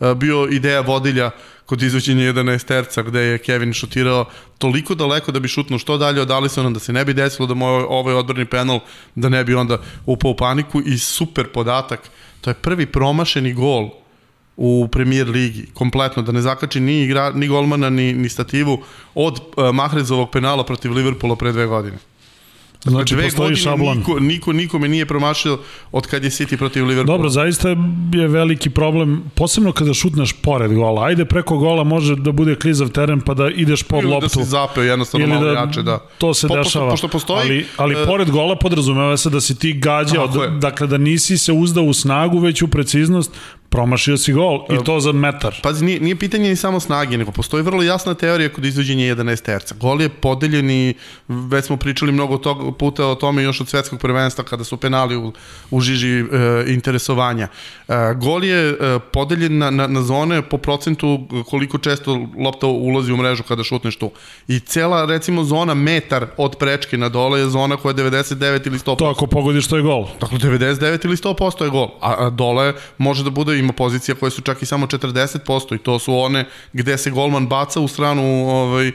uh, 0.00 0.12
bio 0.12 0.48
ideja 0.50 0.80
vodilja 0.80 1.30
kod 1.66 1.82
izvođenja 1.82 2.22
11 2.32 2.64
terca 2.64 3.02
gde 3.02 3.20
je 3.20 3.38
Kevin 3.38 3.72
šutirao 3.72 4.24
toliko 4.58 4.94
daleko 4.94 5.32
da 5.32 5.40
bi 5.40 5.48
šutnuo 5.48 5.78
što 5.78 5.98
dalje 5.98 6.20
od 6.20 6.30
Alisona 6.30 6.70
da 6.70 6.80
se 6.80 6.92
ne 6.92 7.04
bi 7.04 7.14
desilo 7.14 7.46
da 7.46 7.54
moj 7.54 7.84
ovaj 7.88 8.14
odbrani 8.14 8.44
penal 8.44 8.80
da 9.14 9.28
ne 9.28 9.44
bi 9.44 9.54
onda 9.54 9.78
upao 10.06 10.30
u 10.30 10.36
paniku 10.36 10.82
i 10.86 10.98
super 10.98 11.48
podatak 11.52 12.00
to 12.40 12.50
je 12.50 12.54
prvi 12.54 12.86
promašeni 12.86 13.52
gol 13.52 13.90
u 14.56 14.88
premier 14.92 15.28
ligi, 15.28 15.66
kompletno, 15.74 16.22
da 16.22 16.32
ne 16.32 16.42
zakači 16.42 16.80
ni, 16.80 17.02
igra, 17.02 17.30
ni 17.30 17.48
golmana, 17.48 17.90
ni, 17.90 18.12
ni 18.12 18.28
stativu 18.28 18.78
od 19.14 19.40
uh, 19.56 19.74
Mahrezovog 19.74 20.30
penala 20.30 20.64
protiv 20.64 20.92
Liverpoola 20.92 21.36
pre 21.36 21.52
dve 21.52 21.66
godine. 21.66 21.96
Znači, 22.84 23.14
dve 23.14 23.24
postoji 23.24 23.44
godine 23.44 23.62
šablon. 23.62 23.98
Niko, 23.98 24.20
niko, 24.20 24.52
nikome 24.52 24.88
nije 24.88 25.06
promašio 25.06 25.58
od 25.92 26.06
kad 26.06 26.24
je 26.24 26.30
City 26.30 26.56
protiv 26.56 26.84
Liverpoola. 26.84 27.16
Dobro, 27.16 27.28
zaista 27.30 27.68
je 28.12 28.28
veliki 28.28 28.70
problem, 28.70 29.24
posebno 29.34 29.72
kada 29.72 29.94
šutneš 29.94 30.32
pored 30.32 30.72
gola. 30.74 31.04
Ajde, 31.04 31.24
preko 31.24 31.56
gola 31.58 31.84
može 31.84 32.16
da 32.16 32.32
bude 32.32 32.54
klizav 32.54 32.88
teren 32.88 33.20
pa 33.20 33.34
da 33.34 33.48
ideš 33.48 33.82
pod 33.82 34.02
Ili 34.02 34.12
loptu. 34.12 34.38
da 34.38 34.44
si 34.44 34.50
zapeo 34.50 34.82
jednostavno 34.84 35.26
ili 35.26 35.34
malo 35.34 35.46
da 35.46 35.52
jače, 35.52 35.82
da. 35.82 35.98
To 36.18 36.34
se 36.34 36.48
Po- 36.48 36.54
pošto- 36.54 36.62
dešava. 36.64 36.90
pošto 36.90 37.08
postoji, 37.08 37.40
ali, 37.40 37.66
ali 37.76 37.94
e, 37.94 38.06
pored 38.06 38.30
gola 38.30 38.56
podrazumeva 38.56 39.16
se 39.16 39.30
da 39.30 39.40
si 39.40 39.58
ti 39.58 39.72
gađao, 39.72 40.26
dakle 40.50 40.86
da 40.86 40.98
nisi 40.98 41.38
se 41.38 41.52
uzdao 41.52 41.84
u 41.84 41.92
snagu, 41.92 42.38
već 42.38 42.62
u 42.62 42.68
preciznost, 42.68 43.30
promašio 43.76 44.16
si 44.16 44.32
gol 44.32 44.64
i 44.72 44.84
to 44.84 45.00
za 45.00 45.12
metar. 45.12 45.54
Pazi, 45.62 45.84
nije, 45.84 46.00
nije 46.00 46.16
pitanje 46.16 46.48
ni 46.48 46.56
samo 46.56 46.80
snage, 46.80 47.18
nego 47.18 47.32
postoji 47.32 47.62
vrlo 47.62 47.82
jasna 47.82 48.14
teorija 48.14 48.48
kod 48.48 48.64
izvođenja 48.64 49.04
11 49.14 49.42
terca. 49.44 49.74
Gol 49.74 50.00
je 50.02 50.08
podeljen 50.08 50.70
i 50.70 50.94
već 51.28 51.64
smo 51.64 51.76
pričali 51.76 52.12
mnogo 52.12 52.38
tog, 52.38 52.78
puta 52.78 53.06
o 53.06 53.14
tome 53.14 53.42
još 53.42 53.60
od 53.60 53.68
svetskog 53.68 54.00
prvenstva 54.00 54.44
kada 54.44 54.64
su 54.64 54.76
penali 54.76 55.16
u, 55.16 55.32
u 55.70 55.80
žiži 55.80 56.08
e, 56.08 56.24
interesovanja. 56.66 57.48
E, 57.88 58.14
gol 58.14 58.44
je 58.44 58.70
e, 58.70 58.98
podeljen 59.12 59.58
na, 59.58 59.70
na, 59.70 59.86
na 59.86 60.02
zone 60.02 60.42
po 60.42 60.58
procentu 60.58 61.26
koliko 61.50 61.78
često 61.78 62.28
lopta 62.38 62.66
ulazi 62.66 63.12
u 63.12 63.16
mrežu 63.16 63.42
kada 63.42 63.64
šutneš 63.64 63.96
tu. 63.96 64.10
I 64.48 64.60
cela, 64.60 65.04
recimo, 65.04 65.44
zona 65.44 65.74
metar 65.74 66.26
od 66.36 66.56
prečke 66.56 66.98
na 66.98 67.08
dole 67.08 67.40
je 67.40 67.50
zona 67.52 67.76
koja 67.76 67.90
je 67.92 68.10
99 68.10 68.66
ili 68.66 68.78
100%. 68.78 68.96
To 68.98 69.04
ako 69.04 69.26
pogodiš, 69.26 69.68
to 69.68 69.76
je 69.76 69.82
gol. 69.82 70.08
Dakle, 70.20 70.38
99 70.38 71.04
ili 71.04 71.16
100% 71.16 71.64
je 71.64 71.70
gol. 71.70 71.88
A, 72.00 72.26
a 72.26 72.30
dole 72.30 72.72
može 72.98 73.24
da 73.24 73.30
bude, 73.30 73.65
ima 73.66 73.72
pozicija 73.72 74.14
koje 74.14 74.30
su 74.30 74.42
čak 74.42 74.62
i 74.62 74.66
samo 74.66 74.86
40% 74.86 75.74
i 75.74 75.78
to 75.78 75.98
su 75.98 76.18
one 76.18 76.44
gde 76.72 76.98
se 76.98 77.10
golman 77.10 77.46
baca 77.46 77.80
u 77.80 77.88
stranu 77.88 78.22
ovaj, 78.48 78.92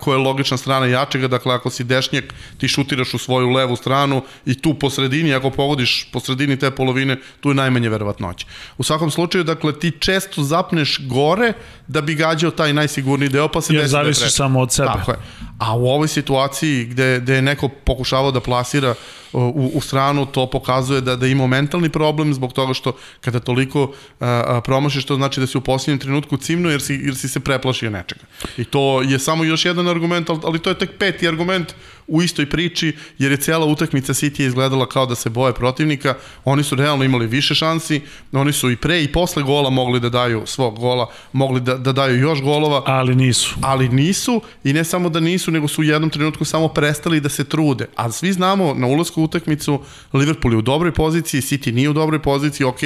koja 0.00 0.14
je 0.14 0.24
logična 0.24 0.56
strana 0.56 0.86
jačega. 0.86 1.28
Dakle, 1.28 1.54
ako 1.54 1.70
si 1.70 1.84
dešnjak, 1.84 2.34
ti 2.58 2.68
šutiraš 2.68 3.14
u 3.14 3.18
svoju 3.18 3.50
levu 3.50 3.76
stranu 3.76 4.22
i 4.46 4.54
tu 4.54 4.74
po 4.74 4.90
sredini, 4.90 5.34
ako 5.34 5.50
pogodiš 5.50 6.08
po 6.12 6.20
sredini 6.20 6.58
te 6.58 6.70
polovine, 6.70 7.16
tu 7.40 7.48
je 7.48 7.54
najmanje 7.54 7.88
verovatnoće. 7.88 8.46
U 8.78 8.82
svakom 8.82 9.10
slučaju, 9.10 9.44
dakle, 9.44 9.78
ti 9.78 9.90
često 9.98 10.42
zapneš 10.42 10.98
gore 11.06 11.52
da 11.86 12.00
bi 12.00 12.14
gađao 12.14 12.50
taj 12.50 12.72
najsigurniji 12.72 13.28
deo, 13.28 13.48
pa 13.48 13.60
se 13.60 13.74
Jer 13.74 13.82
desi 13.82 14.20
da 14.20 14.26
je 14.26 14.30
samo 14.30 14.60
od 14.60 14.72
sebe. 14.72 14.88
Tako 14.88 15.10
je. 15.10 15.18
A 15.58 15.76
u 15.76 15.86
ovoj 15.86 16.08
situaciji 16.08 16.84
gde, 16.84 17.20
gde 17.20 17.34
je 17.34 17.42
neko 17.42 17.68
pokušavao 17.68 18.30
da 18.30 18.40
plasira 18.40 18.94
u, 19.32 19.70
u 19.74 19.80
stranu, 19.80 20.26
to 20.26 20.46
pokazuje 20.46 21.00
da, 21.00 21.16
da 21.16 21.26
ima 21.26 21.46
mentalni 21.46 21.88
problem 21.88 22.34
zbog 22.34 22.52
toga 22.52 22.74
što 22.74 22.92
kada 23.20 23.40
toliko 23.40 23.92
a, 24.20 24.60
promašiš, 24.64 25.04
to 25.04 25.16
znači 25.16 25.40
da 25.40 25.46
si 25.46 25.58
u 25.58 25.60
posljednjem 25.60 25.98
trenutku 25.98 26.36
cimno 26.36 26.70
jer 26.70 26.82
si, 26.82 26.94
jer 26.94 27.16
si 27.16 27.28
se 27.28 27.40
preplašio 27.40 27.90
nečega. 27.90 28.24
I 28.56 28.64
to 28.64 29.02
je 29.02 29.18
samo 29.18 29.44
još 29.44 29.64
jedan 29.64 29.88
argument, 29.88 30.30
ali, 30.30 30.40
ali 30.44 30.58
to 30.58 30.70
je 30.70 30.78
tek 30.78 30.90
peti 30.98 31.28
argument 31.28 31.74
u 32.10 32.22
istoj 32.22 32.46
priči, 32.46 32.96
jer 33.18 33.30
je 33.32 33.36
cijela 33.36 33.66
utakmica 33.66 34.14
City 34.14 34.46
izgledala 34.46 34.86
kao 34.88 35.06
da 35.06 35.14
se 35.14 35.30
boje 35.30 35.54
protivnika, 35.54 36.14
oni 36.44 36.62
su 36.64 36.74
realno 36.74 37.04
imali 37.04 37.26
više 37.26 37.54
šansi, 37.54 38.00
oni 38.32 38.52
su 38.52 38.70
i 38.70 38.76
pre 38.76 39.02
i 39.02 39.12
posle 39.12 39.42
gola 39.42 39.70
mogli 39.70 40.00
da 40.00 40.08
daju 40.08 40.42
svog 40.46 40.78
gola, 40.78 41.10
mogli 41.32 41.60
da, 41.60 41.74
da 41.74 41.92
daju 41.92 42.20
još 42.20 42.42
golova, 42.42 42.82
Ali 42.86 43.14
nisu. 43.14 43.54
ali 43.62 43.88
nisu 43.88 44.40
i 44.64 44.72
ne 44.72 44.84
samo 44.84 45.08
da 45.08 45.20
nisu, 45.20 45.50
nego 45.50 45.68
su 45.68 45.80
u 45.80 45.84
jednom 45.84 46.10
trenutku 46.10 46.44
samo 46.44 46.68
prestali 46.68 47.20
da 47.20 47.28
se 47.28 47.44
trude. 47.44 47.86
A 47.96 48.10
svi 48.10 48.32
znamo 48.32 48.74
na 48.74 48.86
ulasku 48.86 49.20
u 49.20 49.24
utakmicu 49.24 49.80
Liverpool 50.12 50.54
je 50.54 50.58
u 50.58 50.62
dobroj 50.62 50.92
poziciji, 50.92 51.40
City 51.40 51.72
nije 51.72 51.88
u 51.88 51.92
dobroj 51.92 52.22
poziciji, 52.22 52.64
ok, 52.66 52.80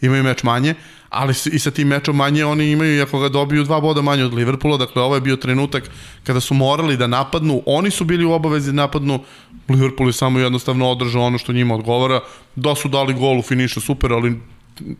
imaju 0.00 0.22
meč 0.24 0.42
manje, 0.42 0.74
ali 1.10 1.34
i 1.52 1.58
sa 1.58 1.70
tim 1.70 1.88
mečom 1.88 2.16
manje 2.16 2.44
oni 2.44 2.70
imaju, 2.70 2.96
i 2.96 3.02
ako 3.02 3.18
ga 3.18 3.28
dobiju, 3.28 3.64
dva 3.64 3.80
boda 3.80 4.02
manje 4.02 4.24
od 4.24 4.34
Liverpoola, 4.34 4.76
dakle 4.76 5.02
ovo 5.02 5.14
je 5.14 5.20
bio 5.20 5.36
trenutak 5.36 5.90
kada 6.24 6.40
su 6.40 6.54
morali 6.54 6.96
da 6.96 7.06
napadnu, 7.06 7.62
oni 7.66 7.90
su 7.90 8.04
bili 8.04 8.24
u 8.24 8.32
obavezi 8.32 8.72
da 8.72 8.76
napadnu, 8.76 9.20
Liverpool 9.68 10.08
je 10.08 10.12
samo 10.12 10.38
jednostavno 10.38 10.90
održao 10.90 11.22
ono 11.22 11.38
što 11.38 11.52
njima 11.52 11.74
odgovara, 11.74 12.20
da 12.56 12.74
su 12.74 12.88
dali 12.88 13.14
gol 13.14 13.38
u 13.38 13.42
finišu, 13.42 13.80
super, 13.80 14.12
ali 14.12 14.40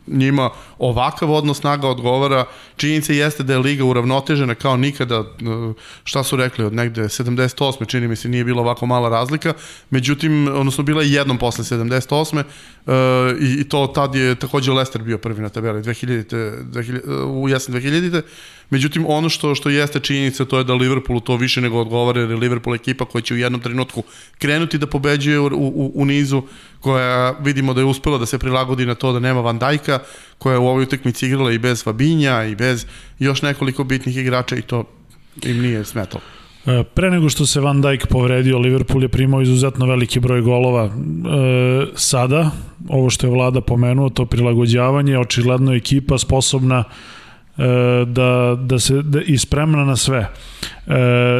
njima 0.07 0.49
ovakav 0.79 1.31
odnos 1.31 1.59
snaga 1.59 1.87
odgovara. 1.87 2.45
Činjenica 2.77 3.13
jeste 3.13 3.43
da 3.43 3.53
je 3.53 3.59
liga 3.59 3.83
uravnotežena 3.83 4.55
kao 4.55 4.77
nikada, 4.77 5.15
e, 5.15 5.23
šta 6.03 6.23
su 6.23 6.35
rekli, 6.35 6.65
od 6.65 6.73
negde 6.73 7.01
78. 7.01 7.87
čini 7.87 8.07
mi 8.07 8.15
se 8.15 8.29
nije 8.29 8.43
bila 8.43 8.61
ovako 8.61 8.85
mala 8.85 9.09
razlika, 9.09 9.53
međutim, 9.89 10.47
odnosno 10.47 10.83
bila 10.83 11.03
je 11.03 11.11
jednom 11.11 11.37
posle 11.37 11.63
78. 11.63 12.39
e, 12.39 12.93
i, 13.41 13.61
i 13.61 13.69
to 13.69 13.87
tad 13.87 14.15
je 14.15 14.35
takođe 14.35 14.71
Leicester 14.71 15.01
bio 15.01 15.17
prvi 15.17 15.41
na 15.41 15.49
tabeli 15.49 15.81
2000, 15.81 16.63
2000, 16.63 17.23
u 17.25 17.49
jesen 17.49 17.75
2000. 17.75 18.21
Međutim, 18.69 19.05
ono 19.07 19.29
što 19.29 19.55
što 19.55 19.69
jeste 19.69 19.99
činjenica 19.99 20.45
to 20.45 20.57
je 20.57 20.63
da 20.63 20.73
Liverpoolu 20.73 21.19
to 21.19 21.35
više 21.35 21.61
nego 21.61 21.79
odgovara 21.79 22.21
jer 22.21 22.29
je 22.29 22.35
Liverpool 22.35 22.75
ekipa 22.75 23.05
koja 23.05 23.21
će 23.21 23.33
u 23.33 23.37
jednom 23.37 23.61
trenutku 23.61 24.03
krenuti 24.37 24.77
da 24.77 24.87
pobeđuje 24.87 25.39
u, 25.39 25.45
u, 25.45 25.91
u 25.95 26.05
nizu, 26.05 26.43
koja 26.79 27.31
vidimo 27.31 27.73
da 27.73 27.81
je 27.81 27.85
uspela 27.85 28.17
da 28.17 28.25
se 28.25 28.39
prilagodi 28.39 28.85
na 28.85 28.95
to 28.95 29.13
da 29.13 29.19
nema 29.19 29.41
Van 29.41 29.59
Dajka, 29.59 29.99
koja 30.37 30.53
je 30.53 30.59
u 30.59 30.67
ovoj 30.67 30.83
utakmici 30.83 31.25
igrala 31.25 31.51
i 31.51 31.57
bez 31.57 31.83
Fabinja 31.83 32.43
i 32.43 32.55
bez 32.55 32.85
još 33.19 33.41
nekoliko 33.41 33.83
bitnih 33.83 34.17
igrača 34.17 34.55
i 34.55 34.61
to 34.61 34.83
im 35.43 35.61
nije 35.61 35.85
smetalo. 35.85 36.21
E, 36.65 36.83
Pre 36.83 37.11
nego 37.11 37.29
što 37.29 37.45
se 37.45 37.59
Van 37.59 37.81
Dijk 37.81 38.07
povredio, 38.07 38.59
Liverpool 38.59 39.03
je 39.03 39.09
primao 39.09 39.41
izuzetno 39.41 39.85
veliki 39.85 40.19
broj 40.19 40.41
golova. 40.41 40.85
E, 40.85 40.89
sada, 41.95 42.51
ovo 42.89 43.09
što 43.09 43.27
je 43.27 43.31
vlada 43.31 43.61
pomenuo, 43.61 44.09
to 44.09 44.25
prilagođavanje, 44.25 45.19
očigledno 45.19 45.73
ekipa 45.73 46.17
sposobna 46.17 46.83
da, 48.05 48.57
da 48.61 48.79
se 48.79 49.01
da, 49.01 49.21
i 49.21 49.37
spremna 49.37 49.85
na 49.85 49.95
sve. 49.95 50.19
E, 50.19 50.29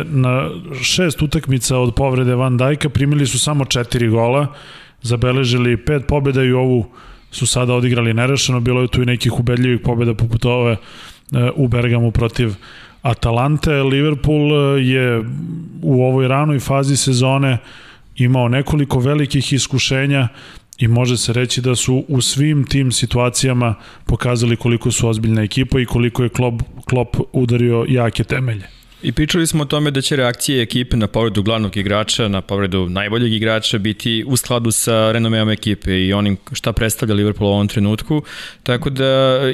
na 0.06 0.49
šest 0.82 1.21
utakmica 1.21 1.77
od 1.77 1.95
povrede 1.95 2.36
Van 2.36 2.58
Dijka 2.58 2.89
primili 2.89 3.25
su 3.25 3.39
samo 3.39 3.65
četiri 3.65 4.08
gola, 4.08 4.47
zabeležili 5.01 5.77
pet 5.77 6.08
pobjeda 6.08 6.43
i 6.43 6.51
ovu 6.51 6.86
su 7.32 7.47
sada 7.47 7.73
odigrali 7.73 8.13
nerešeno, 8.13 8.60
bilo 8.60 8.82
je 8.82 8.88
tu 8.88 9.01
i 9.01 9.06
nekih 9.06 9.39
ubedljivih 9.39 9.80
pobjeda 9.84 10.13
poput 10.13 10.45
ove 10.45 10.71
e, 10.71 10.77
u 11.56 11.67
Bergamu 11.67 12.12
protiv 12.12 12.53
Atalante. 13.01 13.71
Liverpool 13.71 14.77
e, 14.77 14.84
je 14.84 15.23
u 15.82 16.03
ovoj 16.03 16.27
ranoj 16.27 16.60
fazi 16.60 16.97
sezone 16.97 17.58
imao 18.15 18.49
nekoliko 18.49 18.99
velikih 18.99 19.53
iskušenja 19.53 20.27
i 20.77 20.87
može 20.87 21.17
se 21.17 21.33
reći 21.33 21.61
da 21.61 21.75
su 21.75 22.05
u 22.07 22.21
svim 22.21 22.63
tim 22.63 22.91
situacijama 22.91 23.75
pokazali 24.05 24.55
koliko 24.55 24.91
su 24.91 25.07
ozbiljna 25.07 25.43
ekipa 25.43 25.79
i 25.79 25.85
koliko 25.85 26.23
je 26.23 26.29
Klopp, 26.29 26.61
Klopp 26.85 27.15
udario 27.33 27.85
jake 27.89 28.23
temelje. 28.23 28.76
I 29.01 29.12
pričali 29.12 29.47
smo 29.47 29.63
o 29.63 29.65
tome 29.65 29.91
da 29.91 30.01
će 30.01 30.15
reakcije 30.15 30.62
ekipe 30.62 30.97
na 30.97 31.07
povredu 31.07 31.43
glavnog 31.43 31.77
igrača, 31.77 32.27
na 32.27 32.41
povredu 32.41 32.89
najboljeg 32.89 33.33
igrača 33.33 33.77
biti 33.77 34.23
u 34.27 34.38
skladu 34.38 34.71
sa 34.71 35.12
renomeom 35.12 35.49
ekipe 35.49 36.05
i 36.05 36.13
onim 36.13 36.38
šta 36.51 36.73
predstavlja 36.73 37.15
Liverpool 37.15 37.49
u 37.49 37.53
ovom 37.53 37.67
trenutku. 37.67 38.23
Tako 38.63 38.89
da 38.89 39.05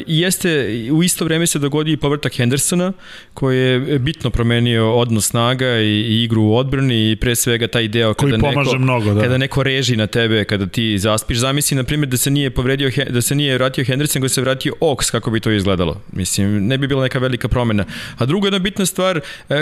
jeste, 0.07 0.67
u 0.91 1.03
isto 1.03 1.25
vreme 1.25 1.47
se 1.47 1.59
dogodi 1.59 1.91
i 1.91 1.97
povratak 1.97 2.33
Hendersona, 2.33 2.93
koji 3.33 3.59
je 3.59 3.99
bitno 3.99 4.29
promenio 4.29 4.93
odnos 4.93 5.27
snaga 5.27 5.79
i, 5.79 5.85
i 5.85 6.23
igru 6.23 6.43
u 6.43 6.55
odbrani 6.55 7.11
i 7.11 7.15
pre 7.15 7.35
svega 7.35 7.67
taj 7.67 7.87
deo 7.87 8.13
Koji 8.13 8.31
kada 8.31 8.49
neko, 8.49 8.77
mnogo, 8.79 9.13
da. 9.13 9.21
kada 9.21 9.37
neko 9.37 9.63
reži 9.63 9.95
na 9.95 10.07
tebe, 10.07 10.43
kada 10.45 10.67
ti 10.67 10.99
zaspiš. 10.99 11.37
Zamisli, 11.37 11.77
na 11.77 11.83
primjer, 11.83 12.09
da 12.09 12.17
se 12.17 12.31
nije 12.31 12.49
povredio, 12.49 12.91
da 13.09 13.21
se 13.21 13.35
nije 13.35 13.57
vratio 13.57 13.85
Henderson, 13.85 14.19
nego 14.19 14.29
se 14.29 14.41
vratio 14.41 14.73
Ox, 14.81 15.11
kako 15.11 15.31
bi 15.31 15.39
to 15.39 15.51
izgledalo. 15.51 16.01
Mislim, 16.11 16.67
ne 16.67 16.77
bi 16.77 16.87
bila 16.87 17.03
neka 17.03 17.19
velika 17.19 17.47
promena. 17.47 17.85
A 18.17 18.25
druga 18.25 18.47
jedna 18.47 18.59
bitna 18.59 18.85
stvar, 18.85 19.21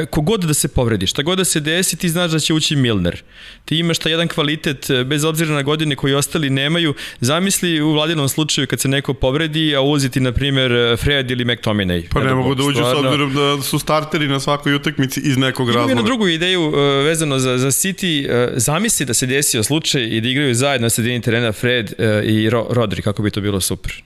kogod 0.10 0.42
da 0.44 0.54
se 0.54 0.68
povredi, 0.68 1.08
šta 1.08 1.22
god 1.22 1.38
da 1.38 1.46
se 1.46 1.60
desi, 1.60 1.98
ti 1.98 2.10
znaš 2.10 2.32
da 2.32 2.40
će 2.40 2.54
ući 2.54 2.76
Milner. 2.76 3.22
Ti 3.66 3.78
imaš 3.78 3.98
taj 4.00 4.12
jedan 4.12 4.28
kvalitet, 4.28 4.90
e, 4.90 5.04
bez 5.04 5.24
obzira 5.24 5.54
na 5.56 5.62
godine 5.62 5.96
koji 5.96 6.14
ostali 6.14 6.50
nemaju. 6.50 6.94
Zamisli 7.20 7.82
u 7.82 7.92
vladinom 7.94 8.30
slučaju 8.30 8.68
kad 8.68 8.80
se 8.80 8.88
neko 8.88 9.14
povredi, 9.14 9.76
a 9.76 9.82
ulazi 9.82 10.10
ti, 10.10 10.20
na 10.20 10.32
primjer, 10.32 10.72
Fred 10.98 11.32
ili 11.32 11.46
McTominay. 11.46 12.08
Pa 12.10 12.20
ne 12.20 12.30
Evo, 12.30 12.42
mogu 12.42 12.56
da 12.56 12.64
uđu 12.64 12.78
s 12.78 12.80
stvarno. 12.80 13.10
obzirom 13.10 13.34
da 13.34 13.62
su 13.62 13.80
starteri 13.80 14.28
na 14.28 14.40
svakoj 14.40 14.76
utakmici 14.76 15.20
iz 15.24 15.38
nekog 15.38 15.66
Imam 15.68 15.76
razloga. 15.76 15.92
jednu 15.92 16.04
drugu 16.04 16.28
ideju 16.28 16.70
vezano 17.06 17.40
za, 17.40 17.58
za 17.58 17.68
City. 17.68 18.28
Zamisli 18.56 19.06
da 19.06 19.14
se 19.14 19.26
desio 19.26 19.64
slučaj 19.64 20.04
i 20.04 20.22
da 20.22 20.28
igraju 20.28 20.56
zajedno 20.56 20.86
na 20.86 20.90
sredini 20.90 21.22
terena 21.22 21.52
Fred 21.52 21.94
i 22.24 22.50
Ro, 22.50 22.68
Rodri, 22.70 23.02
kako 23.02 23.24
bi 23.24 23.32
to 23.32 23.42
bilo 23.42 23.62
super. 23.62 24.04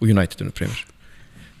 U 0.00 0.04
Unitedu, 0.04 0.44
na 0.44 0.50
primjer. 0.50 0.84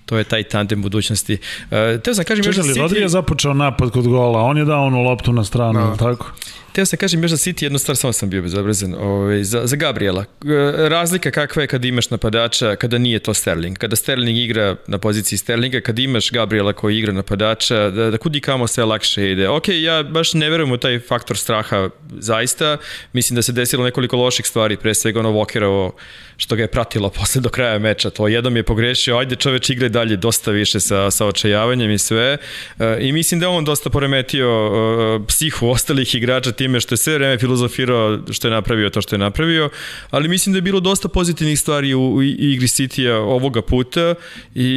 To 0.06 0.18
je 0.18 0.24
taj 0.24 0.42
tandem 0.42 0.82
budućnosti. 0.82 1.38
Uh, 1.62 1.68
teo 2.02 2.14
sam 2.14 2.24
kažem 2.24 2.44
Čekaj, 2.44 2.58
još 2.58 2.66
da 2.66 2.72
City... 2.72 2.80
Rodri 2.80 3.00
je 3.00 3.08
započeo 3.08 3.54
napad 3.54 3.90
kod 3.90 4.08
gola, 4.08 4.42
on 4.42 4.58
je 4.58 4.64
dao 4.64 4.84
onu 4.86 5.02
loptu 5.02 5.32
na 5.32 5.44
stranu, 5.44 5.80
Da. 5.80 5.86
no. 5.86 5.96
tako? 5.96 6.30
Teo 6.72 6.86
sam 6.86 6.96
kažem 6.96 7.22
još 7.22 7.30
za 7.30 7.36
City 7.36 7.62
jednu 7.62 7.78
stvar, 7.78 7.96
samo 7.96 8.12
sam 8.12 8.30
bio 8.30 8.42
bezobrazan. 8.42 8.94
Ovaj, 8.94 9.44
za, 9.44 9.66
za 9.66 9.76
Gabriela. 9.76 10.24
E, 10.24 10.88
Razlika 10.88 11.30
kakva 11.30 11.62
je 11.62 11.66
kada 11.66 11.88
imaš 11.88 12.10
napadača, 12.10 12.76
kada 12.76 12.98
nije 12.98 13.18
to 13.18 13.34
Sterling. 13.34 13.78
Kada 13.78 13.96
Sterling 13.96 14.38
igra 14.38 14.76
na 14.86 14.98
poziciji 14.98 15.38
Sterlinga, 15.38 15.80
kada 15.80 16.02
imaš 16.02 16.30
Gabriela 16.30 16.72
koji 16.72 16.98
igra 16.98 17.12
napadača, 17.12 17.90
da, 17.90 18.10
da 18.10 18.18
kudi 18.18 18.40
kamo 18.40 18.66
sve 18.66 18.84
lakše 18.84 19.30
ide. 19.30 19.48
Ok, 19.48 19.68
ja 19.68 20.02
baš 20.02 20.34
ne 20.34 20.50
verujem 20.50 20.72
u 20.72 20.76
taj 20.76 20.98
faktor 20.98 21.38
straha 21.38 21.90
zaista. 22.18 22.76
Mislim 23.12 23.34
da 23.34 23.42
se 23.42 23.52
desilo 23.52 23.84
nekoliko 23.84 24.16
loših 24.16 24.46
stvari, 24.46 24.76
pre 24.76 24.94
svega 24.94 25.20
ono 25.20 25.30
Walkerovo 25.32 25.92
što 26.36 26.56
ga 26.56 26.62
je 26.62 26.68
pratilo 26.68 27.08
posle 27.18 27.40
do 27.40 27.48
kraja 27.48 27.78
meča. 27.78 28.10
To 28.10 28.28
jednom 28.28 28.56
je 28.56 28.62
pogrešio, 28.62 29.16
ajde 29.16 29.36
čoveč 29.36 29.70
igre 29.70 29.88
dalje 29.88 30.16
dosta 30.16 30.50
više 30.50 30.80
sa, 30.80 31.10
sa 31.10 31.26
očajavanjem 31.26 31.90
i 31.90 31.98
sve. 31.98 32.38
E, 32.78 32.98
I 33.00 33.12
mislim 33.12 33.40
da 33.40 33.48
on 33.48 33.64
dosta 33.64 33.90
poremetio 33.90 34.48
e, 34.48 35.26
psihu 35.26 35.68
ostalih 35.68 36.14
igrača 36.14 36.52
time 36.62 36.80
što 36.80 36.92
je 36.92 36.98
sve 36.98 37.14
vreme 37.14 37.38
filozofirao 37.38 38.18
što 38.30 38.48
je 38.48 38.52
napravio 38.52 38.90
to 38.90 39.02
što 39.02 39.14
je 39.14 39.18
napravio, 39.18 39.70
ali 40.10 40.28
mislim 40.28 40.52
da 40.52 40.58
je 40.58 40.62
bilo 40.62 40.80
dosta 40.80 41.08
pozitivnih 41.08 41.58
stvari 41.58 41.94
u, 41.94 42.14
u 42.14 42.22
igri 42.22 42.66
City-a 42.66 43.16
ovoga 43.16 43.62
puta 43.62 44.14
i, 44.54 44.68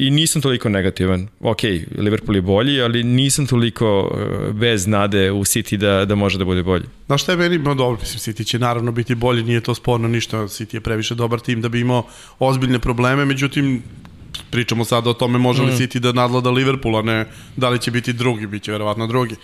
i 0.00 0.10
nisam 0.10 0.42
toliko 0.42 0.68
negativan. 0.68 1.28
Ok, 1.40 1.62
Liverpool 1.98 2.36
je 2.36 2.42
bolji, 2.42 2.82
ali 2.82 3.04
nisam 3.04 3.46
toliko 3.46 3.86
e, 3.88 4.52
bez 4.52 4.86
nade 4.86 5.30
u 5.30 5.40
City 5.40 5.76
da, 5.76 6.04
da 6.04 6.14
može 6.14 6.38
da 6.38 6.44
bude 6.44 6.62
bolji. 6.62 6.84
Znaš 7.06 7.22
šta 7.22 7.32
je 7.32 7.38
meni, 7.38 7.58
no 7.58 7.74
dobro, 7.74 8.00
mislim, 8.00 8.34
City 8.34 8.46
će 8.46 8.58
naravno 8.58 8.92
biti 8.92 9.14
bolji, 9.14 9.42
nije 9.42 9.60
to 9.60 9.74
sporno 9.74 10.08
ništa, 10.08 10.38
City 10.38 10.74
je 10.74 10.80
previše 10.80 11.14
dobar 11.14 11.40
tim 11.40 11.60
da 11.60 11.68
bi 11.68 11.80
imao 11.80 12.06
ozbiljne 12.38 12.78
probleme, 12.78 13.24
međutim, 13.24 13.82
pričamo 14.50 14.84
sada 14.84 15.10
o 15.10 15.14
tome 15.14 15.38
može 15.38 15.62
li 15.62 15.72
mm. 15.72 15.76
City 15.76 15.98
da 15.98 16.12
nadlada 16.12 16.50
Liverpoola, 16.50 17.02
ne 17.02 17.26
da 17.56 17.68
li 17.68 17.78
će 17.78 17.90
biti 17.90 18.12
drugi, 18.12 18.46
bit 18.46 18.62
će 18.62 18.72
verovatno 18.72 19.06
drugi. 19.06 19.34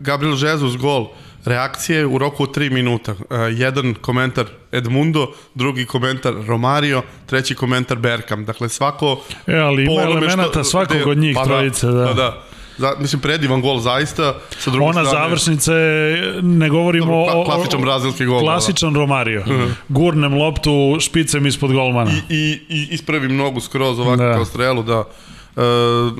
Gabriel 0.00 0.36
Jesus 0.44 0.76
gol, 0.76 1.06
reakcije 1.44 2.06
u 2.06 2.18
roku 2.18 2.42
od 2.42 2.56
3 2.56 2.70
minuta. 2.72 3.12
E, 3.12 3.34
jedan 3.36 3.94
komentar 3.94 4.46
Edmundo, 4.72 5.26
drugi 5.54 5.86
komentar 5.86 6.34
Romario, 6.46 7.02
treći 7.26 7.54
komentar 7.54 7.98
Bergkamp. 7.98 8.46
Dakle, 8.46 8.68
svako... 8.68 9.20
E, 9.46 9.56
ali 9.56 9.84
ima 9.84 10.02
elemenata 10.02 10.64
svakog 10.64 11.06
od 11.06 11.18
njih 11.18 11.36
pa 11.36 11.44
trojice, 11.44 11.86
da. 11.86 11.92
da. 11.92 12.06
Pa 12.06 12.12
da. 12.12 12.42
Za, 12.78 12.94
mislim, 12.98 13.20
predivan 13.20 13.60
gol 13.60 13.78
zaista. 13.78 14.34
Sa 14.58 14.70
druge 14.70 14.84
Ona 14.84 15.04
strane, 15.04 15.10
završnica 15.10 15.74
je, 15.74 16.42
ne 16.42 16.68
govorimo 16.68 17.24
o... 17.24 17.44
klasičan 17.44 17.80
brazilski 17.80 18.24
gol, 18.24 18.38
da. 18.40 18.44
Klasičan 18.44 18.94
Romario. 18.94 19.44
Gurnem 19.88 20.34
loptu 20.34 20.96
špicem 21.00 21.46
ispod 21.46 21.72
golmana. 21.72 22.10
i, 22.10 22.34
i, 22.34 22.60
i 22.68 22.88
ispravim 22.90 23.36
nogu 23.36 23.60
skroz 23.60 23.98
ovako 23.98 24.16
Da. 24.16 24.28
da. 24.28 24.34
kao 24.34 24.44
strelu, 24.44 24.82
da 24.82 25.04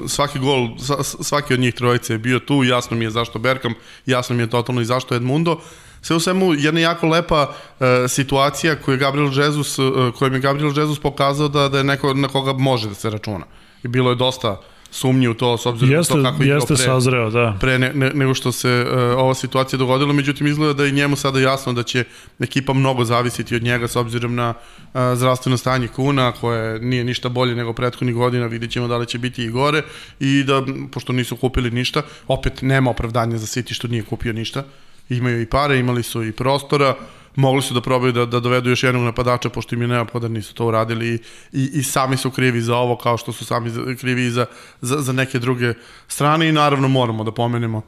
svaki 0.08 0.38
gol, 0.38 0.68
sva- 0.78 1.02
svaki 1.02 1.54
od 1.54 1.60
njih 1.60 1.74
trojice 1.74 2.14
je 2.14 2.18
bio 2.18 2.38
tu, 2.38 2.64
jasno 2.64 2.96
mi 2.96 3.04
je 3.04 3.10
zašto 3.10 3.38
Berkam, 3.38 3.74
jasno 4.06 4.36
mi 4.36 4.42
je 4.42 4.50
totalno 4.50 4.80
i 4.80 4.84
zašto 4.84 5.14
Edmundo. 5.14 5.60
Sve 6.02 6.16
u 6.16 6.20
svemu 6.20 6.54
jedna 6.54 6.80
jako 6.80 7.06
lepa 7.06 7.50
uh, 7.50 7.86
situacija 8.08 8.76
koju 8.76 8.94
je 8.94 8.98
Gabriel 8.98 9.38
Jesus, 9.38 9.78
uh, 9.78 10.14
kojom 10.18 10.34
je 10.34 10.40
Gabriel 10.40 10.78
Jesus 10.78 10.98
pokazao 10.98 11.48
da, 11.48 11.68
da 11.68 11.78
je 11.78 11.84
neko 11.84 12.14
na 12.14 12.28
koga 12.28 12.52
može 12.52 12.88
da 12.88 12.94
se 12.94 13.10
računa. 13.10 13.46
I 13.82 13.88
bilo 13.88 14.10
je 14.10 14.16
dosta 14.16 14.60
sumnji 14.90 15.28
u 15.28 15.34
to, 15.34 15.58
s 15.58 15.66
obzirom 15.66 15.94
Jeste, 15.94 16.14
na 16.14 16.22
to 16.22 16.30
kako 16.30 16.42
je 16.42 16.48
jeste 16.48 16.74
pre 16.74 16.76
sazreo, 16.76 17.30
da. 17.30 17.56
pre 17.60 17.78
ne, 17.78 17.92
ne, 17.94 18.10
nego 18.14 18.34
što 18.34 18.52
se 18.52 18.86
uh, 18.86 19.18
ova 19.18 19.34
situacija 19.34 19.78
dogodila, 19.78 20.12
međutim 20.12 20.46
izgleda 20.46 20.72
da 20.72 20.84
je 20.84 20.90
njemu 20.90 21.16
sada 21.16 21.40
jasno 21.40 21.72
da 21.72 21.82
će 21.82 22.04
ekipa 22.38 22.72
mnogo 22.72 23.04
zavisiti 23.04 23.56
od 23.56 23.62
njega 23.62 23.88
s 23.88 23.96
obzirom 23.96 24.34
na 24.34 24.54
uh, 24.54 25.00
zdravstveno 25.14 25.56
stanje 25.56 25.88
Kuna, 25.88 26.32
koje 26.32 26.80
nije 26.80 27.04
ništa 27.04 27.28
bolje 27.28 27.54
nego 27.54 27.72
prethodnih 27.72 28.14
godina, 28.14 28.46
vidjet 28.46 28.70
ćemo 28.70 28.88
da 28.88 28.96
li 28.96 29.06
će 29.06 29.18
biti 29.18 29.44
i 29.44 29.48
gore 29.48 29.82
i 30.20 30.44
da, 30.44 30.62
pošto 30.92 31.12
nisu 31.12 31.36
kupili 31.36 31.70
ništa, 31.70 32.02
opet 32.28 32.62
nema 32.62 32.90
opravdanja 32.90 33.38
za 33.38 33.46
City 33.46 33.74
što 33.74 33.88
nije 33.88 34.02
kupio 34.02 34.32
ništa, 34.32 34.64
imaju 35.08 35.42
i 35.42 35.46
pare, 35.46 35.78
imali 35.78 36.02
su 36.02 36.24
i 36.24 36.32
prostora, 36.32 36.94
mogli 37.36 37.62
su 37.62 37.74
da 37.74 37.80
probaju 37.80 38.12
da, 38.12 38.26
da 38.26 38.40
dovedu 38.40 38.70
još 38.70 38.82
jednog 38.82 39.04
napadača, 39.04 39.48
pošto 39.48 39.74
im 39.74 39.82
je 39.82 39.88
neophodan, 39.88 40.32
nisu 40.32 40.54
to 40.54 40.66
uradili 40.66 41.08
i, 41.08 41.18
i, 41.52 41.70
i 41.74 41.82
sami 41.82 42.16
su 42.16 42.30
krivi 42.30 42.60
za 42.60 42.76
ovo, 42.76 42.96
kao 42.96 43.16
što 43.16 43.32
su 43.32 43.44
sami 43.44 43.70
krivi 43.96 44.26
i 44.26 44.30
za, 44.30 44.46
za, 44.80 45.00
za 45.00 45.12
neke 45.12 45.38
druge 45.38 45.74
strane 46.08 46.48
i 46.48 46.52
naravno 46.52 46.88
moramo 46.88 47.24
da 47.24 47.32
pomenemo 47.32 47.82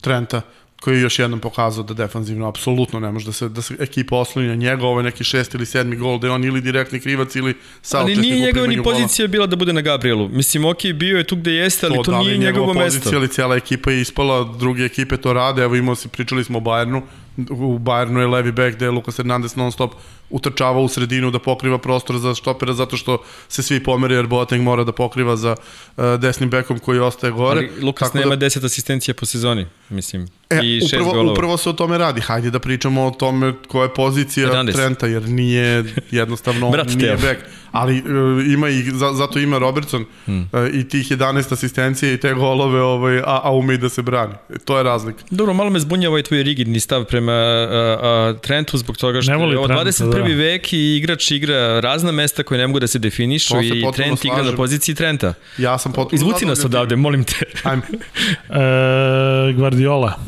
Trenta, 0.00 0.40
koji 0.82 0.96
je 0.96 1.02
još 1.02 1.18
jednom 1.18 1.40
pokazao 1.40 1.84
da 1.84 1.94
defanzivno 1.94 2.48
apsolutno 2.48 3.00
ne 3.00 3.12
može 3.12 3.26
da 3.26 3.32
se, 3.32 3.48
da 3.48 3.62
se 3.62 3.74
ekipa 3.78 4.16
osloni 4.16 4.48
na 4.48 4.54
njega, 4.54 4.86
ovo 4.86 5.00
je 5.00 5.04
neki 5.04 5.24
šest 5.24 5.54
ili 5.54 5.66
sedmi 5.66 5.96
gol, 5.96 6.18
da 6.18 6.26
je 6.26 6.32
on 6.32 6.44
ili 6.44 6.60
direktni 6.60 7.00
krivac 7.00 7.36
ili 7.36 7.50
Ali 7.50 7.56
saučesnik 7.82 8.24
nije 8.24 8.36
u 8.36 8.46
njegova 8.46 8.66
ni 8.66 8.76
gola. 8.76 8.84
pozicija 8.84 9.28
bila 9.28 9.46
da 9.46 9.56
bude 9.56 9.72
na 9.72 9.80
Gabrielu. 9.80 10.28
Mislim, 10.28 10.64
ok, 10.64 10.82
bio 10.94 11.18
je 11.18 11.24
tu 11.24 11.36
gde 11.36 11.52
jeste, 11.52 11.86
ali 11.86 11.96
to, 12.04 12.10
da 12.10 12.18
li 12.18 12.24
nije 12.24 12.32
je 12.32 12.38
njegova 12.38 12.66
njegovo 12.66 12.84
pozicija, 12.84 13.04
mesto. 13.04 13.16
ali 13.16 13.28
cijela 13.28 13.56
ekipa 13.56 13.90
je 13.90 14.00
ispala, 14.00 14.54
druge 14.58 14.84
ekipe 14.84 15.16
to 15.16 15.32
rade, 15.32 15.62
evo 15.62 15.76
imao 15.76 15.94
se, 15.94 16.08
pričali 16.08 16.44
smo 16.44 16.58
o 16.58 16.60
Bayernu, 16.60 17.02
u 17.50 17.78
Bayernu 17.78 18.20
je 18.20 18.26
levi 18.26 18.52
back 18.52 18.76
gde 18.76 18.86
je 18.86 18.90
Lucas 18.90 19.16
Hernandez 19.16 19.56
non 19.56 19.72
stop 19.72 19.94
utrčava 20.32 20.80
u 20.80 20.88
sredinu 20.88 21.30
da 21.30 21.38
pokriva 21.38 21.78
prostor 21.78 22.18
za 22.18 22.34
štopera 22.34 22.72
zato 22.72 22.96
što 22.96 23.18
se 23.48 23.62
svi 23.62 23.82
pomeri 23.82 24.14
jer 24.14 24.26
Boateng 24.26 24.62
mora 24.64 24.84
da 24.84 24.92
pokriva 24.92 25.36
za 25.36 25.56
uh, 25.96 26.04
desnim 26.20 26.50
bekom 26.50 26.78
koji 26.78 26.98
ostaje 26.98 27.32
gore. 27.32 27.60
Ali 27.60 27.84
Lukas 27.84 28.08
Tako 28.08 28.18
nema 28.18 28.36
da, 28.36 28.46
10 28.46 28.64
asistencija 28.64 29.14
po 29.14 29.26
sezoni, 29.26 29.66
mislim. 29.88 30.28
E, 30.50 30.60
I 30.62 30.80
šest 30.80 30.94
upravo, 30.94 31.12
golova. 31.12 31.32
upravo 31.32 31.56
se 31.56 31.70
o 31.70 31.72
tome 31.72 31.98
radi. 31.98 32.20
Hajde 32.20 32.50
da 32.50 32.58
pričamo 32.58 33.06
o 33.06 33.10
tome 33.10 33.54
koja 33.68 33.82
je 33.82 33.94
pozicija 33.94 34.46
Hernandez. 34.46 34.74
Trenta, 34.74 35.06
jer 35.06 35.28
nije 35.28 35.84
jednostavno 36.10 36.70
Brat 36.70 36.94
nije 36.94 37.16
back. 37.16 37.40
Ali 37.72 37.98
uh, 37.98 38.52
ima 38.52 38.68
i, 38.68 38.82
za, 38.82 39.12
zato 39.12 39.38
ima 39.38 39.58
Robertson 39.58 40.04
hmm. 40.24 40.48
uh, 40.52 40.74
i 40.74 40.88
tih 40.88 41.10
11 41.10 41.52
asistencije 41.52 42.14
i 42.14 42.20
te 42.20 42.34
golove, 42.34 42.82
ovaj, 42.82 43.18
a, 43.18 43.40
a 43.42 43.52
ume 43.52 43.74
i 43.74 43.78
da 43.78 43.88
se 43.88 44.02
brani. 44.02 44.34
E, 44.50 44.58
to 44.58 44.76
je 44.76 44.82
razlika. 44.82 45.24
Dobro, 45.30 45.54
malo 45.54 45.70
me 45.70 45.80
zbunja 45.80 46.08
ovaj 46.08 46.22
tvoj 46.22 46.42
rigidni 46.42 46.80
stav 46.80 47.04
prema 47.04 47.32
a, 47.32 47.98
a, 48.02 48.34
Trentu 48.42 48.78
zbog 48.78 48.96
toga 48.96 49.22
što 49.22 49.32
je 49.32 49.58
ovo 49.58 49.66
Trenta, 49.66 49.84
21. 49.84 50.10
da. 50.10 50.21
Vek 50.22 50.72
i 50.72 50.96
igrač 50.96 51.30
igra 51.30 51.80
razna 51.80 52.12
mesta 52.12 52.42
koje 52.42 52.58
ne 52.58 52.66
mogu 52.66 52.80
da 52.80 52.86
se 52.86 52.98
definišu 52.98 53.54
se 53.54 53.66
i 53.66 53.84
Trent 53.94 54.24
igra 54.24 54.36
na 54.36 54.42
slažem. 54.42 54.56
poziciji 54.56 54.94
Trenta. 54.94 55.34
Ja 55.58 55.78
sam 55.78 55.92
potpuno... 55.92 56.16
Izvuci 56.16 56.46
nas 56.46 56.64
odavde, 56.64 56.96
molim 56.96 57.24
te. 57.24 57.44
Ajme. 57.70 57.82
E, 57.88 59.52
Guardiola. 59.52 60.18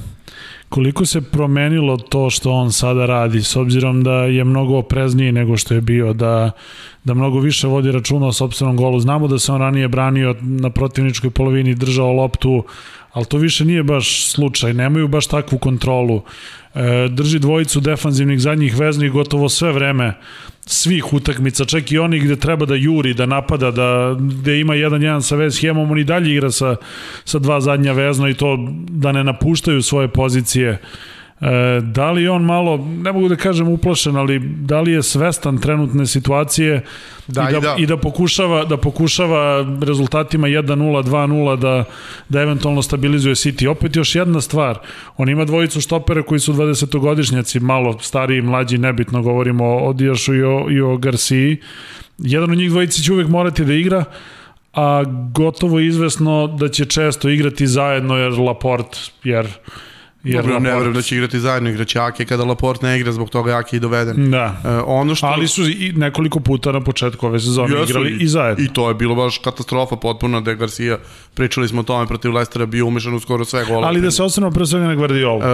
Koliko 0.69 1.07
se 1.07 1.21
promenilo 1.21 1.97
to 1.97 2.31
što 2.31 2.51
on 2.51 2.73
sada 2.73 3.07
radi, 3.07 3.43
s 3.43 3.57
obzirom 3.57 4.03
da 4.03 4.13
je 4.13 4.45
mnogo 4.45 4.79
oprezniji 4.79 5.33
nego 5.33 5.57
što 5.57 5.75
je 5.75 5.81
bio, 5.81 6.13
da, 6.13 6.51
da 7.05 7.15
mnogo 7.15 7.39
više 7.41 7.67
vodi 7.67 7.93
računa 7.93 8.27
o 8.27 8.33
sopstvenom 8.33 8.77
golu. 8.77 9.01
Znamo 9.01 9.29
da 9.29 9.39
se 9.39 9.53
on 9.53 9.61
ranije 9.61 9.89
branio 9.89 10.37
na 10.41 10.71
protivničkoj 10.71 11.31
polovini, 11.31 11.75
držao 11.75 12.13
loptu, 12.13 12.65
ali 13.15 13.27
to 13.27 13.39
više 13.39 13.65
nije 13.65 13.83
baš 13.83 14.27
slučaj, 14.27 14.75
nemaju 14.75 15.09
baš 15.09 15.27
takvu 15.27 15.59
kontrolu. 15.59 16.23
E, 16.75 17.09
drži 17.11 17.39
dvojicu 17.39 17.81
defanzivnih 17.81 18.41
zadnjih 18.41 18.79
veznih 18.79 19.12
gotovo 19.12 19.49
sve 19.49 19.73
vreme 19.73 20.15
svih 20.67 21.12
utakmica, 21.12 21.65
čak 21.65 21.93
i 21.93 21.99
oni 21.99 22.19
gde 22.19 22.37
treba 22.37 22.67
da 22.67 22.75
juri, 22.75 23.15
da 23.15 23.27
napada, 23.27 23.71
da, 23.71 24.17
gde 24.19 24.61
ima 24.61 24.75
jedan 24.75 25.03
jedan 25.03 25.23
sa 25.23 25.37
West 25.37 25.69
Hamom, 25.69 25.91
on 25.91 25.99
i 25.99 26.05
dalje 26.05 26.33
igra 26.33 26.51
sa, 26.51 26.77
sa 27.25 27.39
dva 27.39 27.61
zadnja 27.61 27.93
vezna 27.93 28.29
i 28.29 28.35
to 28.35 28.59
da 28.89 29.12
ne 29.12 29.25
napuštaju 29.25 29.83
svoje 29.83 30.09
pozicije. 30.09 30.71
E, 30.71 30.79
da 31.83 32.11
li 32.11 32.29
on 32.29 32.45
malo, 32.45 32.77
ne 33.03 33.13
mogu 33.13 33.29
da 33.29 33.37
kažem 33.37 33.69
uplašen, 33.69 34.17
ali 34.17 34.39
da 34.39 34.81
li 34.81 34.93
je 34.93 35.03
svestan 35.03 35.59
trenutne 35.59 36.07
situacije 36.07 36.85
Da, 37.27 37.49
i, 37.49 37.53
da, 37.53 37.59
i 37.59 37.61
da. 37.61 37.75
i 37.79 37.87
da 37.87 37.97
pokušava 37.97 38.65
da 38.65 38.77
pokušava 38.77 39.67
rezultatima 39.81 40.49
1-0, 40.49 41.03
2-0 41.03 41.57
da 41.59 41.85
da 42.29 42.41
eventualno 42.41 42.83
stabilizuje 42.83 43.35
City. 43.35 43.69
Opet 43.69 43.97
još 43.97 44.15
jedna 44.15 44.41
stvar, 44.41 44.79
on 45.17 45.29
ima 45.29 45.45
dvojicu 45.45 45.81
štopera 45.81 46.23
koji 46.23 46.41
su 46.41 46.53
20-godišnjaci, 46.53 47.61
malo 47.61 47.99
stariji, 48.01 48.43
mlađi, 48.43 48.79
nebitno 48.79 49.23
govorimo 49.23 49.65
o 49.77 49.93
Dijašu 49.93 50.35
i 50.35 50.43
o, 50.43 50.67
i 50.71 50.81
o 50.81 50.97
Garciji. 50.97 51.57
Jedan 52.19 52.51
od 52.51 52.59
njih 52.59 52.71
dvojici 52.71 53.03
će 53.03 53.13
uvek 53.13 53.29
morati 53.29 53.65
da 53.65 53.75
igra, 53.75 54.05
a 54.75 55.03
gotovo 55.35 55.81
izvesno 55.81 56.47
da 56.47 56.69
će 56.69 56.85
često 56.85 57.29
igrati 57.29 57.67
zajedno 57.67 58.17
jer 58.17 58.33
Laport, 58.33 58.97
jer 59.25 59.47
jer 60.25 60.43
Dobro, 60.43 60.61
ne 60.61 60.70
verujem 60.70 60.93
da 60.93 61.03
će 61.03 61.14
igrati 61.14 61.41
zajedno, 61.41 61.70
igraće 61.70 61.99
Ake 61.99 62.25
kada 62.25 62.45
Laporte 62.45 62.87
ne 62.87 63.01
igra, 63.01 63.12
zbog 63.12 63.31
toga 63.31 63.51
je 63.51 63.57
Ake 63.57 63.77
i 63.77 63.81
doveden. 63.81 64.31
Da. 64.31 64.61
E, 64.64 64.68
ono 64.87 65.14
što... 65.14 65.27
Ali 65.27 65.49
su 65.49 65.62
i 65.68 65.93
nekoliko 65.97 66.41
puta 66.41 66.72
na 66.72 66.81
početku 66.81 67.27
ove 67.27 67.41
sezone 67.41 67.75
Jesu, 67.75 67.91
igrali 67.91 68.16
i 68.20 68.29
zajedno. 68.29 68.64
I 68.64 68.68
to 68.68 68.89
je 68.89 68.95
bilo 68.95 69.14
baš 69.14 69.39
katastrofa 69.39 69.97
potpuno 69.97 70.41
da 70.41 70.55
Garcia, 70.55 70.99
pričali 71.35 71.68
smo 71.68 71.81
o 71.81 71.85
tome 71.85 72.07
protiv 72.07 72.33
Lestera, 72.33 72.66
bio 72.66 72.87
umešan 72.87 73.14
u 73.14 73.20
skoro 73.20 73.45
sve 73.45 73.64
golove. 73.64 73.87
Ali 73.87 74.01
da 74.01 74.11
se 74.11 74.22
osnovno 74.22 74.51
pre 74.51 74.66
svega 74.66 74.87
na 74.87 74.95
Guardiolu. 74.95 75.39
Uh, 75.39 75.45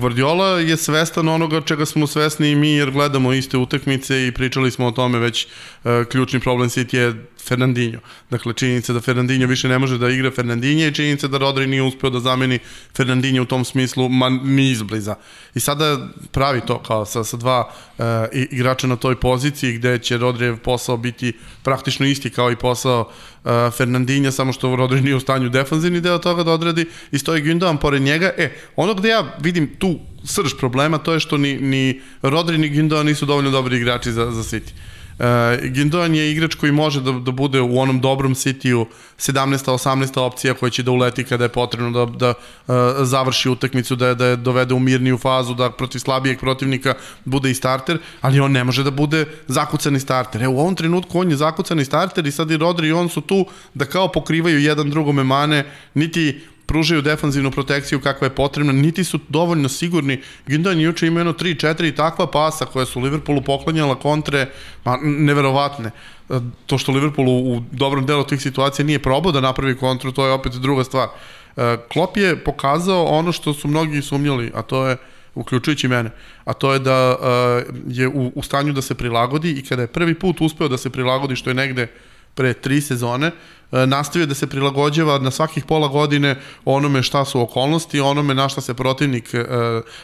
Guardiola 0.00 0.48
je 0.48 0.76
svestan 0.76 1.28
onoga 1.28 1.60
čega 1.60 1.86
smo 1.86 2.06
svesni 2.06 2.50
i 2.50 2.54
mi 2.54 2.70
jer 2.70 2.90
gledamo 2.90 3.32
iste 3.32 3.56
utakmice 3.56 4.26
i 4.26 4.32
pričali 4.32 4.70
smo 4.70 4.86
o 4.86 4.90
tome 4.90 5.18
već 5.18 5.46
uh, 5.84 5.90
ključni 6.10 6.40
problem 6.40 6.68
City 6.68 6.96
je 6.96 7.14
Fernandinho. 7.48 8.00
Dakle, 8.30 8.52
činjenica 8.52 8.92
da 8.92 9.00
Fernandinho 9.00 9.46
više 9.46 9.68
ne 9.68 9.78
može 9.78 9.98
da 9.98 10.08
igra 10.08 10.30
Fernandinho 10.30 10.86
i 10.86 10.94
činjenica 10.94 11.28
da 11.28 11.38
Rodri 11.38 11.66
nije 11.66 11.82
uspeo 11.82 12.10
da 12.10 12.20
zameni 12.20 12.58
Fernandinho 12.96 13.42
u 13.42 13.46
tom 13.46 13.64
smislu, 13.64 14.08
ma 14.08 14.28
ni 14.28 14.70
izbliza. 14.70 15.14
I 15.54 15.60
sada 15.60 16.08
pravi 16.32 16.60
to 16.66 16.82
kao 16.82 17.06
sa, 17.06 17.24
sa 17.24 17.36
dva 17.36 17.68
uh, 17.98 18.04
igrača 18.50 18.86
na 18.86 18.96
toj 18.96 19.20
poziciji 19.20 19.72
gde 19.72 19.98
će 19.98 20.18
Rodrijev 20.18 20.56
posao 20.56 20.96
biti 20.96 21.32
praktično 21.62 22.06
isti 22.06 22.30
kao 22.30 22.52
i 22.52 22.56
posao 22.56 23.00
uh, 23.08 23.50
Fernandinha, 23.76 24.30
samo 24.30 24.52
što 24.52 24.76
Rodri 24.76 25.00
nije 25.00 25.16
u 25.16 25.20
stanju 25.20 25.48
defanzivni 25.48 26.00
deo 26.00 26.18
toga 26.18 26.42
da 26.42 26.52
odradi 26.52 26.86
i 27.12 27.18
stoji 27.18 27.42
Gündogan 27.42 27.78
pored 27.78 28.02
njega. 28.02 28.32
E, 28.36 28.50
ono 28.76 28.94
gde 28.94 29.08
ja 29.08 29.36
vidim 29.40 29.76
tu 29.78 29.98
srž 30.24 30.52
problema, 30.58 30.98
to 30.98 31.12
je 31.12 31.20
što 31.20 31.38
ni, 31.38 31.56
ni 31.56 32.00
Rodri 32.22 32.58
ni 32.58 32.70
Gündogan 32.70 33.06
nisu 33.06 33.26
dovoljno 33.26 33.50
dobri 33.50 33.76
igrači 33.76 34.12
za, 34.12 34.30
za 34.30 34.42
City. 34.42 34.72
Uh, 35.18 35.24
Gindoan 35.70 36.14
je 36.14 36.30
igrač 36.32 36.54
koji 36.54 36.72
može 36.72 37.00
da, 37.00 37.12
da 37.12 37.30
bude 37.30 37.60
u 37.60 37.78
onom 37.78 38.00
dobrom 38.00 38.34
City-u 38.34 38.86
17. 39.18 39.64
18. 39.72 40.20
opcija 40.20 40.54
koja 40.54 40.70
će 40.70 40.82
da 40.82 40.90
uleti 40.90 41.24
kada 41.24 41.44
je 41.44 41.48
potrebno 41.48 41.90
da, 41.90 42.12
da 42.12 42.28
uh, 42.30 42.74
završi 43.02 43.48
utakmicu, 43.48 43.96
da 43.96 44.14
da 44.14 44.26
je 44.26 44.36
dovede 44.36 44.74
u 44.74 44.78
mirniju 44.78 45.18
fazu, 45.18 45.54
da 45.54 45.70
protiv 45.70 45.98
slabijeg 45.98 46.40
protivnika 46.40 46.94
bude 47.24 47.50
i 47.50 47.54
starter, 47.54 47.98
ali 48.20 48.40
on 48.40 48.52
ne 48.52 48.64
može 48.64 48.84
da 48.84 48.90
bude 48.90 49.24
zakucani 49.48 50.00
starter. 50.00 50.42
Evo 50.42 50.54
u 50.54 50.60
ovom 50.60 50.74
trenutku 50.74 51.20
on 51.20 51.30
je 51.30 51.36
zakucani 51.36 51.84
starter 51.84 52.26
i 52.26 52.32
sad 52.32 52.50
i 52.50 52.56
Rodri 52.56 52.88
i 52.88 52.92
on 52.92 53.08
su 53.08 53.20
tu 53.20 53.46
da 53.74 53.84
kao 53.84 54.12
pokrivaju 54.12 54.58
jedan 54.58 54.90
drugome 54.90 55.24
mane, 55.24 55.64
niti 55.94 56.40
pružaju 56.68 57.02
defanzivnu 57.02 57.50
protekciju 57.50 58.00
kakva 58.00 58.26
je 58.26 58.34
potrebna, 58.34 58.72
niti 58.72 59.04
su 59.04 59.18
dovoljno 59.28 59.68
sigurni. 59.68 60.20
Gindan 60.46 60.80
juče 60.80 61.06
ima 61.06 61.20
jedno 61.20 61.32
3-4 61.32 61.96
takva 61.96 62.26
pasa 62.30 62.64
koja 62.64 62.86
su 62.86 63.00
Liverpoolu 63.00 63.42
poklanjala 63.42 63.94
kontre, 63.94 64.50
ma 64.84 64.98
neverovatne. 65.02 65.90
E, 66.30 66.40
to 66.66 66.78
što 66.78 66.92
Liverpool 66.92 67.28
u 67.28 67.62
dobrom 67.72 68.06
delu 68.06 68.24
tih 68.24 68.42
situacija 68.42 68.84
nije 68.84 69.02
probao 69.02 69.32
da 69.32 69.40
napravi 69.40 69.76
kontru, 69.76 70.12
to 70.12 70.26
je 70.26 70.32
opet 70.32 70.52
druga 70.52 70.84
stvar. 70.84 71.08
E, 71.56 71.76
Klopp 71.92 72.16
je 72.16 72.36
pokazao 72.44 73.04
ono 73.04 73.32
što 73.32 73.54
su 73.54 73.68
mnogi 73.68 74.02
sumnjali, 74.02 74.52
a 74.54 74.62
to 74.62 74.86
je 74.86 74.96
uključujući 75.34 75.88
mene, 75.88 76.10
a 76.44 76.52
to 76.52 76.72
je 76.72 76.78
da 76.78 77.16
uh, 77.16 77.74
je 77.88 78.08
u, 78.08 78.32
u 78.34 78.42
stanju 78.42 78.72
da 78.72 78.82
se 78.82 78.94
prilagodi 78.94 79.50
i 79.50 79.64
kada 79.64 79.82
je 79.82 79.92
prvi 79.92 80.14
put 80.14 80.40
uspeo 80.40 80.68
da 80.68 80.78
se 80.78 80.90
prilagodi, 80.90 81.36
što 81.36 81.50
je 81.50 81.54
negde 81.54 81.86
pre 82.38 82.54
tri 82.54 82.80
sezone, 82.80 83.32
E, 83.72 83.86
nastavio 83.86 84.26
da 84.26 84.34
se 84.34 84.46
prilagođava 84.46 85.18
na 85.18 85.30
svakih 85.30 85.64
pola 85.64 85.88
godine 85.88 86.36
onome 86.64 87.02
šta 87.02 87.24
su 87.24 87.40
okolnosti, 87.40 88.00
onome 88.00 88.34
na 88.34 88.48
šta 88.48 88.60
se 88.60 88.74
protivnik 88.74 89.34
e, 89.34 89.44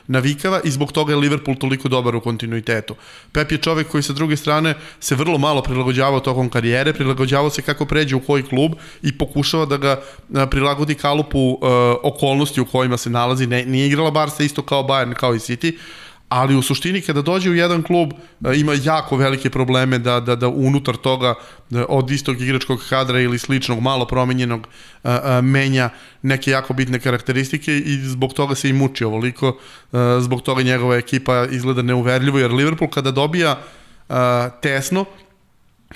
navikava 0.07 0.61
i 0.65 0.71
zbog 0.71 0.93
toga 0.93 1.13
je 1.13 1.17
Liverpool 1.17 1.57
toliko 1.57 1.89
dobar 1.89 2.17
u 2.17 2.21
kontinuitetu. 2.21 2.95
Pep 3.33 3.53
je 3.53 3.59
čovek 3.59 3.89
koji 3.89 4.03
sa 4.03 4.13
druge 4.13 4.37
strane 4.37 4.75
se 5.01 5.15
vrlo 5.15 5.39
malo 5.39 5.63
prilagođavao 5.63 6.21
tokom 6.21 6.49
karijere, 6.51 6.93
prilagođavao 6.93 7.51
se 7.51 7.63
kako 7.63 7.87
pređe 7.87 8.17
u 8.17 8.21
koji 8.21 8.43
klub 8.43 8.73
i 9.03 9.19
pokušava 9.19 9.67
da 9.67 9.77
ga 9.77 10.01
e, 10.35 10.47
prilagodi 10.51 10.95
kalupu 10.95 11.59
okolnosti 12.03 12.61
u 12.61 12.67
kojima 12.67 12.97
se 12.97 13.11
nalazi. 13.11 13.47
Ne, 13.47 13.65
nije 13.65 13.87
igrala 13.87 14.11
Barca 14.11 14.45
isto 14.45 14.63
kao 14.63 14.83
Bayern, 14.83 15.15
kao 15.15 15.35
i 15.35 15.39
City, 15.39 15.79
ali 16.35 16.57
u 16.57 16.63
suštini 16.63 17.01
kada 17.01 17.23
dođe 17.23 17.51
u 17.51 17.55
jedan 17.55 17.83
klub 17.83 18.13
e, 18.13 18.57
ima 18.57 18.73
jako 18.85 19.17
velike 19.17 19.51
probleme 19.51 19.99
da, 19.99 20.21
da, 20.21 20.37
da 20.37 20.49
unutar 20.49 20.97
toga 20.97 21.35
da 21.71 21.87
od 21.89 22.11
istog 22.11 22.41
igračkog 22.41 22.81
kadra 22.89 23.21
ili 23.21 23.39
sličnog 23.39 23.81
malo 23.81 24.07
promenjenog 24.07 24.67
e, 25.05 25.09
menja 25.43 25.91
neke 26.23 26.51
jako 26.51 26.75
bitne 26.75 26.99
karakteristike 27.01 27.79
i 27.79 27.99
zbog 28.03 28.33
toga 28.33 28.55
se 28.55 28.69
i 28.69 28.73
muči 28.73 29.05
ovoliko, 29.05 29.59
zbog 30.21 30.43
toga 30.43 30.63
njegova 30.63 30.97
ekipa 30.97 31.47
izgleda 31.51 31.83
neuverljivo 31.83 32.39
jer 32.39 32.53
Liverpool 32.53 32.91
kada 32.91 33.11
dobija 33.11 33.59
tesno 34.63 35.05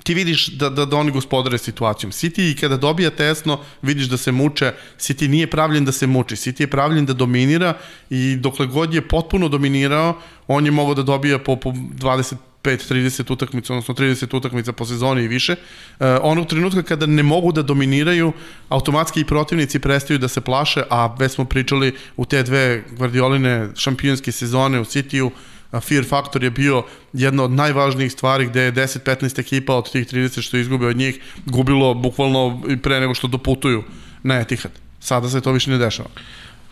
ti 0.02 0.14
vidiš 0.14 0.46
da, 0.46 0.70
da, 0.70 0.84
da 0.84 0.96
oni 0.96 1.10
gospodare 1.10 1.58
situacijom. 1.58 2.12
City 2.12 2.50
i 2.50 2.56
kada 2.56 2.76
dobija 2.76 3.10
tesno, 3.10 3.60
vidiš 3.82 4.06
da 4.06 4.16
se 4.16 4.32
muče. 4.32 4.72
City 4.98 5.28
nije 5.28 5.50
pravljen 5.50 5.84
da 5.84 5.92
se 5.92 6.06
muči. 6.06 6.36
City 6.36 6.60
je 6.60 6.70
pravljen 6.70 7.06
da 7.06 7.12
dominira 7.12 7.74
i 8.10 8.36
dokle 8.36 8.66
god 8.66 8.94
je 8.94 9.08
potpuno 9.08 9.48
dominirao, 9.48 10.20
on 10.46 10.64
je 10.64 10.70
mogao 10.70 10.94
da 10.94 11.02
dobija 11.02 11.38
po, 11.38 11.56
po 11.56 11.70
25 11.70 12.36
30 12.62 13.32
utakmica, 13.32 13.72
odnosno 13.72 13.94
30 13.94 14.36
utakmica 14.36 14.72
po 14.72 14.86
sezoni 14.86 15.22
i 15.22 15.28
više. 15.28 15.52
Uh, 15.52 16.06
onog 16.22 16.46
trenutka 16.46 16.82
kada 16.82 17.06
ne 17.06 17.22
mogu 17.22 17.52
da 17.52 17.62
dominiraju, 17.62 18.32
automatski 18.68 19.20
i 19.20 19.24
protivnici 19.24 19.78
prestaju 19.78 20.18
da 20.18 20.28
se 20.28 20.40
plaše, 20.40 20.82
a 20.90 21.16
već 21.18 21.32
smo 21.32 21.44
pričali 21.44 21.94
u 22.16 22.24
te 22.24 22.42
dve 22.42 22.84
Guardioline 22.98 23.68
šampionske 23.76 24.32
sezone 24.32 24.80
u 24.80 24.84
Cityu, 24.84 25.30
Fear 25.72 26.04
Factor 26.04 26.44
je 26.44 26.50
bio 26.50 26.82
jedna 27.12 27.44
od 27.44 27.50
najvažnijih 27.50 28.12
stvari 28.12 28.46
gde 28.46 28.60
je 28.60 28.72
10-15 28.72 29.40
ekipa 29.40 29.74
od 29.74 29.92
tih 29.92 30.06
30 30.06 30.42
što 30.42 30.56
izgube 30.56 30.86
od 30.86 30.96
njih 30.96 31.20
gubilo 31.46 31.94
bukvalno 31.94 32.62
pre 32.82 33.00
nego 33.00 33.14
što 33.14 33.28
doputuju 33.28 33.84
na 34.22 34.40
Etihad. 34.40 34.70
Sada 35.00 35.28
se 35.28 35.40
to 35.40 35.52
više 35.52 35.70
ne 35.70 35.78
dešava. 35.78 36.08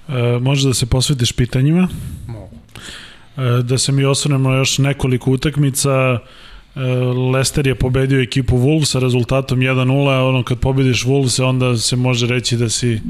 E, 0.08 0.38
može 0.40 0.68
da 0.68 0.74
se 0.74 0.86
posvetiš 0.86 1.32
pitanjima? 1.32 1.88
Mogu. 2.26 2.56
E, 3.36 3.62
da 3.62 3.78
se 3.78 3.92
mi 3.92 4.04
osvrnemo 4.04 4.52
još 4.52 4.78
nekoliko 4.78 5.30
utakmica. 5.30 5.90
E, 5.90 6.80
Leicester 7.32 7.66
je 7.66 7.74
pobedio 7.74 8.20
ekipu 8.20 8.56
Wolves 8.56 8.84
sa 8.84 8.98
rezultatom 8.98 9.60
1-0, 9.60 10.10
a 10.10 10.24
ono 10.24 10.42
kad 10.42 10.58
pobediš 10.58 11.04
Wolves 11.04 11.42
onda 11.42 11.76
se 11.76 11.96
može 11.96 12.26
reći 12.26 12.56
da 12.56 12.68
si 12.68 13.00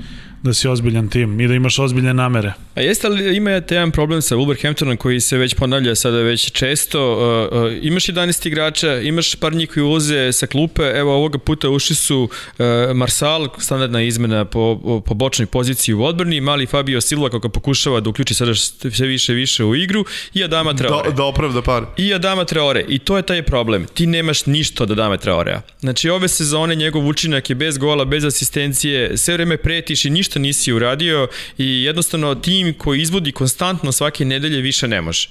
da 0.46 0.54
si 0.54 0.68
ozbiljan 0.68 1.08
tim 1.08 1.40
i 1.40 1.48
da 1.48 1.54
imaš 1.54 1.78
ozbiljne 1.78 2.14
namere. 2.14 2.52
A 2.74 2.80
jeste 2.80 3.08
li 3.08 3.36
ima 3.36 3.50
jedan 3.50 3.90
problem 3.90 4.22
sa 4.22 4.36
Wolverhamptonom 4.36 4.96
koji 4.96 5.20
se 5.20 5.36
već 5.36 5.54
ponavlja 5.54 5.94
sada 5.94 6.16
već 6.16 6.52
često? 6.52 7.12
Uh, 7.52 7.62
uh, 7.62 7.72
imaš 7.82 8.06
11 8.06 8.46
igrača, 8.46 9.00
imaš 9.00 9.34
par 9.34 9.54
njih 9.54 9.70
koji 9.70 9.84
ulaze 9.84 10.32
sa 10.32 10.46
klupe, 10.46 10.82
evo 10.82 11.14
ovoga 11.14 11.38
puta 11.38 11.70
ušli 11.70 11.96
su 11.96 12.28
uh, 12.58 12.66
Marsal, 12.94 13.48
standardna 13.58 14.02
izmena 14.02 14.44
po, 14.44 15.02
po 15.06 15.14
bočnoj 15.14 15.46
poziciji 15.46 15.94
u 15.94 16.04
odbrani, 16.04 16.40
mali 16.40 16.66
Fabio 16.66 17.00
Silva 17.00 17.30
kako 17.30 17.48
pokušava 17.48 18.00
da 18.00 18.10
uključi 18.10 18.34
sada 18.34 18.54
sve 18.54 19.06
više 19.06 19.32
i 19.32 19.36
više 19.36 19.64
u 19.64 19.74
igru 19.74 20.04
i 20.34 20.44
Adama 20.44 20.74
Traore. 20.74 21.10
Da, 21.10 21.16
da 21.16 21.24
opravda 21.24 21.62
par. 21.62 21.84
I 21.96 22.14
Adama 22.14 22.44
Traore. 22.44 22.84
I 22.88 22.98
to 22.98 23.16
je 23.16 23.22
taj 23.22 23.42
problem. 23.42 23.86
Ti 23.94 24.06
nemaš 24.06 24.46
ništa 24.46 24.82
od 24.82 24.90
Adama 24.90 25.16
Traorea. 25.16 25.62
Znači 25.80 26.10
ove 26.10 26.28
sezone 26.28 26.74
njegov 26.74 27.06
učinak 27.06 27.50
je 27.50 27.56
bez 27.56 27.78
gola, 27.78 28.04
bez 28.04 28.24
asistencije, 28.24 29.16
sve 29.18 29.34
vreme 29.34 29.56
pretiš 29.56 30.04
i 30.04 30.10
ništa 30.10 30.35
nisi 30.38 30.72
uradio 30.72 31.28
i 31.58 31.82
jednostavno 31.82 32.34
tim 32.34 32.74
koji 32.74 33.02
izvodi 33.02 33.32
konstantno 33.32 33.92
svake 33.92 34.24
nedelje 34.24 34.60
više 34.60 34.88
ne 34.88 35.00
može. 35.00 35.28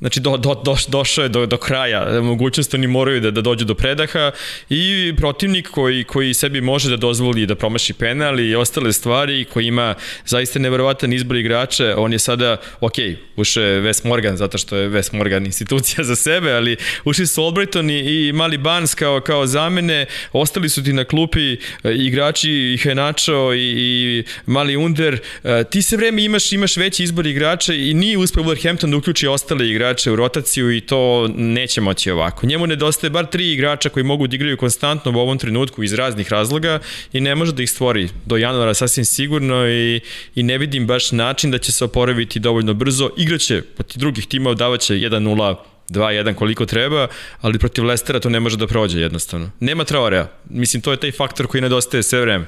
Znači, 0.00 0.20
do, 0.20 0.36
do, 0.36 0.54
do, 0.64 0.76
došao 0.88 1.22
je 1.22 1.28
do, 1.28 1.46
do 1.46 1.56
kraja, 1.56 2.20
mogućnost 2.22 2.74
oni 2.74 2.86
moraju 2.86 3.20
da, 3.20 3.30
da 3.30 3.40
dođu 3.40 3.64
do 3.64 3.74
predaha 3.74 4.30
i 4.70 5.14
protivnik 5.16 5.68
koji, 5.68 6.04
koji 6.04 6.34
sebi 6.34 6.60
može 6.60 6.90
da 6.90 6.96
dozvoli 6.96 7.46
da 7.46 7.54
promaši 7.54 7.92
penal 7.92 8.40
i 8.40 8.54
ostale 8.54 8.92
stvari, 8.92 9.44
koji 9.44 9.66
ima 9.66 9.94
zaista 10.26 10.58
neverovatan 10.58 11.12
izbor 11.12 11.36
igrača, 11.36 11.94
on 11.96 12.12
je 12.12 12.18
sada, 12.18 12.56
ok, 12.80 12.94
ušao 13.36 13.64
je 13.64 13.82
Wes 13.82 14.06
Morgan, 14.06 14.36
zato 14.36 14.58
što 14.58 14.76
je 14.76 14.88
Wes 14.88 15.14
Morgan 15.14 15.46
institucija 15.46 16.04
za 16.04 16.16
sebe, 16.16 16.52
ali 16.52 16.76
ušli 17.04 17.26
su 17.26 17.42
Albrighton 17.42 17.90
i, 17.90 17.98
i 17.98 18.32
Mali 18.32 18.58
Barnes 18.58 18.94
kao, 18.94 19.20
kao 19.20 19.46
zamene, 19.46 20.06
ostali 20.32 20.68
su 20.68 20.84
ti 20.84 20.92
na 20.92 21.04
klupi 21.04 21.52
e, 21.52 21.56
igrači 21.94 22.50
i 22.50 22.78
Henacho 22.82 23.54
i, 23.54 23.58
i 23.58 24.24
Mali 24.46 24.76
Under, 24.76 25.18
e, 25.44 25.64
ti 25.64 25.82
se 25.82 25.96
vreme 25.96 26.24
imaš, 26.24 26.52
imaš 26.52 26.76
veći 26.76 27.02
izbor 27.02 27.26
igrača 27.26 27.74
i 27.74 27.94
nije 27.94 28.18
uspeo 28.18 28.44
Wolverhampton 28.44 28.90
da 28.90 28.96
uključi 28.96 29.26
ostale 29.26 29.68
igrače 29.68 29.87
igrače 29.88 30.10
u 30.10 30.16
rotaciju 30.16 30.76
i 30.76 30.80
to 30.80 31.28
neće 31.36 31.80
moći 31.80 32.10
ovako. 32.10 32.46
Njemu 32.46 32.66
nedostaje 32.66 33.10
bar 33.10 33.26
tri 33.26 33.52
igrača 33.52 33.88
koji 33.88 34.04
mogu 34.04 34.26
da 34.26 34.36
igraju 34.36 34.56
konstantno 34.56 35.12
u 35.12 35.20
ovom 35.20 35.38
trenutku 35.38 35.82
iz 35.82 35.94
raznih 35.94 36.32
razloga 36.32 36.78
i 37.12 37.20
ne 37.20 37.34
može 37.34 37.52
da 37.52 37.62
ih 37.62 37.70
stvori 37.70 38.08
do 38.26 38.36
januara 38.36 38.74
sasvim 38.74 39.04
sigurno 39.04 39.68
i, 39.68 40.00
i 40.34 40.42
ne 40.42 40.58
vidim 40.58 40.86
baš 40.86 41.12
način 41.12 41.50
da 41.50 41.58
će 41.58 41.72
se 41.72 41.84
oporaviti 41.84 42.40
dovoljno 42.40 42.74
brzo. 42.74 43.10
Igraće 43.16 43.62
protiv 43.62 44.00
drugih 44.00 44.26
timova, 44.26 44.54
davaće 44.54 44.94
1-0 44.94 45.54
2-1 45.88 46.34
koliko 46.34 46.66
treba, 46.66 47.08
ali 47.40 47.58
protiv 47.58 47.84
Lestera 47.84 48.20
to 48.20 48.28
ne 48.28 48.40
može 48.40 48.56
da 48.56 48.66
prođe 48.66 49.00
jednostavno. 49.00 49.50
Nema 49.60 49.84
Traorea. 49.84 50.28
Mislim, 50.50 50.82
to 50.82 50.90
je 50.90 51.00
taj 51.00 51.12
faktor 51.12 51.46
koji 51.46 51.60
nedostaje 51.60 52.02
sve 52.02 52.20
vreme. 52.20 52.46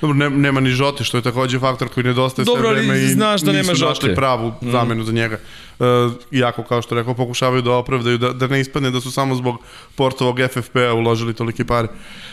Dobro, 0.00 0.16
ne, 0.16 0.30
nema 0.30 0.60
ni 0.60 0.70
Žote, 0.70 1.04
što 1.04 1.16
je 1.16 1.22
takođe 1.22 1.58
faktor 1.58 1.88
koji 1.88 2.04
nedostaje 2.04 2.44
Dobro, 2.44 2.62
sve 2.62 2.72
vreme 2.72 3.02
i 3.02 3.08
znaš 3.08 3.40
da 3.40 3.52
nema 3.52 3.72
nisu 3.72 3.84
našli 3.84 4.14
pravu 4.14 4.48
mm. 4.48 4.70
zamenu 4.70 5.02
mm. 5.02 5.06
za 5.06 5.12
njega. 5.12 5.38
Uh, 5.78 5.86
iako, 6.30 6.62
kao 6.62 6.82
što 6.82 6.94
rekao, 6.94 7.14
pokušavaju 7.14 7.62
da 7.62 7.72
opravdaju, 7.72 8.18
da, 8.18 8.32
da 8.32 8.46
ne 8.46 8.60
ispadne 8.60 8.90
da 8.90 9.00
su 9.00 9.10
samo 9.10 9.34
zbog 9.34 9.56
portovog 9.94 10.38
FFP-a 10.50 10.92
uložili 10.94 11.34
toliki 11.34 11.64
pare. 11.64 11.88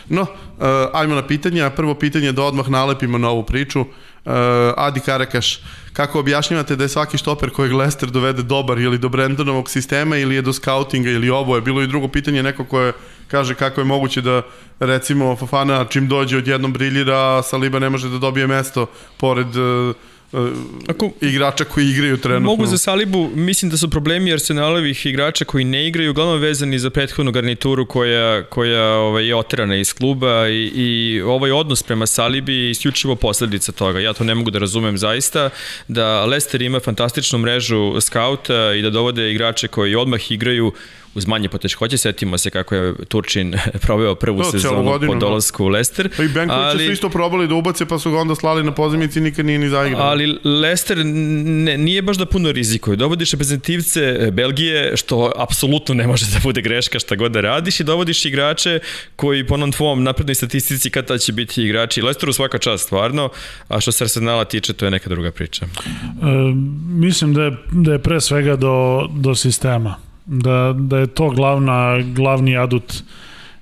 No, 0.08 0.22
uh, 0.22 0.28
ajmo 0.92 1.14
na 1.14 1.26
pitanja. 1.26 1.70
Prvo 1.70 1.94
pitanje 1.94 2.32
da 2.32 2.42
odmah 2.42 2.68
nalepimo 2.68 3.18
na 3.18 3.28
ovu 3.28 3.42
priču. 3.42 3.80
Uh, 3.80 4.32
Adi 4.76 5.00
Karakaš, 5.00 5.60
kako 5.92 6.20
objašnjavate 6.20 6.76
da 6.76 6.84
je 6.84 6.88
svaki 6.88 7.18
štoper 7.18 7.50
kojeg 7.50 7.72
Lester 7.72 8.10
dovede 8.10 8.42
dobar 8.42 8.78
ili 8.78 8.98
do 8.98 9.08
Brendonovog 9.08 9.70
sistema 9.70 10.16
ili 10.16 10.34
je 10.34 10.42
do 10.42 10.52
scoutinga 10.52 11.10
ili 11.10 11.30
ovo 11.30 11.54
je 11.56 11.60
bilo 11.60 11.82
i 11.82 11.86
drugo 11.86 12.08
pitanje 12.08 12.42
neko 12.42 12.64
koje 12.64 12.92
kaže 13.32 13.54
kako 13.54 13.80
je 13.80 13.84
moguće 13.84 14.20
da 14.20 14.42
recimo 14.80 15.36
Fafana 15.36 15.84
čim 15.84 16.08
dođe 16.08 16.38
odjednom 16.38 16.72
briljira, 16.72 17.42
Saliba 17.42 17.78
ne 17.78 17.90
može 17.90 18.08
da 18.08 18.18
dobije 18.18 18.46
mesto 18.46 18.86
pored 19.16 19.56
uh, 19.56 19.96
Ako, 20.88 21.10
igrača 21.20 21.64
koji 21.64 21.88
igraju 21.88 22.16
trenutno. 22.16 22.50
Mogu 22.50 22.66
za 22.66 22.78
Salibu, 22.78 23.30
mislim 23.34 23.70
da 23.70 23.76
su 23.76 23.90
problemi 23.90 24.32
Arsenalovih 24.32 25.06
igrača 25.06 25.44
koji 25.44 25.64
ne 25.64 25.86
igraju 25.88 26.10
uglavnom 26.10 26.40
vezani 26.40 26.78
za 26.78 26.90
prethodnu 26.90 27.32
garnituru 27.32 27.86
koja, 27.86 28.44
koja 28.44 28.84
ovaj, 28.96 29.26
je 29.26 29.36
oterana 29.36 29.76
iz 29.76 29.92
kluba 29.94 30.48
i, 30.48 30.72
i 30.74 31.20
ovaj 31.20 31.50
odnos 31.50 31.82
prema 31.82 32.06
Salibi 32.06 32.54
je 32.54 32.70
isključivo 32.70 33.16
posledica 33.16 33.72
toga. 33.72 34.00
Ja 34.00 34.12
to 34.12 34.24
ne 34.24 34.34
mogu 34.34 34.50
da 34.50 34.58
razumem 34.58 34.98
zaista, 34.98 35.50
da 35.88 36.24
Leicester 36.24 36.62
ima 36.62 36.80
fantastičnu 36.80 37.38
mrežu 37.38 38.00
skauta 38.00 38.74
i 38.74 38.82
da 38.82 38.90
dovode 38.90 39.30
igrače 39.30 39.68
koji 39.68 39.94
odmah 39.94 40.30
igraju 40.30 40.72
uz 41.14 41.26
manje 41.26 41.48
poteškoće. 41.48 41.98
Setimo 41.98 42.38
se 42.38 42.50
kako 42.50 42.74
je 42.74 42.94
Turčin 43.08 43.54
proveo 43.86 44.14
prvu 44.14 44.42
to, 44.42 44.50
sezonu 44.50 44.82
godinu, 44.82 45.12
po 45.12 45.14
da. 45.14 45.20
dolasku 45.20 45.64
u 45.64 45.68
Leicester. 45.68 46.08
Pa 46.16 46.22
i 46.22 46.28
Benkovića 46.28 46.66
ali, 46.68 46.86
su 46.86 46.92
isto 46.92 47.08
probali 47.08 47.48
da 47.48 47.54
ubace, 47.54 47.86
pa 47.86 47.98
su 47.98 48.10
ga 48.10 48.18
onda 48.18 48.34
slali 48.34 48.64
na 48.64 48.72
pozemici 48.72 49.18
i 49.18 49.22
nikad 49.22 49.46
nije 49.46 49.58
ni 49.58 49.68
zaigrao. 49.68 50.02
Ali 50.02 50.38
Leicester 50.44 50.98
ne, 51.04 51.78
nije 51.78 52.02
baš 52.02 52.16
da 52.16 52.26
puno 52.26 52.52
rizikuje. 52.52 52.96
Dovodiš 52.96 53.30
reprezentativce 53.30 54.00
e, 54.00 54.30
Belgije, 54.30 54.96
što 54.96 55.32
apsolutno 55.36 55.94
ne 55.94 56.06
može 56.06 56.26
da 56.34 56.38
bude 56.42 56.62
greška 56.62 56.98
šta 56.98 57.16
god 57.16 57.32
da 57.32 57.40
radiš 57.40 57.80
i 57.80 57.84
dovodiš 57.84 58.24
igrače 58.24 58.78
koji 59.16 59.46
po 59.46 59.54
onom 59.54 59.72
tvom 59.72 60.02
naprednoj 60.02 60.34
statistici 60.34 60.90
kad 60.90 61.06
ta 61.06 61.18
će 61.18 61.32
biti 61.32 61.64
igrači. 61.64 62.02
Leicesteru 62.02 62.32
svaka 62.32 62.58
čast, 62.58 62.84
stvarno, 62.84 63.28
a 63.68 63.80
što 63.80 63.92
se 63.92 64.04
Arsenala 64.04 64.44
tiče, 64.44 64.72
to 64.72 64.84
je 64.84 64.90
neka 64.90 65.08
druga 65.08 65.30
priča. 65.30 65.64
E, 65.64 65.68
mislim 66.88 67.34
da 67.34 67.42
je, 67.42 67.52
da 67.70 67.92
je 67.92 67.98
pre 67.98 68.20
svega 68.20 68.56
do, 68.56 69.06
do 69.10 69.34
sistema 69.34 70.11
da, 70.26 70.74
da 70.78 70.98
je 70.98 71.06
to 71.06 71.30
glavna, 71.30 71.98
glavni 72.02 72.56
adut 72.56 73.02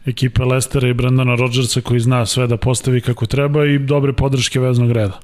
ekipe 0.06 0.44
Lestera 0.44 0.88
i 0.88 0.94
Brandana 0.94 1.34
Rodgersa 1.34 1.80
koji 1.80 2.00
zna 2.00 2.26
sve 2.26 2.46
da 2.46 2.56
postavi 2.56 3.00
kako 3.00 3.26
treba 3.26 3.66
i 3.66 3.78
dobre 3.78 4.12
podrške 4.12 4.60
veznog 4.60 4.92
reda. 4.92 5.20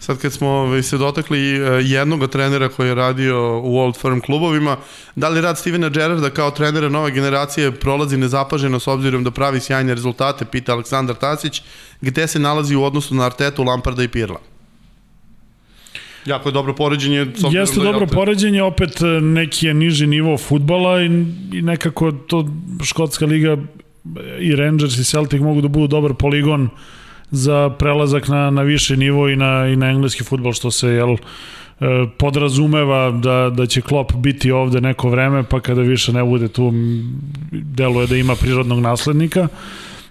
Sad 0.00 0.18
kad 0.18 0.32
smo 0.32 0.48
ovaj, 0.48 0.82
se 0.82 0.98
dotakli 0.98 1.38
e, 1.38 1.60
jednog 1.82 2.30
trenera 2.30 2.68
koji 2.68 2.88
je 2.88 2.94
radio 2.94 3.60
u 3.64 3.78
Old 3.78 3.96
Firm 3.96 4.20
klubovima, 4.20 4.76
da 5.16 5.28
li 5.28 5.40
rad 5.40 5.58
Stevena 5.58 5.88
Gerrarda 5.88 6.30
kao 6.30 6.50
trenera 6.50 6.88
nove 6.88 7.10
generacije 7.10 7.72
prolazi 7.72 8.16
nezapaženo 8.16 8.80
s 8.80 8.86
obzirom 8.88 9.24
da 9.24 9.30
pravi 9.30 9.60
sjajne 9.60 9.94
rezultate, 9.94 10.44
pita 10.44 10.72
Aleksandar 10.72 11.16
Tasić, 11.16 11.62
gde 12.00 12.26
se 12.26 12.38
nalazi 12.38 12.76
u 12.76 12.84
odnosu 12.84 13.14
na 13.14 13.26
Artetu, 13.26 13.64
Lamparda 13.64 14.02
i 14.02 14.08
Pirla? 14.08 14.49
Jako 16.26 16.48
je 16.48 16.52
dobro 16.52 16.74
poređenje. 16.74 17.26
Jeste 17.50 17.80
da 17.80 17.84
dobro 17.84 18.02
je 18.02 18.06
poređenje, 18.06 18.62
opet 18.62 19.00
e, 19.00 19.06
neki 19.20 19.66
je 19.66 19.74
niži 19.74 20.06
nivo 20.06 20.38
futbala 20.38 21.02
i, 21.02 21.06
i 21.52 21.62
nekako 21.62 22.12
to 22.12 22.48
Škotska 22.84 23.26
liga 23.26 23.56
i 24.40 24.56
Rangers 24.56 24.98
i 24.98 25.04
Celtic 25.04 25.40
mogu 25.40 25.60
da 25.60 25.68
budu 25.68 25.86
dobar 25.86 26.14
poligon 26.14 26.68
za 27.30 27.70
prelazak 27.78 28.28
na, 28.28 28.50
na 28.50 28.62
više 28.62 28.96
nivo 28.96 29.28
i 29.28 29.36
na, 29.36 29.66
i 29.66 29.76
na 29.76 29.90
engleski 29.90 30.24
futbol, 30.24 30.52
što 30.52 30.70
se, 30.70 30.88
jel, 30.88 31.12
e, 31.12 31.16
podrazumeva 32.18 33.10
da, 33.10 33.50
da 33.56 33.66
će 33.66 33.80
Klopp 33.80 34.14
biti 34.14 34.50
ovde 34.52 34.80
neko 34.80 35.08
vreme, 35.08 35.42
pa 35.42 35.60
kada 35.60 35.80
više 35.80 36.12
ne 36.12 36.24
bude 36.24 36.48
tu, 36.48 36.72
deluje 37.52 38.06
da 38.06 38.16
ima 38.16 38.34
prirodnog 38.34 38.80
naslednika. 38.80 39.48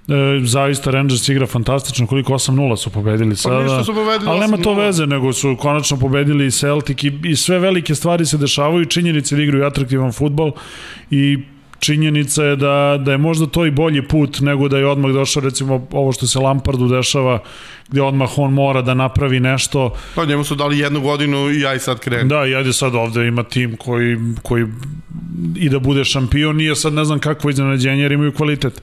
E, 0.10 0.45
zaista 0.45 0.91
Rangers 0.91 1.30
igra 1.30 1.47
fantastično, 1.47 2.07
koliko 2.07 2.34
8-0 2.34 2.78
su 2.78 2.89
pobedili 2.89 3.30
pa 3.30 3.36
sada. 3.36 3.78
Pa 3.78 3.84
su 3.84 3.93
pobedili 3.93 4.30
ali 4.30 4.39
nema 4.39 4.57
to 4.57 4.74
veze, 4.74 5.07
nego 5.07 5.34
su 5.34 5.55
konačno 5.60 5.97
pobedili 5.97 6.45
i 6.45 6.51
Celtic 6.51 7.03
i, 7.03 7.20
i 7.24 7.36
sve 7.36 7.60
velike 7.60 7.95
stvari 7.95 8.26
se 8.26 8.38
dešavaju, 8.38 8.86
činjenice 8.86 9.36
da 9.36 9.41
igraju 9.41 9.66
atraktivan 9.66 10.12
futbol 10.12 10.51
i 11.12 11.38
činjenica 11.80 12.43
je 12.43 12.55
da, 12.55 12.99
da 13.05 13.12
je 13.12 13.18
možda 13.18 13.45
to 13.45 13.66
i 13.66 13.72
bolji 13.72 14.07
put 14.07 14.39
nego 14.39 14.68
da 14.68 14.78
je 14.78 14.88
odmah 14.88 15.12
došao 15.12 15.43
recimo 15.43 15.88
ovo 15.91 16.12
što 16.12 16.28
se 16.28 16.39
Lampardu 16.39 16.88
dešava 16.88 17.39
gde 17.89 18.01
odmah 18.01 18.38
on 18.38 18.53
mora 18.53 18.82
da 18.82 18.93
napravi 18.93 19.39
nešto. 19.39 19.93
Pa 20.16 20.26
njemu 20.26 20.43
su 20.43 20.55
dali 20.55 20.80
jednu 20.80 21.01
godinu 21.01 21.51
i 21.51 21.66
aj 21.66 21.80
sad 21.80 21.99
krenu. 21.99 22.30
Da, 22.30 22.45
i 22.45 22.55
ajde 22.55 22.74
sad 22.74 22.95
ovde 22.95 23.28
ima 23.28 23.43
tim 23.43 23.78
koji, 23.78 24.18
koji 24.43 24.66
i 25.55 25.70
da 25.70 25.80
bude 25.80 26.05
šampion, 26.05 26.55
nije 26.55 26.76
sad 26.76 26.93
ne 26.93 27.05
znam 27.05 27.20
kakvo 27.20 27.49
iznenađenje 27.49 28.01
jer 28.01 28.12
imaju 28.12 28.32
kvalitet 28.32 28.82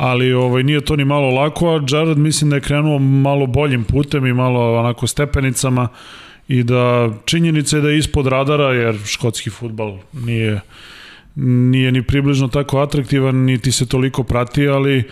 ali 0.00 0.32
ovaj 0.32 0.62
nije 0.62 0.80
to 0.80 0.96
ni 0.96 1.04
malo 1.04 1.30
lako, 1.30 1.68
a 1.68 1.80
Jared 1.88 2.18
mislim 2.18 2.50
da 2.50 2.56
je 2.56 2.62
krenuo 2.62 2.98
malo 2.98 3.46
boljim 3.46 3.84
putem 3.84 4.26
i 4.26 4.32
malo 4.32 4.78
onako 4.78 5.06
stepenicama 5.06 5.88
i 6.48 6.62
da 6.62 7.10
činjenica 7.24 7.76
je 7.76 7.82
da 7.82 7.90
je 7.90 7.98
ispod 7.98 8.26
radara 8.26 8.72
jer 8.72 8.98
škotski 9.06 9.50
futbal 9.50 9.98
nije 10.12 10.60
nije 11.34 11.92
ni 11.92 12.02
približno 12.02 12.48
tako 12.48 12.80
atraktivan, 12.80 13.36
niti 13.36 13.72
se 13.72 13.88
toliko 13.88 14.22
prati, 14.22 14.68
ali 14.68 15.04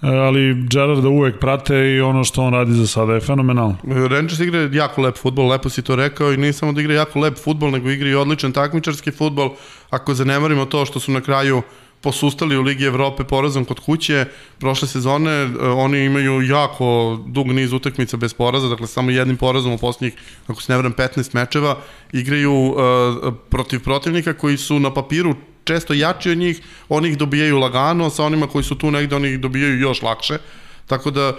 ali 0.00 0.54
da 1.02 1.08
uvek 1.08 1.38
prate 1.40 1.94
i 1.94 2.00
ono 2.00 2.24
što 2.24 2.42
on 2.42 2.52
radi 2.52 2.72
za 2.72 2.86
sada 2.86 3.14
je 3.14 3.20
fenomenalno. 3.20 3.76
Rangers 4.10 4.40
igra 4.40 4.68
jako 4.72 5.02
lep 5.02 5.16
futbol, 5.16 5.48
lepo 5.48 5.68
si 5.68 5.82
to 5.82 5.96
rekao 5.96 6.32
i 6.32 6.36
nije 6.36 6.52
samo 6.52 6.72
da 6.72 6.80
igra 6.80 6.94
jako 6.94 7.20
lep 7.20 7.38
futbol, 7.38 7.70
nego 7.70 7.90
igra 7.90 8.08
i 8.08 8.14
odličan 8.14 8.52
takmičarski 8.52 9.10
futbol. 9.10 9.50
Ako 9.90 10.14
zanemarimo 10.14 10.64
to 10.64 10.86
što 10.86 11.00
su 11.00 11.12
na 11.12 11.20
kraju 11.20 11.58
uh, 11.58 11.64
posustali 12.04 12.56
u 12.56 12.62
Ligi 12.62 12.84
Evrope 12.84 13.24
porazom 13.24 13.64
kod 13.64 13.80
kuće. 13.80 14.26
Prošle 14.58 14.88
sezone 14.88 15.30
e, 15.30 15.48
oni 15.58 16.04
imaju 16.04 16.42
jako 16.42 17.18
dug 17.26 17.46
niz 17.46 17.72
utakmica 17.72 18.16
bez 18.16 18.34
poraza, 18.34 18.68
dakle 18.68 18.86
samo 18.86 19.10
jednim 19.10 19.36
porazom 19.36 19.72
u 19.72 19.78
poslednjih, 19.78 20.14
ako 20.46 20.62
se 20.62 20.72
ne 20.72 20.78
vrem, 20.78 20.92
15 20.92 21.34
mečeva. 21.34 21.76
Igraju 22.12 22.52
uh, 22.52 23.34
protiv 23.50 23.80
protivnika 23.82 24.32
koji 24.32 24.56
su 24.56 24.78
na 24.78 24.94
papiru 24.94 25.34
često 25.64 25.94
jači 25.94 26.30
od 26.30 26.38
njih, 26.38 26.60
oni 26.88 27.08
ih 27.08 27.18
dobijaju 27.18 27.58
lagano, 27.58 28.10
sa 28.10 28.24
onima 28.24 28.46
koji 28.46 28.64
su 28.64 28.78
tu 28.78 28.90
negde 28.90 29.16
oni 29.16 29.28
ih 29.28 29.40
dobijaju 29.40 29.80
još 29.80 30.02
lakše. 30.02 30.38
Tako 30.86 31.10
da 31.10 31.28
e, 31.28 31.34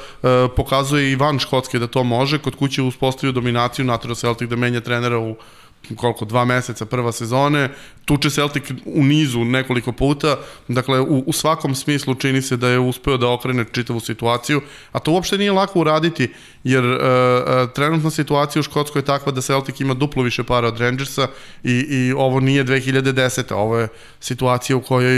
pokazuje 0.55 1.11
i 1.11 1.15
van 1.15 1.39
Škotske 1.39 1.79
da 1.79 1.87
to 1.87 2.03
može, 2.03 2.39
kod 2.39 2.55
kuće 2.55 2.81
uspostavio 2.81 3.31
dominaciju, 3.31 3.85
Natural 3.85 4.15
Celtic 4.15 4.49
da 4.49 4.55
menja 4.55 4.81
trenera 4.81 5.19
u 5.19 5.35
koliko, 5.95 6.25
dva 6.25 6.45
meseca 6.45 6.85
prva 6.85 7.11
sezone, 7.11 7.69
tuče 8.05 8.29
Celtic 8.29 8.63
u 8.85 9.03
nizu 9.03 9.45
nekoliko 9.45 9.91
puta, 9.91 10.37
dakle 10.67 10.99
u, 10.99 11.23
u 11.27 11.33
svakom 11.33 11.75
smislu 11.75 12.15
čini 12.15 12.41
se 12.41 12.57
da 12.57 12.69
je 12.69 12.79
uspeo 12.79 13.17
da 13.17 13.29
okrene 13.29 13.65
čitavu 13.71 13.99
situaciju, 13.99 14.61
a 14.91 14.99
to 14.99 15.11
uopšte 15.11 15.37
nije 15.37 15.51
lako 15.51 15.79
uraditi, 15.79 16.29
jer 16.63 16.85
uh, 16.85 16.95
uh, 16.95 17.71
trenutna 17.73 18.11
situacija 18.11 18.59
u 18.59 18.63
Škotskoj 18.63 18.99
je 18.99 19.05
takva 19.05 19.31
da 19.31 19.41
Celtic 19.41 19.79
ima 19.79 19.93
duplo 19.93 20.23
više 20.23 20.43
para 20.43 20.67
od 20.67 20.79
Rangersa 20.79 21.27
i, 21.63 21.71
i 21.71 22.13
ovo 22.17 22.39
nije 22.39 22.65
2010. 22.65 23.53
Ovo 23.53 23.77
je 23.77 23.87
situacija 24.19 24.77
u 24.77 24.81
kojoj 24.81 25.15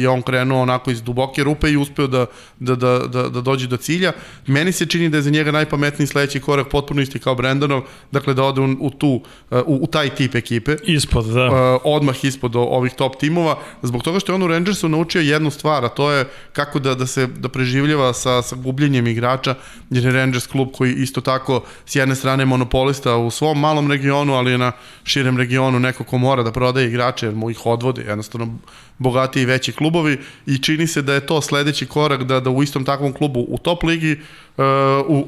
je 0.00 0.08
on 0.08 0.22
krenuo 0.22 0.62
onako 0.62 0.90
iz 0.90 1.02
duboke 1.02 1.44
rupe 1.44 1.70
i 1.70 1.76
uspeo 1.76 2.06
da, 2.06 2.26
da, 2.58 2.74
da, 2.74 2.98
da, 2.98 3.28
da 3.28 3.40
dođe 3.40 3.66
do 3.66 3.76
cilja. 3.76 4.12
Meni 4.46 4.72
se 4.72 4.86
čini 4.86 5.08
da 5.08 5.16
je 5.16 5.22
za 5.22 5.30
njega 5.30 5.52
najpametniji 5.52 6.06
sledeći 6.06 6.40
korak 6.40 6.68
potpuno 6.68 7.02
isti 7.02 7.18
kao 7.18 7.34
Brandonov, 7.34 7.82
dakle 8.10 8.34
da 8.34 8.44
ode 8.44 8.60
u, 8.60 8.76
u 8.80 8.90
tu, 8.90 9.22
u, 9.50 9.78
u 9.82 9.86
taj 9.86 10.01
tip 10.10 10.34
ekipe. 10.34 10.76
Ispod, 10.84 11.24
da. 11.24 11.46
Uh, 11.46 11.80
odmah 11.84 12.24
ispod 12.24 12.56
ovih 12.56 12.92
top 12.92 13.16
timova, 13.20 13.58
zbog 13.82 14.02
toga 14.02 14.20
što 14.20 14.32
je 14.32 14.34
on 14.34 14.42
u 14.42 14.46
Rangersu 14.46 14.88
naučio 14.88 15.20
jednu 15.20 15.50
stvar, 15.50 15.84
a 15.84 15.88
to 15.88 16.10
je 16.10 16.24
kako 16.52 16.78
da, 16.78 16.94
da 16.94 17.06
se 17.06 17.26
da 17.26 17.48
preživljava 17.48 18.12
sa, 18.12 18.42
sa 18.42 18.56
gubljenjem 18.56 19.06
igrača, 19.06 19.54
jer 19.90 20.04
je 20.04 20.12
Rangers 20.12 20.46
klub 20.46 20.68
koji 20.72 20.92
isto 20.92 21.20
tako 21.20 21.62
s 21.86 21.96
jedne 21.96 22.14
strane 22.14 22.44
monopolista 22.44 23.16
u 23.16 23.30
svom 23.30 23.60
malom 23.60 23.90
regionu, 23.90 24.34
ali 24.34 24.58
na 24.58 24.72
širem 25.04 25.38
regionu 25.38 25.80
neko 25.80 26.04
ko 26.04 26.18
mora 26.18 26.42
da 26.42 26.52
prodaje 26.52 26.88
igrače, 26.88 27.26
jer 27.26 27.34
mu 27.34 27.50
ih 27.50 27.66
odvode, 27.66 28.02
jednostavno 28.02 28.58
bogatiji 29.02 29.42
i 29.42 29.46
veći 29.46 29.72
klubovi 29.72 30.18
i 30.46 30.58
čini 30.58 30.86
se 30.86 31.02
da 31.02 31.14
je 31.14 31.26
to 31.26 31.40
sledeći 31.40 31.86
korak 31.86 32.24
da, 32.24 32.40
da 32.40 32.50
u 32.50 32.62
istom 32.62 32.84
takvom 32.84 33.12
klubu 33.12 33.46
u 33.48 33.58
top 33.58 33.82
ligi 33.82 34.16
uh, 34.56 34.64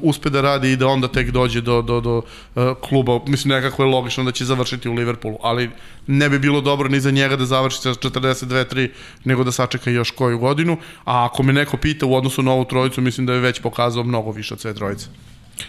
uspe 0.01 0.29
da 0.29 0.41
radi 0.41 0.71
i 0.71 0.75
da 0.75 0.87
onda 0.87 1.07
tek 1.07 1.31
dođe 1.31 1.61
do, 1.61 1.81
do, 1.81 2.01
do 2.01 2.17
uh, 2.17 2.63
kluba. 2.81 3.19
Mislim, 3.27 3.53
nekako 3.53 3.83
je 3.83 3.89
logično 3.89 4.23
da 4.23 4.31
će 4.31 4.45
završiti 4.45 4.89
u 4.89 4.93
Liverpoolu, 4.93 5.37
ali 5.41 5.69
ne 6.07 6.29
bi 6.29 6.39
bilo 6.39 6.61
dobro 6.61 6.89
ni 6.89 6.99
za 6.99 7.11
njega 7.11 7.35
da 7.35 7.45
završi 7.45 7.81
sa 7.81 7.89
42-3, 7.89 8.89
nego 9.23 9.43
da 9.43 9.51
sačeka 9.51 9.89
još 9.89 10.11
koju 10.11 10.39
godinu. 10.39 10.77
A 11.05 11.25
ako 11.25 11.43
me 11.43 11.53
neko 11.53 11.77
pita 11.77 12.05
u 12.05 12.15
odnosu 12.15 12.43
na 12.43 12.51
ovu 12.51 12.65
trojicu, 12.65 13.01
mislim 13.01 13.25
da 13.25 13.33
je 13.33 13.39
već 13.39 13.61
pokazao 13.61 14.03
mnogo 14.03 14.31
više 14.31 14.53
od 14.53 14.59
sve 14.59 14.73
trojice. 14.73 15.05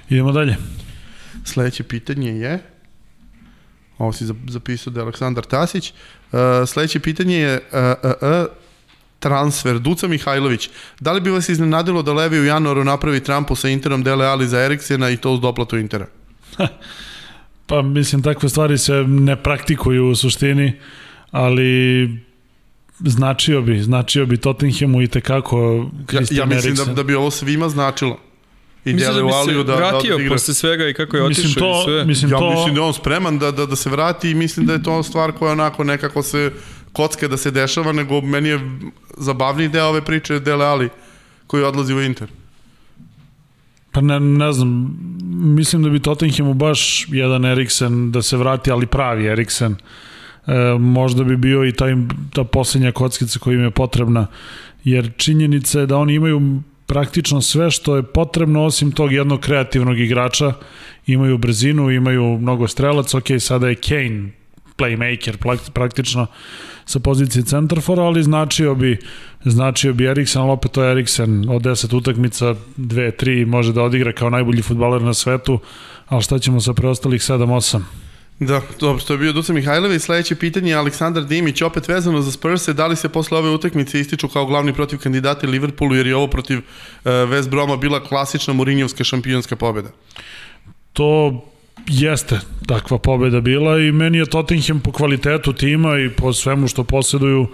Idemo 0.08 0.32
dalje. 0.32 0.56
Sledeće 1.44 1.82
pitanje 1.82 2.30
je 2.30 2.75
ovo 3.98 4.12
si 4.12 4.24
zapisao 4.48 4.92
da 4.92 5.00
je 5.00 5.02
Aleksandar 5.02 5.44
Tasić. 5.44 5.92
Uh, 6.32 6.38
sledeće 6.66 7.00
pitanje 7.00 7.36
je 7.36 7.54
uh, 7.72 8.10
uh, 8.10 8.10
uh, 8.22 8.46
transfer. 9.18 9.78
Duca 9.78 10.08
Mihajlović, 10.08 10.70
da 11.00 11.12
li 11.12 11.20
bi 11.20 11.30
vas 11.30 11.48
iznenadilo 11.48 12.02
da 12.02 12.12
Levi 12.12 12.40
u 12.40 12.44
januaru 12.44 12.84
napravi 12.84 13.24
Trumpu 13.24 13.54
sa 13.54 13.68
Interom 13.68 14.02
Dele 14.02 14.26
Ali 14.26 14.48
za 14.48 14.60
Eriksena 14.64 15.10
i 15.10 15.16
to 15.16 15.32
uz 15.32 15.40
doplatu 15.40 15.78
Intera? 15.78 16.06
pa 17.66 17.82
mislim, 17.82 18.22
takve 18.22 18.48
stvari 18.48 18.78
se 18.78 18.92
ne 18.92 19.42
praktikuju 19.42 20.08
u 20.08 20.14
suštini, 20.14 20.72
ali 21.30 22.10
značio 22.98 23.62
bi, 23.62 23.82
značio 23.82 24.26
bi 24.26 24.36
Tottenhamu 24.36 25.02
i 25.02 25.08
tekako 25.08 25.90
Christian 26.08 26.50
Ja, 26.50 26.56
ja 26.56 26.62
mislim 26.62 26.74
da, 26.74 26.84
da 26.94 27.02
bi 27.02 27.14
ovo 27.14 27.30
svima 27.30 27.68
značilo 27.68 28.18
i 28.86 28.94
mislim 28.94 29.14
da 29.14 29.22
bi 29.22 29.52
se 29.52 29.64
da, 29.64 29.74
vratio 29.74 30.16
da, 30.16 30.22
da 30.22 30.28
posle 30.28 30.54
svega 30.54 30.88
i 30.88 30.94
kako 30.94 31.16
je 31.16 31.22
otišao 31.22 31.60
to, 31.60 31.80
i 31.80 31.84
sve. 31.84 32.04
Mislim, 32.04 32.30
ja 32.30 32.38
to... 32.38 32.50
mislim 32.50 32.74
da 32.74 32.80
je 32.80 32.86
on 32.86 32.94
spreman 32.94 33.38
da, 33.38 33.50
da, 33.50 33.66
da 33.66 33.76
se 33.76 33.90
vrati 33.90 34.30
i 34.30 34.34
mislim 34.34 34.66
da 34.66 34.72
je 34.72 34.82
to 34.82 35.02
stvar 35.02 35.32
koja 35.32 35.52
onako 35.52 35.84
nekako 35.84 36.22
se 36.22 36.52
kocke 36.92 37.28
da 37.28 37.36
se 37.36 37.50
dešava, 37.50 37.92
nego 37.92 38.20
meni 38.20 38.48
je 38.48 38.60
zabavniji 39.16 39.68
deo 39.68 39.86
ove 39.86 40.00
priče 40.00 40.40
Dele 40.40 40.66
Ali 40.66 40.88
koji 41.46 41.64
odlazi 41.64 41.94
u 41.94 42.02
Inter. 42.02 42.28
Pa 43.92 44.00
ne, 44.00 44.20
ne 44.20 44.52
znam, 44.52 44.98
mislim 45.56 45.82
da 45.82 45.88
bi 45.88 46.00
Tottenhamu 46.00 46.54
baš 46.54 47.06
jedan 47.08 47.44
Eriksen 47.44 48.12
da 48.12 48.22
se 48.22 48.36
vrati, 48.36 48.70
ali 48.70 48.86
pravi 48.86 49.26
Eriksen. 49.26 49.76
E, 50.46 50.52
možda 50.78 51.24
bi 51.24 51.36
bio 51.36 51.64
i 51.64 51.72
taj, 51.72 51.94
ta 52.32 52.44
poslednja 52.44 52.92
kockica 52.92 53.38
koja 53.38 53.54
im 53.54 53.62
je 53.62 53.70
potrebna, 53.70 54.26
jer 54.84 55.10
činjenica 55.16 55.80
je 55.80 55.86
da 55.86 55.96
oni 55.96 56.14
imaju 56.14 56.62
praktično 56.86 57.40
sve 57.40 57.70
što 57.70 57.96
je 57.96 58.02
potrebno 58.02 58.64
osim 58.64 58.92
tog 58.92 59.12
jednog 59.12 59.40
kreativnog 59.40 59.98
igrača. 59.98 60.52
Imaju 61.06 61.38
brzinu, 61.38 61.90
imaju 61.90 62.38
mnogo 62.38 62.68
strelaca, 62.68 63.18
ok, 63.18 63.26
sada 63.38 63.68
je 63.68 63.74
Kane 63.74 64.30
playmaker 64.76 65.60
praktično 65.72 66.26
sa 66.84 66.98
pozicije 66.98 67.44
centarfora, 67.44 68.02
ali 68.02 68.22
značio 68.22 68.74
bi 68.74 68.98
značio 69.44 69.92
bi 69.92 70.06
Eriksen, 70.06 70.42
ali 70.42 70.50
opet 70.50 70.70
to 70.70 70.84
je 70.84 70.90
Eriksen 70.90 71.48
od 71.48 71.62
10 71.62 71.96
utakmica, 71.96 72.54
2, 72.76 73.24
3 73.24 73.46
može 73.46 73.72
da 73.72 73.82
odigra 73.82 74.12
kao 74.12 74.30
najbolji 74.30 74.62
futbaler 74.62 75.02
na 75.02 75.14
svetu, 75.14 75.58
ali 76.06 76.22
šta 76.22 76.38
ćemo 76.38 76.60
sa 76.60 76.74
preostalih 76.74 77.20
7-8? 77.20 78.05
Da, 78.38 78.62
dobro, 78.80 79.02
to 79.02 79.12
je 79.12 79.18
bio 79.18 79.32
Duca 79.32 79.52
Mihajlović. 79.52 80.02
Sledeće 80.02 80.34
pitanje 80.34 80.70
je 80.70 80.76
Aleksandar 80.76 81.24
Dimić, 81.24 81.62
opet 81.62 81.88
vezano 81.88 82.20
za 82.22 82.32
Spurse. 82.32 82.72
Da 82.72 82.86
li 82.86 82.96
se 82.96 83.08
posle 83.08 83.38
ove 83.38 83.50
utakmice 83.50 84.00
ističu 84.00 84.28
kao 84.28 84.46
glavni 84.46 84.72
protiv 84.72 84.98
kandidata 84.98 85.46
Liverpoolu, 85.46 85.94
jer 85.94 86.06
je 86.06 86.16
ovo 86.16 86.26
protiv 86.26 86.58
uh, 86.58 86.64
West 87.04 87.48
Broma 87.48 87.76
bila 87.76 88.00
klasična 88.04 88.54
Mourinjovska 88.54 89.04
šampionska 89.04 89.56
pobjeda? 89.56 89.88
To 90.92 91.40
jeste 91.86 92.40
takva 92.66 92.98
pobeda 92.98 93.40
bila 93.40 93.78
i 93.78 93.92
meni 93.92 94.18
je 94.18 94.26
Tottenham 94.26 94.80
po 94.80 94.92
kvalitetu 94.92 95.52
tima 95.52 95.98
i 95.98 96.10
po 96.10 96.32
svemu 96.32 96.68
što 96.68 96.84
posjeduju 96.84 97.46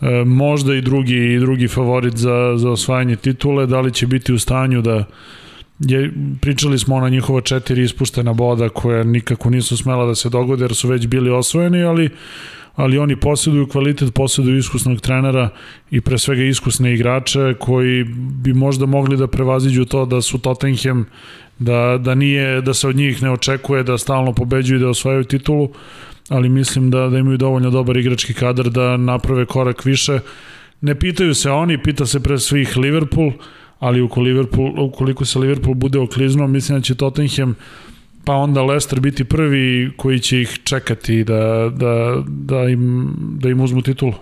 e, 0.00 0.24
možda 0.24 0.74
i 0.74 0.80
drugi 0.80 1.34
i 1.34 1.38
drugi 1.38 1.68
favorit 1.68 2.16
za, 2.16 2.54
za 2.56 2.70
osvajanje 2.70 3.16
titule, 3.16 3.66
da 3.66 3.80
li 3.80 3.92
će 3.92 4.06
biti 4.06 4.32
u 4.32 4.38
stanju 4.38 4.82
da 4.82 5.04
je, 5.80 6.12
pričali 6.40 6.78
smo 6.78 7.00
na 7.00 7.08
njihova 7.08 7.40
četiri 7.40 7.82
ispuštena 7.82 8.32
boda 8.32 8.68
koja 8.68 9.04
nikako 9.04 9.50
nisu 9.50 9.76
smela 9.76 10.06
da 10.06 10.14
se 10.14 10.28
dogode 10.28 10.64
jer 10.64 10.74
su 10.74 10.88
već 10.88 11.06
bili 11.06 11.30
osvojeni, 11.30 11.82
ali 11.82 12.10
ali 12.76 12.98
oni 12.98 13.16
posjeduju 13.16 13.66
kvalitet, 13.66 14.14
posjeduju 14.14 14.58
iskusnog 14.58 15.00
trenera 15.00 15.48
i 15.90 16.00
pre 16.00 16.18
svega 16.18 16.42
iskusne 16.42 16.94
igrače 16.94 17.54
koji 17.58 18.04
bi 18.42 18.54
možda 18.54 18.86
mogli 18.86 19.16
da 19.16 19.26
prevaziđu 19.26 19.84
to 19.84 20.06
da 20.06 20.22
su 20.22 20.38
Tottenham 20.38 21.04
da, 21.58 21.98
da, 22.00 22.14
nije, 22.14 22.60
da 22.60 22.74
se 22.74 22.88
od 22.88 22.96
njih 22.96 23.22
ne 23.22 23.30
očekuje 23.30 23.82
da 23.82 23.98
stalno 23.98 24.32
pobeđuju 24.32 24.78
i 24.78 24.80
da 24.80 24.88
osvajaju 24.88 25.24
titulu, 25.24 25.68
ali 26.28 26.48
mislim 26.48 26.90
da, 26.90 27.08
da 27.08 27.18
imaju 27.18 27.36
dovoljno 27.36 27.70
dobar 27.70 27.96
igrački 27.96 28.34
kadar 28.34 28.70
da 28.70 28.96
naprave 28.96 29.46
korak 29.46 29.84
više. 29.84 30.18
Ne 30.80 30.94
pitaju 30.94 31.34
se 31.34 31.50
oni, 31.50 31.82
pita 31.82 32.06
se 32.06 32.20
pre 32.20 32.38
svih 32.38 32.76
Liverpool, 32.76 33.32
ali 33.80 34.00
ukoliko, 34.00 34.20
Liverpool, 34.20 34.80
ukoliko 34.80 35.24
se 35.24 35.38
Liverpool 35.38 35.74
bude 35.74 35.98
okliznuo, 35.98 36.46
mislim 36.46 36.78
da 36.78 36.82
će 36.82 36.94
Tottenham 36.94 37.54
pa 38.24 38.34
onda 38.34 38.62
Leicester 38.62 39.00
biti 39.00 39.24
prvi 39.24 39.92
koji 39.96 40.20
će 40.20 40.40
ih 40.40 40.58
čekati 40.64 41.24
da, 41.24 41.70
da, 41.74 42.22
da, 42.26 42.68
im, 42.68 43.14
da 43.18 43.48
im 43.48 43.60
uzmu 43.60 43.82
titulu. 43.82 44.12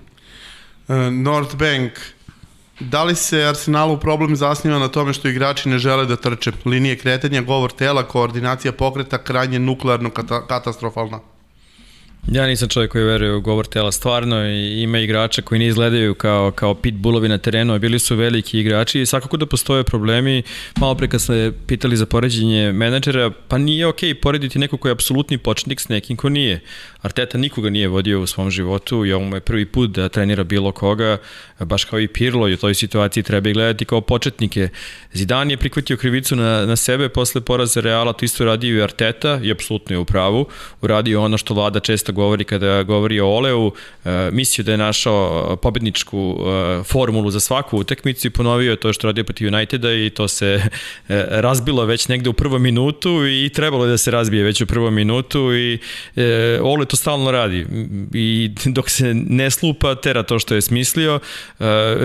Uh, 0.89 0.97
North 1.13 1.57
Bank 1.57 1.93
Da 2.81 3.05
li 3.05 3.15
se 3.15 3.45
Arsenalu 3.45 3.97
problem 4.01 4.37
zasniva 4.37 4.79
na 4.79 4.89
tome 4.89 5.13
što 5.13 5.29
igrači 5.29 5.69
ne 5.69 5.79
žele 5.79 6.07
da 6.07 6.17
trče? 6.17 6.53
Linije 6.65 6.97
kretanja, 6.97 7.43
govor 7.43 7.73
tela, 7.73 8.03
koordinacija 8.03 8.73
pokreta, 8.73 9.19
krajnje 9.19 9.59
nuklearno 9.59 10.11
kata 10.11 10.47
katastrofalna? 10.47 11.19
Ja 12.33 12.47
nisam 12.47 12.69
čovjek 12.69 12.93
koji 12.93 13.05
veruje 13.05 13.35
u 13.35 13.41
govor 13.41 13.67
tela 13.67 13.93
stvarno 13.93 14.47
i 14.49 14.83
ima 14.83 14.99
igrača 14.99 15.43
koji 15.43 15.59
ne 15.59 15.67
izgledaju 15.67 16.15
kao, 16.15 16.51
kao 16.51 16.75
pitbullovi 16.75 17.29
na 17.29 17.39
terenu, 17.39 17.75
a 17.75 17.79
bili 17.79 17.99
su 17.99 18.17
veliki 18.17 18.61
igrači 18.61 19.01
i 19.01 19.07
svakako 19.07 19.37
da 19.37 19.47
postoje 19.47 19.85
problemi. 19.85 20.43
Malo 20.81 20.95
pre 20.95 21.09
kad 21.09 21.21
ste 21.21 21.53
pitali 21.67 21.97
za 21.97 22.07
poređenje 22.07 22.73
menadžera, 22.73 23.31
pa 23.49 23.59
nije 23.59 23.87
okay 23.87 24.15
porediti 24.15 24.59
neko 24.59 24.77
koji 24.77 24.91
je 24.91 24.93
apsolutni 24.93 25.39
početnik 25.39 25.81
s 25.81 25.89
nekim 25.89 26.17
ko 26.17 26.29
nije. 26.29 26.61
Arteta 27.03 27.39
nikoga 27.39 27.71
nije 27.71 27.89
vodio 27.89 28.21
u 28.21 28.27
svom 28.27 28.51
životu 28.51 29.05
i 29.07 29.13
ovo 29.13 29.35
je 29.37 29.41
prvi 29.41 29.67
put 29.67 29.91
da 29.91 30.09
trenira 30.09 30.45
bilo 30.45 30.73
koga, 30.73 31.17
baš 31.61 31.85
kao 31.85 32.01
i 32.01 32.09
Pirlo 32.09 32.49
i 32.49 32.55
u 32.55 32.57
toj 32.57 32.75
situaciji 32.75 33.23
treba 33.23 33.51
i 33.51 33.53
gledati 33.53 33.85
kao 33.85 34.01
početnike. 34.01 34.69
Zidane 35.13 35.53
je 35.53 35.57
prihvatio 35.57 35.97
krivicu 35.97 36.37
na, 36.37 36.67
na 36.67 36.77
sebe 36.77 37.09
posle 37.09 37.41
poraza 37.41 37.81
Reala, 37.81 38.13
to 38.13 38.25
isto 38.25 38.45
radio 38.45 38.79
i 38.79 38.83
Arteta 38.83 39.41
i 39.43 39.51
apsolutno 39.51 39.97
je 39.97 39.99
u 39.99 40.05
pravu. 40.05 40.47
Uradio 40.81 41.23
ono 41.23 41.39
što 41.39 41.55
vlada 41.55 41.81
često 41.81 42.13
govori 42.13 42.45
kada 42.45 42.83
govori 42.83 43.21
o 43.21 43.27
Oleu, 43.27 43.73
e, 44.05 44.31
mislio 44.33 44.65
da 44.65 44.73
je 44.73 44.79
našao 44.79 45.57
pobedničku 45.57 46.37
e, 46.39 46.83
formulu 46.85 47.31
za 47.31 47.41
svaku 47.41 47.79
utakmicu 47.79 48.27
i 48.27 48.31
ponovio 48.31 48.77
to 48.77 48.93
što 48.93 49.07
radio 49.07 49.25
protiv 49.25 49.49
Uniteda 49.49 49.93
i 49.93 50.11
to 50.11 50.29
se 50.29 50.47
e, 51.09 51.25
razbilo 51.31 51.85
već 51.85 52.09
negde 52.09 52.31
u 52.31 52.33
prvom 52.33 52.63
minutu 52.63 53.27
i 53.27 53.51
trebalo 53.55 53.85
je 53.85 53.91
da 53.91 53.99
se 53.99 54.11
razbije 54.11 54.45
već 54.45 54.61
u 54.61 54.67
prvom 54.67 54.95
minutu 54.95 55.55
i 55.55 55.79
Ole 56.63 56.88
to 56.89 56.97
stalno 56.97 57.31
radi. 57.31 57.67
I 58.15 58.51
dok 58.65 58.91
se 58.91 59.15
ne 59.15 59.51
slupa 59.51 59.95
tera 59.95 60.23
to 60.23 60.39
što 60.39 60.55
je 60.55 60.61
smislio. 60.61 61.21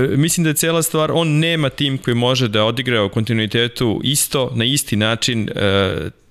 Mislim 0.10 0.44
da 0.44 0.50
je 0.50 0.54
cela 0.54 0.84
stvar 0.84 1.12
on 1.12 1.28
nema 1.28 1.70
tim 1.70 1.98
koji 1.98 2.16
može 2.16 2.48
da 2.48 2.64
odigra 2.64 3.04
u 3.04 3.10
kontinuitetu 3.10 4.02
isto 4.04 4.52
na 4.56 4.66
isti 4.66 4.96
način 4.96 5.50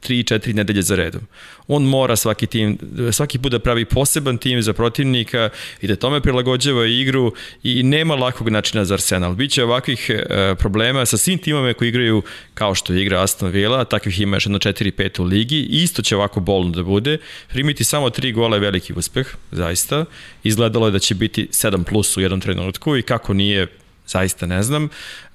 3-4 0.02 0.54
nedelje 0.54 0.82
za 0.82 0.96
redom. 0.96 1.20
On 1.68 1.82
mora 1.82 2.16
svaki 2.16 2.46
tim, 2.46 2.78
svaki 3.12 3.38
put 3.38 3.52
da 3.52 3.58
pravi 3.58 3.84
poseban 3.84 4.38
tim 4.38 4.62
za 4.62 4.72
protivnika 4.72 5.50
i 5.80 5.86
da 5.86 5.96
tome 5.96 6.20
prilagođava 6.20 6.86
igru 6.86 7.32
i 7.62 7.82
nema 7.82 8.14
lakog 8.14 8.48
načina 8.48 8.84
za 8.84 8.94
Arsenal. 8.94 9.34
Biće 9.34 9.64
ovakvih 9.64 10.10
e, 10.10 10.54
problema 10.58 11.06
sa 11.06 11.16
svim 11.16 11.38
timama 11.38 11.74
koji 11.74 11.88
igraju 11.88 12.22
kao 12.54 12.74
što 12.74 12.94
igra 12.94 13.22
Aston 13.22 13.50
Villa, 13.50 13.84
takvih 13.84 14.20
ima 14.20 14.36
još 14.36 14.46
jedno 14.46 14.58
4-5 14.58 15.20
u 15.20 15.24
ligi, 15.24 15.60
isto 15.60 16.02
će 16.02 16.16
ovako 16.16 16.40
bolno 16.40 16.70
da 16.70 16.82
bude. 16.82 17.18
Primiti 17.48 17.84
samo 17.84 18.10
3 18.10 18.32
gola 18.32 18.56
je 18.56 18.60
veliki 18.60 18.92
uspeh, 18.92 19.26
zaista. 19.50 20.04
Izgledalo 20.42 20.86
je 20.86 20.92
da 20.92 20.98
će 20.98 21.14
biti 21.14 21.48
7 21.50 21.84
plus 21.84 22.16
u 22.16 22.20
jednom 22.20 22.40
trenutku 22.40 22.96
i 22.96 23.02
kako 23.02 23.34
nije 23.34 23.81
zaista 24.12 24.46
ne 24.46 24.62
znam. 24.62 24.84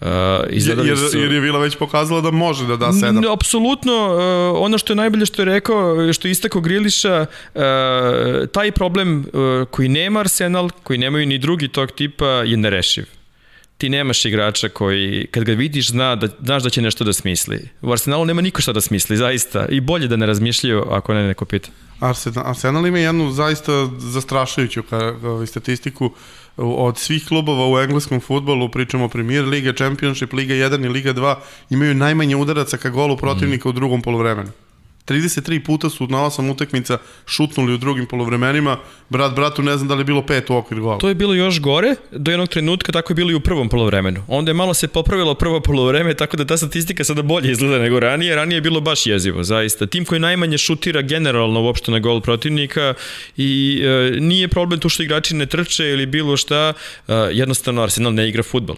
Uh, 0.02 0.08
jer, 0.50 0.98
su... 1.12 1.18
jer 1.18 1.32
je 1.32 1.40
Vila 1.40 1.60
već 1.60 1.76
pokazala 1.76 2.22
da 2.22 2.32
može 2.32 2.68
da 2.68 2.76
da 2.76 2.92
sedam. 2.94 3.24
Apsolutno, 3.34 3.94
uh, 3.94 4.66
ono 4.66 4.78
što 4.78 4.94
je 4.94 4.98
najbolje 4.98 5.26
što 5.26 5.42
je 5.42 5.46
rekao, 5.46 6.14
što 6.14 6.28
je 6.28 6.32
istako 6.32 6.62
Griliša, 6.62 7.26
uh, 7.56 7.62
taj 8.52 8.72
problem 8.72 9.20
uh, 9.20 9.68
koji 9.72 9.90
nema 9.90 10.20
Arsenal, 10.20 10.70
koji 10.84 11.00
nemaju 11.00 11.26
ni 11.26 11.38
drugi 11.38 11.68
tog 11.68 11.92
tipa, 11.92 12.26
je 12.26 12.58
nerešiv 12.58 13.17
ti 13.78 13.90
nemaš 13.90 14.26
igrača 14.26 14.70
koji, 14.70 15.28
kad 15.32 15.44
ga 15.44 15.54
vidiš, 15.54 15.90
zna 15.90 16.16
da, 16.16 16.28
znaš 16.42 16.64
da 16.64 16.70
će 16.70 16.82
nešto 16.82 17.04
da 17.04 17.14
smisli. 17.14 17.70
U 17.82 17.92
Arsenalu 17.92 18.26
nema 18.26 18.42
niko 18.42 18.62
šta 18.62 18.74
da 18.74 18.82
smisli, 18.82 19.18
zaista. 19.18 19.66
I 19.70 19.80
bolje 19.82 20.08
da 20.08 20.16
ne 20.16 20.26
razmišljaju 20.26 20.84
ako 20.90 21.14
ne 21.14 21.28
neko 21.28 21.46
pita. 21.46 21.70
Arsenal, 22.00 22.48
Arsenal 22.48 22.88
ima 22.88 23.00
jednu 23.00 23.32
zaista 23.32 23.90
zastrašujuću 23.98 24.84
ka, 24.84 25.14
statistiku 25.48 26.12
od 26.58 26.98
svih 26.98 27.28
klubova 27.28 27.74
u 27.74 27.84
engleskom 27.84 28.20
futbolu, 28.20 28.72
pričamo 28.72 29.10
Premier 29.10 29.46
Liga, 29.46 29.74
Championship, 29.74 30.34
Liga 30.34 30.54
1 30.54 30.86
i 30.86 30.90
Liga 30.90 31.14
2, 31.14 31.36
imaju 31.70 31.96
najmanje 31.96 32.36
udaraca 32.36 32.78
ka 32.78 32.90
golu 32.90 33.18
protivnika 33.18 33.70
mm. 33.70 33.72
u 33.72 33.74
drugom 33.74 34.02
polovremenu. 34.02 34.52
33 35.08 35.66
puta 35.66 35.90
su 35.90 36.08
na 36.08 36.18
8 36.18 36.52
utakmica 36.52 36.98
šutnuli 37.26 37.74
u 37.74 37.78
drugim 37.78 38.06
polovremenima. 38.06 38.78
Brat 39.10 39.36
bratu 39.36 39.62
ne 39.62 39.78
znam 39.78 39.88
da 39.88 39.94
li 39.94 40.02
je 40.02 40.06
bilo 40.06 40.26
pet 40.26 40.50
u 40.50 40.56
okvir 40.56 40.80
gola. 40.80 40.98
To 40.98 41.10
je 41.10 41.16
bilo 41.16 41.34
još 41.34 41.60
gore, 41.60 41.96
do 42.12 42.32
jednog 42.32 42.50
trenutka 42.50 42.92
tako 42.92 43.12
je 43.12 43.16
bilo 43.16 43.32
i 43.32 43.36
u 43.36 43.40
prvom 43.40 43.70
polovremenu. 43.70 44.24
Onda 44.28 44.50
je 44.50 44.54
malo 44.54 44.74
se 44.74 44.88
popravilo 44.88 45.36
prvo 45.36 45.60
polovreme, 45.60 46.14
tako 46.14 46.38
da 46.38 46.46
ta 46.46 46.58
statistika 46.58 47.04
sada 47.04 47.22
bolje 47.22 47.52
izgleda 47.52 47.80
nego 47.80 48.00
ranije. 48.00 48.36
Ranije 48.36 48.58
je 48.58 48.62
bilo 48.62 48.82
baš 48.82 49.06
jezivo, 49.06 49.44
zaista. 49.44 49.86
Tim 49.86 50.06
koji 50.06 50.20
najmanje 50.20 50.58
šutira 50.58 51.02
generalno 51.02 51.62
uopšte 51.62 51.92
na 51.92 52.00
gol 52.00 52.22
protivnika 52.22 52.94
i 53.38 53.82
e, 53.84 54.20
nije 54.20 54.48
problem 54.48 54.80
tu 54.80 54.90
što 54.90 55.04
igrači 55.04 55.36
ne 55.36 55.46
trče 55.46 55.90
ili 55.90 56.06
bilo 56.06 56.38
šta, 56.38 56.74
e, 57.08 57.14
jednostavno 57.32 57.82
Arsenal 57.82 58.14
ne 58.14 58.30
igra 58.30 58.44
futbol 58.44 58.76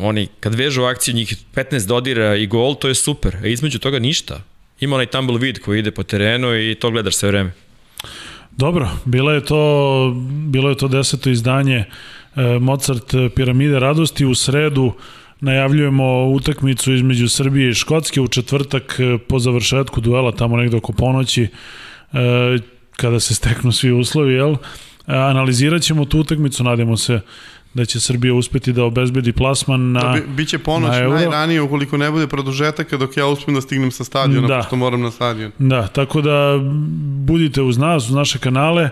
oni 0.00 0.28
kad 0.40 0.54
vežu 0.54 0.82
akciju 0.82 1.14
njih 1.14 1.36
15 1.54 1.86
dodira 1.86 2.36
i 2.36 2.46
gol, 2.46 2.74
to 2.74 2.88
je 2.88 2.94
super. 2.94 3.36
A 3.36 3.46
između 3.46 3.78
toga 3.78 3.98
ništa 3.98 4.40
ima 4.80 4.94
onaj 4.94 5.06
tumbleweed 5.06 5.58
koji 5.58 5.78
ide 5.78 5.90
po 5.90 6.02
terenu 6.02 6.56
i 6.56 6.74
to 6.74 6.90
gledaš 6.90 7.16
sve 7.16 7.28
vreme. 7.28 7.52
Dobro, 8.50 8.90
bilo 9.04 9.32
je 9.32 9.44
to, 9.44 10.12
bilo 10.48 10.68
je 10.70 10.76
to 10.76 10.88
deseto 10.88 11.30
izdanje 11.30 11.84
e, 12.36 12.58
Mozart 12.60 13.14
Piramide 13.36 13.78
radosti 13.78 14.24
u 14.24 14.34
sredu 14.34 14.92
najavljujemo 15.40 16.26
utakmicu 16.26 16.92
između 16.92 17.28
Srbije 17.28 17.70
i 17.70 17.74
Škotske 17.74 18.20
u 18.20 18.28
četvrtak 18.28 18.96
e, 18.98 19.18
po 19.28 19.38
završetku 19.38 20.00
duela 20.00 20.32
tamo 20.32 20.56
negde 20.56 20.76
oko 20.76 20.92
ponoći 20.92 21.42
e, 21.42 21.48
kada 22.96 23.20
se 23.20 23.34
steknu 23.34 23.72
svi 23.72 23.92
uslovi, 23.92 24.34
jel? 24.34 24.56
Analizirat 25.06 25.82
ćemo 25.82 26.04
tu 26.04 26.18
utakmicu, 26.18 26.64
nadamo 26.64 26.96
se 26.96 27.20
da 27.74 27.84
će 27.84 28.00
Srbija 28.00 28.34
uspeti 28.34 28.72
da 28.72 28.84
obezbedi 28.84 29.32
plasman 29.32 29.92
na 29.92 30.00
da, 30.00 30.12
bi, 30.12 30.22
Biće 30.26 30.58
ponoć 30.58 30.90
na 30.90 31.08
najranije 31.08 31.62
ukoliko 31.62 31.96
ne 31.96 32.10
bude 32.10 32.26
produžetaka 32.26 32.96
dok 32.96 33.16
ja 33.16 33.26
uspem 33.26 33.54
da 33.54 33.60
stignem 33.60 33.90
sa 33.90 34.04
stadiona, 34.04 34.48
da. 34.48 34.56
pošto 34.56 34.76
moram 34.76 35.02
na 35.02 35.10
stadion. 35.10 35.52
Da, 35.58 35.86
tako 35.86 36.20
da 36.20 36.58
budite 37.26 37.62
uz 37.62 37.78
nas, 37.78 38.04
uz 38.04 38.14
naše 38.14 38.38
kanale, 38.38 38.82
e, 38.82 38.90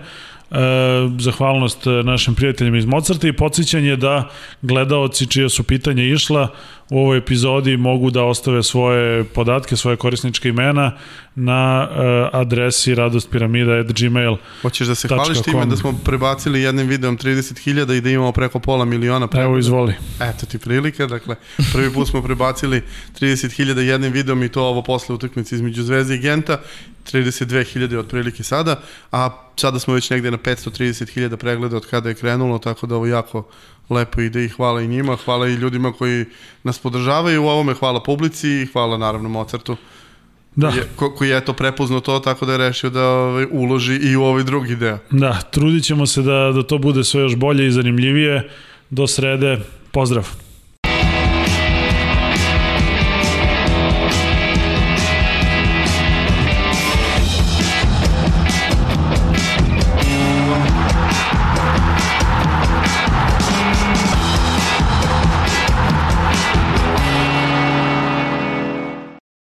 zahvalnost 1.19 1.87
našim 2.05 2.35
prijateljima 2.35 2.79
iz 2.79 2.87
Mozarta 2.87 3.29
i 3.29 3.33
podsjećanje 3.33 3.97
da 3.97 4.31
gledaoci 4.63 5.27
čija 5.27 5.49
su 5.49 5.63
pitanja 5.63 6.05
išla 6.05 6.49
u 6.93 6.99
ovoj 6.99 7.19
epizodi 7.19 7.77
mogu 7.77 8.11
da 8.11 8.25
ostave 8.25 8.63
svoje 8.63 9.25
podatke, 9.25 9.77
svoje 9.77 9.97
korisničke 9.97 10.49
imena 10.49 10.97
na 11.35 11.89
uh, 11.91 12.41
adresi 12.41 12.95
radostpiramida.gmail. 12.95 14.37
Hoćeš 14.63 14.89
da 14.89 14.95
se 14.95 15.09
hvališ 15.09 15.43
time 15.43 15.67
da 15.67 15.77
smo 15.77 16.01
prebacili 16.05 16.63
jednim 16.63 16.87
videom 16.87 17.19
30.000 17.19 17.97
i 17.97 18.01
da 18.01 18.11
imamo 18.11 18.33
preko 18.33 18.59
pola 18.59 18.85
miliona 18.85 19.27
pregleda? 19.27 19.49
Evo, 19.49 19.59
izvoli. 19.59 19.95
Eto 20.21 20.47
ti 20.47 20.59
prilike, 20.59 21.07
dakle, 21.07 21.37
prvi 21.73 21.93
put 21.93 22.09
smo 22.09 22.23
prebacili 22.23 22.83
30.000 23.21 23.79
jednim 23.79 24.13
videom 24.13 24.43
i 24.43 24.49
to 24.49 24.63
ovo 24.63 24.83
posle 24.83 25.15
utakmice 25.15 25.55
između 25.55 25.83
Zvezde 25.83 26.15
i 26.15 26.19
Genta, 26.19 26.61
32.000 27.13 27.99
otprilike 27.99 28.43
sada, 28.43 28.81
a 29.13 29.31
sada 29.57 29.79
smo 29.79 29.95
već 29.95 30.11
negde 30.11 30.31
na 30.31 30.39
530.000 30.39 31.37
pregleda 31.37 31.77
od 31.77 31.87
kada 31.87 32.09
je 32.09 32.15
krenulo, 32.15 32.59
tako 32.59 32.87
da 32.87 32.95
ovo 32.97 33.07
jako 33.07 33.49
lepo 33.93 34.21
ide 34.21 34.45
i 34.45 34.49
hvala 34.49 34.83
i 34.83 34.89
njima, 34.89 35.17
hvala 35.17 35.49
i 35.49 35.55
ljudima 35.55 35.93
koji 35.93 36.25
nas 36.63 36.79
podržavaju 36.79 37.45
u 37.45 37.49
ovome, 37.49 37.75
hvala 37.75 38.03
publici 38.03 38.49
i 38.49 38.67
hvala 38.67 38.99
naravno 38.99 39.29
Mozartu. 39.29 39.77
Da. 40.57 40.69
Je, 40.69 40.89
ko, 40.97 41.15
koji 41.15 41.29
je 41.29 41.45
to 41.45 41.53
prepoznao 41.53 42.01
to, 42.01 42.19
tako 42.19 42.47
da 42.47 42.53
je 42.53 42.59
rešio 42.59 42.91
da 42.91 43.09
ovaj, 43.09 43.47
uloži 43.51 43.97
i 43.97 44.17
u 44.17 44.23
ovaj 44.23 44.45
drugi 44.45 44.77
deo. 44.77 44.99
Da, 45.11 45.41
trudit 45.51 45.85
ćemo 45.85 46.07
se 46.07 46.23
da, 46.23 46.53
da 46.55 46.63
to 46.63 46.79
bude 46.79 47.05
sve 47.05 47.21
još 47.21 47.37
bolje 47.37 47.67
i 47.67 47.71
zanimljivije. 47.71 48.51
Do 48.91 49.07
srede, 49.07 49.61
pozdrav! 49.93 50.42